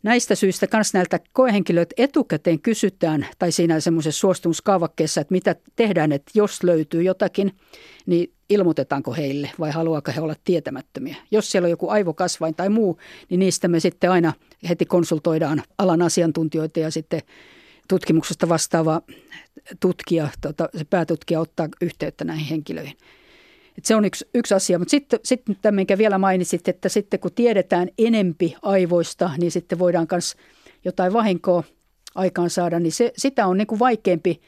Näistä 0.02 0.34
syistä 0.34 0.66
myös 0.72 0.94
näiltä 0.94 1.20
koehenkilöitä 1.32 1.94
etukäteen 1.98 2.60
kysytään, 2.60 3.26
tai 3.38 3.52
siinä 3.52 3.80
semmoisessa 3.80 4.20
suostumuskaavakkeessa, 4.20 5.20
että 5.20 5.32
mitä 5.32 5.56
tehdään, 5.76 6.12
että 6.12 6.30
jos 6.34 6.62
löytyy 6.62 7.02
jotakin, 7.02 7.52
niin 8.06 8.32
ilmoitetaanko 8.50 9.12
heille 9.14 9.50
vai 9.60 9.70
haluaako 9.70 10.12
he 10.16 10.20
olla 10.20 10.34
tietämättömiä. 10.44 11.16
Jos 11.30 11.52
siellä 11.52 11.66
on 11.66 11.70
joku 11.70 11.88
aivokasvain 11.88 12.54
tai 12.54 12.68
muu, 12.68 12.98
niin 13.30 13.38
niistä 13.38 13.68
me 13.68 13.80
sitten 13.80 14.10
aina 14.10 14.32
heti 14.68 14.86
konsultoidaan 14.86 15.62
alan 15.78 16.02
asiantuntijoita 16.02 16.80
ja 16.80 16.90
sitten 16.90 17.20
tutkimuksesta 17.88 18.48
vastaava 18.48 19.02
tutkija, 19.80 20.28
tota, 20.40 20.68
se 20.78 20.84
päätutkija 20.84 21.40
ottaa 21.40 21.68
yhteyttä 21.80 22.24
näihin 22.24 22.46
henkilöihin. 22.46 22.96
Et 23.78 23.84
se 23.84 23.96
on 23.96 24.04
yksi, 24.04 24.28
yksi 24.34 24.54
asia, 24.54 24.78
mutta 24.78 24.90
sitten, 24.90 25.20
sitten 25.24 25.56
tämä, 25.62 25.76
minkä 25.76 25.98
vielä 25.98 26.18
mainitsit, 26.18 26.68
että 26.68 26.88
sitten 26.88 27.20
kun 27.20 27.32
tiedetään 27.34 27.88
enempi 27.98 28.56
aivoista, 28.62 29.30
niin 29.38 29.50
sitten 29.50 29.78
voidaan 29.78 30.06
myös 30.10 30.36
jotain 30.84 31.12
vahinkoa 31.12 31.64
aikaan 32.14 32.50
saada, 32.50 32.80
niin 32.80 32.92
se, 32.92 33.12
sitä 33.16 33.46
on 33.46 33.58
niin 33.58 33.66
kuin 33.66 33.78
vaikeampi 33.78 34.40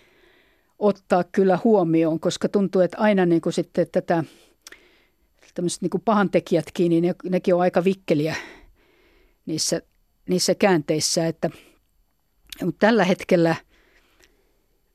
ottaa 0.82 1.24
kyllä 1.24 1.58
huomioon, 1.64 2.20
koska 2.20 2.48
tuntuu, 2.48 2.80
että 2.80 2.98
aina 2.98 3.26
niin 3.26 3.40
kuin 3.40 3.52
sitten 3.52 3.86
tätä 3.92 4.24
tämmöiset 5.54 5.82
niin 5.82 5.90
kuin 5.90 6.02
pahantekijätkin, 6.04 6.90
niin 6.90 7.02
ne, 7.02 7.14
nekin 7.24 7.54
on 7.54 7.60
aika 7.60 7.84
vikkeliä 7.84 8.36
niissä, 9.46 9.82
niissä 10.28 10.54
käänteissä, 10.54 11.26
että 11.26 11.50
mutta 12.62 12.86
tällä 12.86 13.04
hetkellä– 13.04 13.56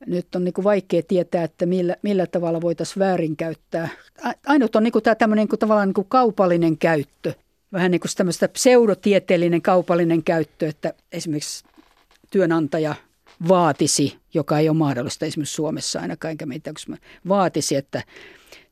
nyt 0.06 0.34
on 0.34 0.44
niin 0.44 0.52
kuin 0.52 0.64
vaikea 0.64 1.02
tietää, 1.02 1.44
että 1.44 1.66
millä, 1.66 1.96
millä 2.02 2.26
tavalla 2.26 2.60
voitaisiin 2.60 2.98
väärinkäyttää. 2.98 3.88
Ainut 4.46 4.76
on 4.76 4.82
niin 4.82 4.92
kuin 4.92 5.02
tämä 5.02 5.14
tämmöinen 5.14 5.42
niin 5.42 5.48
kuin 5.48 5.58
tavallaan 5.58 5.88
niin 5.88 5.94
kuin 5.94 6.08
kaupallinen 6.08 6.78
käyttö. 6.78 7.32
Vähän 7.72 7.90
niin 7.90 8.00
kuin 8.00 8.10
tämmöistä 8.16 8.48
pseudotieteellinen 8.48 9.62
kaupallinen 9.62 10.22
käyttö, 10.22 10.68
että 10.68 10.92
esimerkiksi 11.12 11.64
työnantaja 12.30 12.94
vaatisi, 13.48 14.18
joka 14.34 14.58
ei 14.58 14.68
ole 14.68 14.76
mahdollista 14.76 15.26
esimerkiksi 15.26 15.54
Suomessa 15.54 16.00
ainakaan, 16.00 16.30
enkä 16.30 16.46
meitä 16.46 16.72
vaatisi, 17.28 17.76
että 17.76 18.02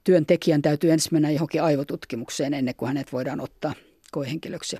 työntekijän 0.05 0.63
täytyy 0.63 0.93
ensin 0.93 1.11
mennä 1.13 1.31
johonkin 1.31 1.63
aivotutkimukseen 1.63 2.55
ennen 2.55 2.75
kuin 2.75 2.87
hänet 2.87 3.13
voidaan 3.13 3.41
ottaa 3.41 3.75
koehenkilöksi. 4.13 4.77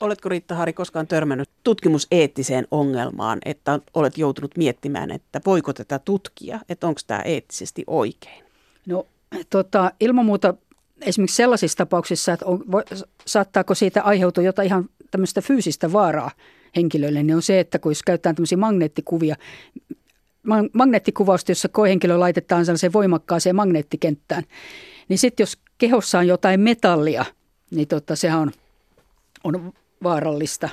Oletko 0.00 0.28
Riitta 0.28 0.54
Hari 0.54 0.72
koskaan 0.72 1.06
törmännyt 1.06 1.50
tutkimuseettiseen 1.64 2.66
ongelmaan, 2.70 3.38
että 3.44 3.80
olet 3.94 4.18
joutunut 4.18 4.56
miettimään, 4.56 5.10
että 5.10 5.40
voiko 5.46 5.72
tätä 5.72 5.98
tutkia, 5.98 6.60
että 6.68 6.86
onko 6.86 7.00
tämä 7.06 7.20
eettisesti 7.20 7.84
oikein? 7.86 8.44
No 8.86 9.06
tota, 9.50 9.92
ilman 10.00 10.26
muuta 10.26 10.54
esimerkiksi 11.00 11.36
sellaisissa 11.36 11.78
tapauksissa, 11.78 12.32
että 12.32 12.46
on, 12.46 12.64
voi, 12.72 12.82
saattaako 13.26 13.74
siitä 13.74 14.02
aiheutua 14.02 14.44
jotain 14.44 14.66
ihan 14.66 14.88
tämmöistä 15.10 15.40
fyysistä 15.40 15.92
vaaraa 15.92 16.30
henkilöille, 16.76 17.22
niin 17.22 17.36
on 17.36 17.42
se, 17.42 17.60
että 17.60 17.78
kun 17.78 17.92
jos 17.92 18.02
käytetään 18.02 18.34
tämmöisiä 18.34 18.58
magneettikuvia, 18.58 19.36
magneettikuvausta, 20.72 21.50
jossa 21.50 21.68
koehenkilö 21.68 22.18
laitetaan 22.18 22.66
sellaiseen 22.66 22.92
voimakkaaseen 22.92 23.56
magneettikenttään, 23.56 24.42
niin 25.08 25.18
sitten 25.18 25.42
jos 25.42 25.58
kehossa 25.78 26.18
on 26.18 26.26
jotain 26.26 26.60
metallia, 26.60 27.24
niin 27.70 27.88
tota, 27.88 28.16
sehän 28.16 28.40
on, 28.40 28.52
on 29.44 29.72
vaarallista 30.02 30.68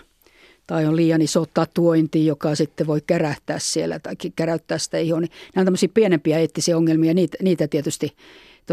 tai 0.67 0.85
on 0.85 0.95
liian 0.95 1.21
iso 1.21 1.45
tatuointi, 1.53 2.25
joka 2.25 2.55
sitten 2.55 2.87
voi 2.87 3.01
kärähtää 3.07 3.59
siellä 3.59 3.99
tai 3.99 4.15
käräyttää 4.35 4.77
sitä 4.77 4.97
ihoa. 4.97 5.19
Niin 5.19 5.31
nämä 5.55 5.61
on 5.61 5.65
tämmöisiä 5.65 5.89
pienempiä 5.93 6.39
eettisiä 6.39 6.77
ongelmia, 6.77 7.13
niitä, 7.13 7.37
niitä 7.41 7.67
tietysti 7.67 8.15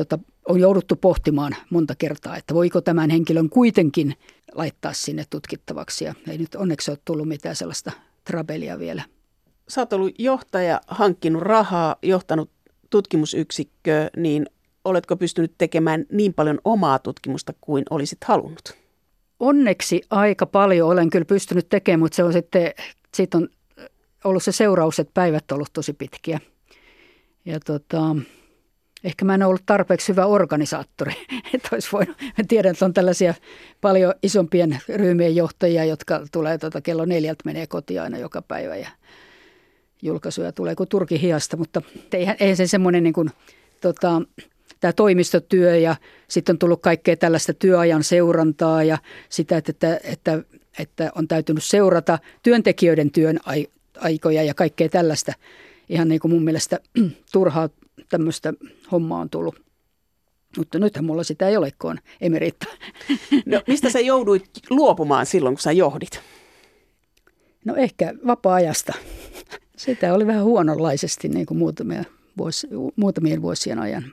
tota, 0.01 0.19
on 0.49 0.61
jouduttu 0.61 0.97
pohtimaan 0.97 1.57
monta 1.71 1.95
kertaa, 1.99 2.37
että 2.37 2.55
voiko 2.55 2.81
tämän 2.81 3.11
henkilön 3.11 3.51
kuitenkin 3.51 4.15
laittaa 4.55 4.93
sinne 4.93 5.25
tutkittavaksi. 5.31 6.05
Ja 6.05 6.15
ei 6.29 6.39
nyt 6.39 6.55
onneksi 6.55 6.91
ole 6.91 6.99
tullut 7.05 7.29
mitään 7.29 7.57
sellaista 7.57 7.93
trabelia 8.25 8.79
vielä. 8.79 9.03
Sä 9.69 9.81
oot 9.81 9.93
ollut 9.93 10.15
johtaja, 10.19 10.81
hankkinut 10.87 11.43
rahaa, 11.43 11.97
johtanut 12.03 12.51
tutkimusyksikköä, 12.91 14.11
niin 14.17 14.47
oletko 14.85 15.17
pystynyt 15.17 15.55
tekemään 15.59 16.05
niin 16.13 16.35
paljon 16.35 16.59
omaa 16.65 16.99
tutkimusta 16.99 17.53
kuin 17.61 17.85
olisit 17.91 18.25
halunnut? 18.25 18.87
onneksi 19.41 20.03
aika 20.11 20.47
paljon 20.47 20.89
olen 20.89 21.11
kyllä 21.11 21.25
pystynyt 21.25 21.69
tekemään, 21.69 22.01
mutta 22.01 22.17
se 22.17 22.25
on 22.25 22.33
sitten, 22.33 22.73
siitä 23.15 23.39
on 23.39 23.49
ollut 24.25 24.43
se 24.43 24.53
seuraus, 24.53 24.99
että 24.99 25.15
päivät 25.15 25.53
on 25.53 25.57
ollut 25.57 25.73
tosi 25.73 25.93
pitkiä. 25.93 26.41
Ja 27.45 27.61
tota, 27.61 28.17
ehkä 29.07 29.25
mä 29.25 29.35
en 29.35 29.43
ollut 29.43 29.63
tarpeeksi 29.67 30.09
hyvä 30.09 30.27
organisaattori. 30.27 31.13
että 31.55 31.69
olisi 31.73 31.89
voinut, 31.93 32.17
mä 32.21 32.45
tiedän, 32.49 32.73
että 32.73 32.85
on 32.85 32.95
tällaisia 32.95 33.35
paljon 33.81 34.15
isompien 34.23 34.79
ryhmien 34.89 35.37
johtajia, 35.37 35.85
jotka 35.85 36.21
tulee 36.33 36.59
tota, 36.59 36.81
kello 36.81 37.05
neljältä 37.05 37.43
menee 37.45 37.67
kotiin 37.67 38.03
aina 38.03 38.19
joka 38.19 38.43
päivä 38.43 38.77
ja 38.77 38.89
julkaisuja 40.03 40.53
tulee 40.53 40.75
kuin 40.75 40.89
turki 40.89 41.21
hiasta, 41.21 41.57
mutta 41.57 41.83
eihän, 42.13 42.37
eihän 42.41 42.57
se 42.57 42.67
semmoinen 42.67 43.03
niin 43.03 43.13
kuin, 43.13 43.31
tota, 43.81 44.23
tämä 44.81 44.93
toimistotyö 44.93 45.77
ja 45.77 45.97
sitten 46.29 46.55
on 46.55 46.59
tullut 46.59 46.83
kaikkea 46.83 47.17
tällaista 47.17 47.55
työajan 47.55 48.05
seurantaa 48.05 48.85
ja 48.85 48.99
sitä, 49.29 49.57
että, 49.57 49.73
että, 49.73 50.01
että, 50.05 50.43
että 50.79 51.11
on 51.15 51.29
täytynyt 51.29 51.65
seurata 51.65 52.19
työntekijöiden 52.43 53.11
työn 53.11 53.39
aikoja 54.01 54.43
ja 54.43 54.55
kaikkea 54.55 54.89
tällaista. 54.89 55.33
Ihan 55.89 56.09
niin 56.09 56.21
kuin 56.21 56.33
mun 56.33 56.45
mielestä 56.45 56.81
turhaa 57.33 57.69
tämmöistä 58.09 58.53
hommaa 58.93 59.21
on 59.21 59.31
tullut. 59.31 59.67
Mutta 60.59 60.79
nythän 60.79 61.05
mulla 61.05 61.25
sitä 61.25 61.49
ei 61.49 61.57
ole, 61.57 61.73
kun 61.79 61.91
on 61.91 61.99
emerita. 62.21 62.67
No, 63.47 63.63
mistä 63.67 63.91
sä 63.91 64.01
jouduit 64.01 64.51
luopumaan 64.71 65.27
silloin, 65.27 65.55
kun 65.55 65.63
sä 65.63 65.73
johdit? 65.73 66.21
No 67.65 67.75
ehkä 67.77 68.15
vapaa-ajasta. 68.27 68.93
Sitä 69.77 70.15
oli 70.15 70.27
vähän 70.27 70.45
huononlaisesti 70.45 71.29
niin 71.29 71.47
kuin 71.47 71.59
muutamia 71.59 72.05
vuosi, 72.39 72.69
muutamien 72.97 73.43
vuosien 73.43 73.79
ajan. 73.79 74.05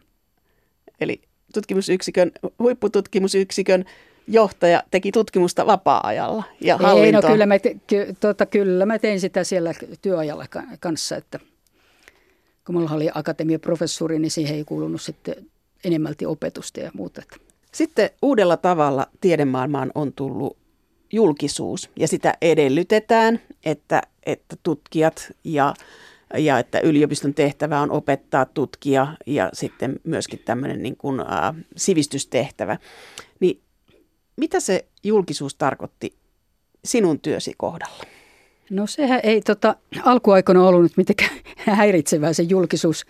Eli 0.99 1.21
tutkimusyksikön, 1.53 2.31
huippututkimusyksikön 2.59 3.85
johtaja 4.27 4.83
teki 4.91 5.11
tutkimusta 5.11 5.65
vapaa-ajalla 5.65 6.43
ja 6.61 6.79
Ei, 7.03 7.11
no 7.11 7.21
kyllä 7.21 7.45
mä, 7.45 7.59
te, 7.59 7.75
ky, 7.87 8.15
tota, 8.19 8.45
kyllä 8.45 8.85
mä 8.85 8.99
tein 8.99 9.19
sitä 9.19 9.43
siellä 9.43 9.73
työajalla 10.01 10.45
kanssa, 10.79 11.15
että 11.15 11.39
kun 12.65 12.75
mulla 12.75 12.91
oli 12.91 13.09
akatemiaprofessori, 13.13 14.19
niin 14.19 14.31
siihen 14.31 14.55
ei 14.55 14.63
kuulunut 14.63 15.01
sitten 15.01 15.35
enemmälti 15.83 16.25
opetusta 16.25 16.79
ja 16.79 16.91
muuta. 16.93 17.21
Sitten 17.71 18.09
uudella 18.21 18.57
tavalla 18.57 19.07
tiedemaailmaan 19.21 19.91
on 19.95 20.13
tullut 20.13 20.57
julkisuus 21.13 21.89
ja 21.99 22.07
sitä 22.07 22.33
edellytetään, 22.41 23.39
että, 23.65 24.01
että 24.25 24.55
tutkijat 24.63 25.31
ja, 25.43 25.73
ja 26.37 26.59
että 26.59 26.79
yliopiston 26.79 27.33
tehtävä 27.33 27.81
on 27.81 27.91
opettaa 27.91 28.45
tutkia 28.45 29.07
ja 29.27 29.49
sitten 29.53 29.99
myöskin 30.03 30.39
tämmöinen 30.45 30.83
niin 30.83 30.97
kuin, 30.97 31.19
ä, 31.19 31.53
sivistystehtävä. 31.77 32.77
Niin 33.39 33.61
mitä 34.35 34.59
se 34.59 34.85
julkisuus 35.03 35.55
tarkoitti 35.55 36.15
sinun 36.85 37.19
työsi 37.19 37.53
kohdalla? 37.57 38.12
No 38.73 38.87
sehän 38.87 39.19
ei 39.23 39.41
tota, 39.41 39.75
alkuaikoina 40.03 40.67
ollut 40.67 40.83
nyt 40.83 40.97
mitenkään 40.97 41.31
häiritsevää 41.77 42.33
se 42.33 42.43
julkisuus. 42.43 43.05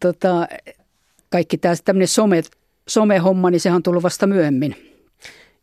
Tota, 0.00 0.48
kaikki 1.30 1.58
tämä 1.58 1.74
tämmöinen 1.84 2.08
some, 2.08 2.42
somehomma, 2.88 3.50
niin 3.50 3.60
sehän 3.60 3.76
on 3.76 3.82
tullut 3.82 4.02
vasta 4.02 4.26
myöhemmin. 4.26 4.76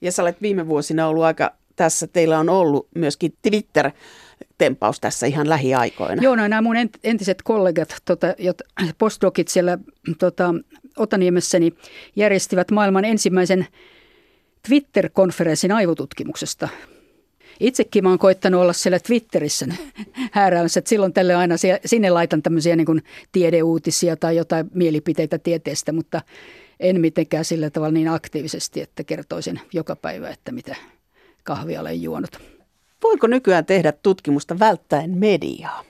Ja 0.01 0.11
sä 0.11 0.21
olet 0.21 0.41
viime 0.41 0.67
vuosina 0.67 1.07
ollut 1.07 1.23
aika, 1.23 1.51
tässä 1.75 2.07
teillä 2.07 2.39
on 2.39 2.49
ollut 2.49 2.87
myöskin 2.95 3.33
Twitter, 3.41 3.91
tempaus 4.57 4.99
tässä 4.99 5.25
ihan 5.25 5.49
lähiaikoina. 5.49 6.21
Joo, 6.21 6.35
no 6.35 6.47
nämä 6.47 6.61
mun 6.61 6.75
entiset 7.03 7.41
kollegat, 7.41 7.95
tota, 8.05 8.27
postdocit 8.97 9.47
siellä 9.47 9.77
tota, 10.19 10.53
Otaniemessä, 10.97 11.59
niin 11.59 11.77
järjestivät 12.15 12.71
maailman 12.71 13.05
ensimmäisen 13.05 13.67
Twitter-konferenssin 14.67 15.71
aivotutkimuksesta. 15.71 16.69
Itsekin 17.59 18.03
mä 18.03 18.09
oon 18.09 18.19
koittanut 18.19 18.61
olla 18.61 18.73
siellä 18.73 18.99
Twitterissä 18.99 19.65
hääräämässä, 20.31 20.79
että 20.79 20.89
silloin 20.89 21.13
tälle 21.13 21.35
aina 21.35 21.55
sinne 21.85 22.09
laitan 22.09 22.41
tämmöisiä 22.41 22.75
niin 22.75 22.85
kuin 22.85 23.03
tiedeuutisia 23.31 24.17
tai 24.17 24.35
jotain 24.35 24.69
mielipiteitä 24.73 25.37
tieteestä, 25.37 25.91
mutta 25.91 26.21
en 26.79 27.01
mitenkään 27.01 27.45
sillä 27.45 27.69
tavalla 27.69 27.91
niin 27.91 28.07
aktiivisesti, 28.07 28.81
että 28.81 29.03
kertoisin 29.03 29.59
joka 29.73 29.95
päivä, 29.95 30.29
että 30.29 30.51
mitä 30.51 30.75
kahvia 31.43 31.81
olen 31.81 32.01
juonut. 32.01 32.39
Voiko 33.03 33.27
nykyään 33.27 33.65
tehdä 33.65 33.91
tutkimusta 33.91 34.59
välttäen 34.59 35.17
mediaa? 35.17 35.83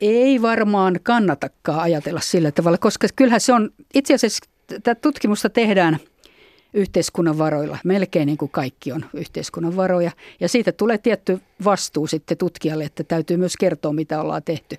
Ei 0.00 0.42
varmaan 0.42 1.00
kannatakaan 1.02 1.80
ajatella 1.80 2.20
sillä 2.20 2.50
tavalla, 2.50 2.78
koska 2.78 3.06
kyllähän 3.16 3.40
se 3.40 3.52
on, 3.52 3.70
itse 3.94 4.14
asiassa 4.14 4.44
tätä 4.66 4.94
tutkimusta 4.94 5.50
tehdään– 5.50 5.98
yhteiskunnan 6.74 7.38
varoilla. 7.38 7.78
Melkein 7.84 8.26
niin 8.26 8.38
kuin 8.38 8.50
kaikki 8.50 8.92
on 8.92 9.04
yhteiskunnan 9.14 9.76
varoja. 9.76 10.10
Ja 10.40 10.48
siitä 10.48 10.72
tulee 10.72 10.98
tietty 10.98 11.40
vastuu 11.64 12.06
sitten 12.06 12.38
tutkijalle, 12.38 12.84
että 12.84 13.04
täytyy 13.04 13.36
myös 13.36 13.56
kertoa, 13.56 13.92
mitä 13.92 14.20
ollaan 14.20 14.42
tehty. 14.42 14.76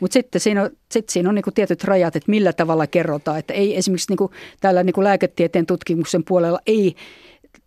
Mutta 0.00 0.12
sitten 0.12 0.40
siinä 0.40 0.62
on, 0.62 0.70
sit 0.92 1.08
siinä 1.08 1.28
on 1.28 1.34
niin 1.34 1.42
kuin 1.42 1.54
tietyt 1.54 1.84
rajat, 1.84 2.16
että 2.16 2.30
millä 2.30 2.52
tavalla 2.52 2.86
kerrotaan. 2.86 3.38
Että 3.38 3.54
ei 3.54 3.76
esimerkiksi 3.76 4.10
niin 4.10 4.16
kuin 4.16 4.30
täällä 4.60 4.82
niin 4.82 4.94
kuin 4.94 5.04
lääketieteen 5.04 5.66
tutkimuksen 5.66 6.24
puolella 6.24 6.58
ei 6.66 6.94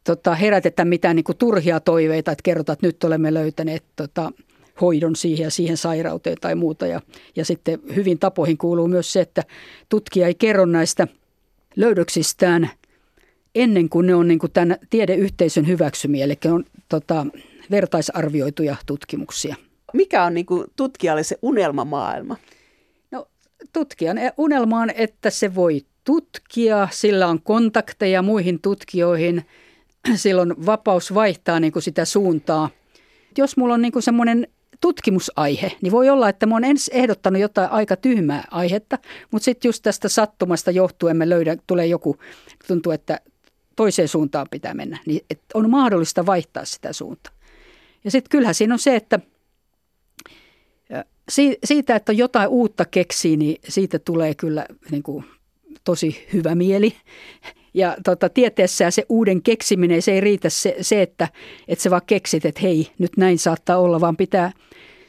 tota, 0.03 0.35
herätetä 0.35 0.85
mitään 0.85 1.15
niin 1.15 1.23
kuin 1.23 1.37
turhia 1.37 1.79
toiveita, 1.79 2.31
että 2.31 2.43
kerrotaan, 2.43 2.73
että 2.73 2.87
nyt 2.87 3.03
olemme 3.03 3.33
löytäneet 3.33 3.83
tota, 3.95 4.31
hoidon 4.81 5.15
siihen 5.15 5.43
ja 5.43 5.51
siihen 5.51 5.77
sairauteen 5.77 6.37
tai 6.41 6.55
muuta. 6.55 6.87
Ja, 6.87 7.01
ja 7.35 7.45
sitten 7.45 7.79
hyvin 7.95 8.19
tapoihin 8.19 8.57
kuuluu 8.57 8.87
myös 8.87 9.13
se, 9.13 9.21
että 9.21 9.43
tutkija 9.89 10.27
ei 10.27 10.35
kerro 10.35 10.65
näistä 10.65 11.07
löydöksistään– 11.75 12.69
ennen 13.63 13.89
kuin 13.89 14.07
ne 14.07 14.15
on 14.15 14.27
niin 14.27 14.39
kuin 14.39 14.51
tämän 14.51 14.77
tiedeyhteisön 14.89 15.67
hyväksymiä, 15.67 16.25
eli 16.25 16.37
on 16.51 16.65
tota, 16.89 17.25
vertaisarvioituja 17.71 18.75
tutkimuksia. 18.85 19.55
Mikä 19.93 20.23
on 20.23 20.33
niin 20.33 20.45
kuin 20.45 20.65
tutkijalle 20.75 21.23
se 21.23 21.37
unelmamaailma? 21.41 22.37
No 23.11 23.27
tutkijan 23.73 24.17
unelma 24.37 24.79
on, 24.79 24.89
että 24.89 25.29
se 25.29 25.55
voi 25.55 25.81
tutkia, 26.03 26.87
sillä 26.91 27.27
on 27.27 27.41
kontakteja 27.41 28.21
muihin 28.21 28.61
tutkijoihin, 28.61 29.45
sillä 30.15 30.41
on 30.41 30.55
vapaus 30.65 31.13
vaihtaa 31.13 31.59
niin 31.59 31.73
kuin 31.73 31.83
sitä 31.83 32.05
suuntaa. 32.05 32.69
Jos 33.37 33.57
mulla 33.57 33.73
on 33.73 33.81
niin 33.81 33.91
kuin 33.91 34.03
semmoinen 34.03 34.47
tutkimusaihe, 34.81 35.71
niin 35.81 35.91
voi 35.91 36.09
olla, 36.09 36.29
että 36.29 36.45
mä 36.45 36.55
oon 36.55 36.63
ensin 36.63 36.95
ehdottanut 36.95 37.41
jotain 37.41 37.69
aika 37.69 37.95
tyhmää 37.95 38.43
aihetta, 38.51 38.97
mutta 39.31 39.45
sitten 39.45 39.69
just 39.69 39.83
tästä 39.83 40.09
sattumasta 40.09 40.71
johtuen 40.71 41.17
me 41.17 41.29
löydän, 41.29 41.57
tulee 41.67 41.85
joku, 41.85 42.17
tuntuu, 42.67 42.91
että 42.91 43.19
toiseen 43.77 44.07
suuntaan 44.07 44.47
pitää 44.51 44.73
mennä, 44.73 44.97
niin 45.05 45.21
että 45.29 45.45
on 45.53 45.69
mahdollista 45.69 46.25
vaihtaa 46.25 46.65
sitä 46.65 46.93
suuntaa. 46.93 47.33
Ja 48.03 48.11
sitten 48.11 48.29
kyllähän 48.29 48.55
siinä 48.55 48.73
on 48.73 48.79
se, 48.79 48.95
että 48.95 49.19
siitä, 51.63 51.95
että 51.95 52.13
jotain 52.13 52.49
uutta 52.49 52.85
keksii, 52.85 53.37
niin 53.37 53.57
siitä 53.67 53.99
tulee 53.99 54.35
kyllä 54.35 54.65
niin 54.91 55.03
kuin 55.03 55.25
tosi 55.83 56.27
hyvä 56.33 56.55
mieli. 56.55 56.93
Ja 57.73 57.97
tota, 58.05 58.29
tieteessä 58.29 58.91
se 58.91 59.05
uuden 59.09 59.41
keksiminen, 59.41 60.01
se 60.01 60.11
ei 60.11 60.21
riitä 60.21 60.49
se, 60.49 60.75
se 60.81 61.01
että, 61.01 61.27
että 61.67 61.83
sä 61.83 61.89
vaan 61.89 62.01
keksit, 62.07 62.45
että 62.45 62.61
hei, 62.61 62.91
nyt 62.99 63.17
näin 63.17 63.39
saattaa 63.39 63.77
olla, 63.77 64.01
vaan 64.01 64.17
pitää, 64.17 64.51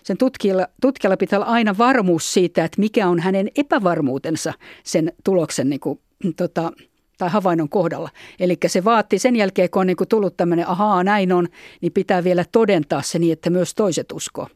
sen 0.02 0.18
tutkijalla, 0.18 0.68
tutkijalla 0.80 1.16
pitää 1.16 1.38
olla 1.38 1.46
aina 1.46 1.78
varmuus 1.78 2.32
siitä, 2.34 2.64
että 2.64 2.80
mikä 2.80 3.08
on 3.08 3.20
hänen 3.20 3.48
epävarmuutensa 3.56 4.52
sen 4.84 5.12
tuloksen 5.24 5.70
niin 5.70 5.80
kuin, 5.80 6.00
tota, 6.36 6.72
tai 7.18 7.28
havainnon 7.30 7.68
kohdalla. 7.68 8.10
Eli 8.40 8.56
se 8.66 8.84
vaatii 8.84 9.18
sen 9.18 9.36
jälkeen, 9.36 9.70
kun 9.70 9.80
on 9.80 9.86
niin 9.86 9.96
kuin 9.96 10.08
tullut 10.08 10.36
tämmöinen, 10.36 10.68
ahaa 10.68 11.04
näin 11.04 11.32
on, 11.32 11.48
niin 11.80 11.92
pitää 11.92 12.24
vielä 12.24 12.44
todentaa 12.52 13.02
se 13.02 13.18
niin, 13.18 13.32
että 13.32 13.50
myös 13.50 13.74
toiset 13.74 14.12
uskoo. 14.12 14.48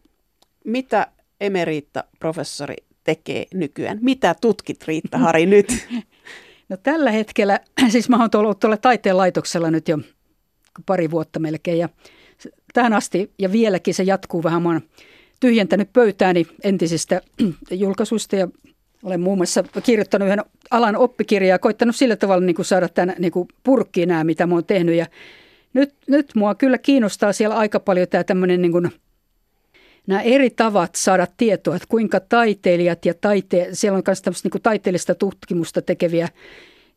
Mitä 0.65 1.07
emeriitta 1.41 2.05
professori 2.19 2.77
tekee 3.05 3.47
nykyään? 3.55 3.99
Mitä 4.01 4.35
tutkit 4.41 4.89
Riitta 4.89 5.19
Hari 5.19 5.47
nyt? 5.47 5.67
No 6.69 6.77
tällä 6.83 7.11
hetkellä, 7.11 7.61
siis 7.93 8.09
mä 8.09 8.17
oon 8.17 8.29
ollut 8.35 8.61
tuolla 8.61 8.77
taiteen 8.77 9.17
laitoksella 9.17 9.71
nyt 9.71 9.89
jo 9.89 9.99
pari 10.87 11.11
vuotta 11.11 11.39
melkein 11.39 11.79
ja 11.79 11.89
tähän 12.73 12.93
asti 12.93 13.33
ja 13.39 13.53
vieläkin 13.53 13.95
se 13.95 14.03
jatkuu 14.03 14.43
vähän. 14.43 14.63
Mä 14.63 14.69
oon 14.69 14.81
tyhjentänyt 15.41 15.93
pöytääni 15.93 16.47
entisistä 16.65 17.23
julkaisuista 17.71 18.37
ja 18.37 18.49
olen 19.03 19.21
muun 19.21 19.39
muassa 19.39 19.65
kirjoittanut 19.83 20.29
yhden 20.29 20.45
alan 20.71 20.97
oppikirjaa 20.97 21.55
ja 21.55 21.59
koittanut 21.59 21.97
sillä 21.97 22.17
tavalla 22.17 22.47
niin 22.47 22.57
kuin 22.57 22.67
saada 22.67 22.89
tämän 22.89 23.15
niin 23.19 23.33
kuin 23.33 23.49
purkkiin 23.63 24.09
nämä, 24.09 24.25
mitä 24.25 24.47
mä 24.47 24.55
oon 24.55 24.65
tehnyt. 24.65 24.95
Ja 24.95 25.07
nyt, 25.75 25.95
nyt 26.07 26.31
mua 26.35 26.55
kyllä 26.55 26.79
kiinnostaa 26.79 27.33
siellä 27.33 27.57
aika 27.57 27.81
paljon 27.81 28.09
tämä 28.09 28.25
tämmöinen 28.25 28.63
niin 28.63 28.73
kuin, 28.73 28.91
nämä 30.07 30.23
eri 30.23 30.51
tavat 30.51 30.95
saada 30.95 31.27
tietoa, 31.37 31.77
että 31.77 31.89
kuinka 31.89 32.21
taiteilijat 32.21 33.07
ja 33.07 33.15
taite, 33.21 33.69
siellä 33.73 33.97
on 33.97 34.03
myös 34.07 34.23
tämmöistä 34.23 34.47
niin 34.47 34.53
kuin 34.53 34.63
taiteellista 34.63 35.15
tutkimusta 35.15 35.83
tekeviä 35.83 36.29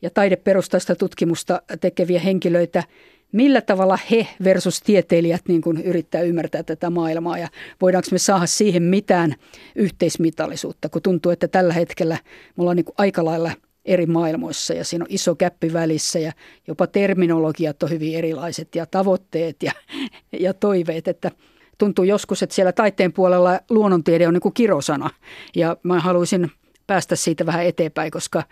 ja 0.01 0.09
taideperustaista 0.09 0.95
tutkimusta 0.95 1.61
tekeviä 1.81 2.19
henkilöitä– 2.19 2.83
millä 3.35 3.61
tavalla 3.61 3.99
he 4.11 4.27
versus 4.43 4.81
tieteilijät 4.81 5.41
niin 5.47 5.61
kuin 5.61 5.81
yrittää 5.81 6.21
ymmärtää 6.21 6.63
tätä 6.63 6.89
maailmaa 6.89 7.37
ja 7.37 7.47
voidaanko 7.81 8.07
me 8.11 8.17
saada 8.17 8.45
siihen 8.45 8.83
mitään 8.83 9.35
yhteismitallisuutta, 9.75 10.89
kun 10.89 11.01
tuntuu, 11.01 11.31
että 11.31 11.47
tällä 11.47 11.73
hetkellä 11.73 12.17
me 12.57 12.61
ollaan 12.61 12.77
niin 12.77 12.85
kuin 12.85 12.95
aika 12.97 13.25
lailla 13.25 13.51
eri 13.85 14.05
maailmoissa 14.05 14.73
ja 14.73 14.83
siinä 14.83 15.03
on 15.03 15.11
iso 15.11 15.35
käppi 15.35 15.73
välissä 15.73 16.19
ja 16.19 16.31
jopa 16.67 16.87
terminologiat 16.87 17.83
on 17.83 17.89
hyvin 17.89 18.17
erilaiset 18.17 18.75
ja 18.75 18.85
tavoitteet 18.85 19.63
ja, 19.63 19.71
ja 20.45 20.53
toiveet, 20.53 21.07
että 21.07 21.31
tuntuu 21.77 22.05
joskus, 22.05 22.43
että 22.43 22.55
siellä 22.55 22.71
taiteen 22.71 23.13
puolella 23.13 23.59
luonnontiede 23.69 24.27
on 24.27 24.33
niin 24.33 24.41
kuin 24.41 24.53
kirosana. 24.53 25.09
Ja 25.55 25.77
mä 25.83 25.99
haluaisin 25.99 26.51
päästä 26.87 27.15
siitä 27.15 27.45
vähän 27.45 27.65
eteenpäin, 27.65 28.11
koska 28.11 28.43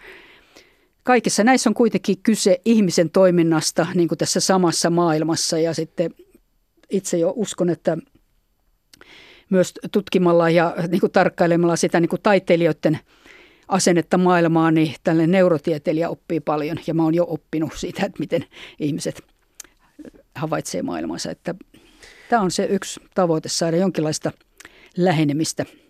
kaikissa 1.03 1.43
näissä 1.43 1.69
on 1.69 1.73
kuitenkin 1.73 2.17
kyse 2.23 2.61
ihmisen 2.65 3.09
toiminnasta 3.09 3.87
niin 3.95 4.07
kuin 4.07 4.17
tässä 4.17 4.39
samassa 4.39 4.89
maailmassa 4.89 5.59
ja 5.59 5.73
sitten 5.73 6.11
itse 6.89 7.17
jo 7.17 7.33
uskon, 7.35 7.69
että 7.69 7.97
myös 9.49 9.73
tutkimalla 9.91 10.49
ja 10.49 10.75
niin 10.87 10.99
kuin 10.99 11.11
tarkkailemalla 11.11 11.75
sitä 11.75 11.99
niin 11.99 12.09
kuin 12.09 12.21
taiteilijoiden 12.21 12.99
asennetta 13.67 14.17
maailmaan, 14.17 14.73
niin 14.73 14.95
tällainen 15.03 15.31
neurotieteilijä 15.31 16.09
oppii 16.09 16.39
paljon 16.39 16.77
ja 16.87 16.93
mä 16.93 17.03
oon 17.03 17.15
jo 17.15 17.25
oppinut 17.27 17.73
siitä, 17.75 18.05
että 18.05 18.19
miten 18.19 18.45
ihmiset 18.79 19.21
havaitsee 20.35 20.81
maailmansa. 20.81 21.31
Että 21.31 21.55
tämä 22.29 22.41
on 22.41 22.51
se 22.51 22.65
yksi 22.65 22.99
tavoite, 23.15 23.49
saada 23.49 23.77
jonkinlaista 23.77 24.31
lähenemistä– 24.97 25.65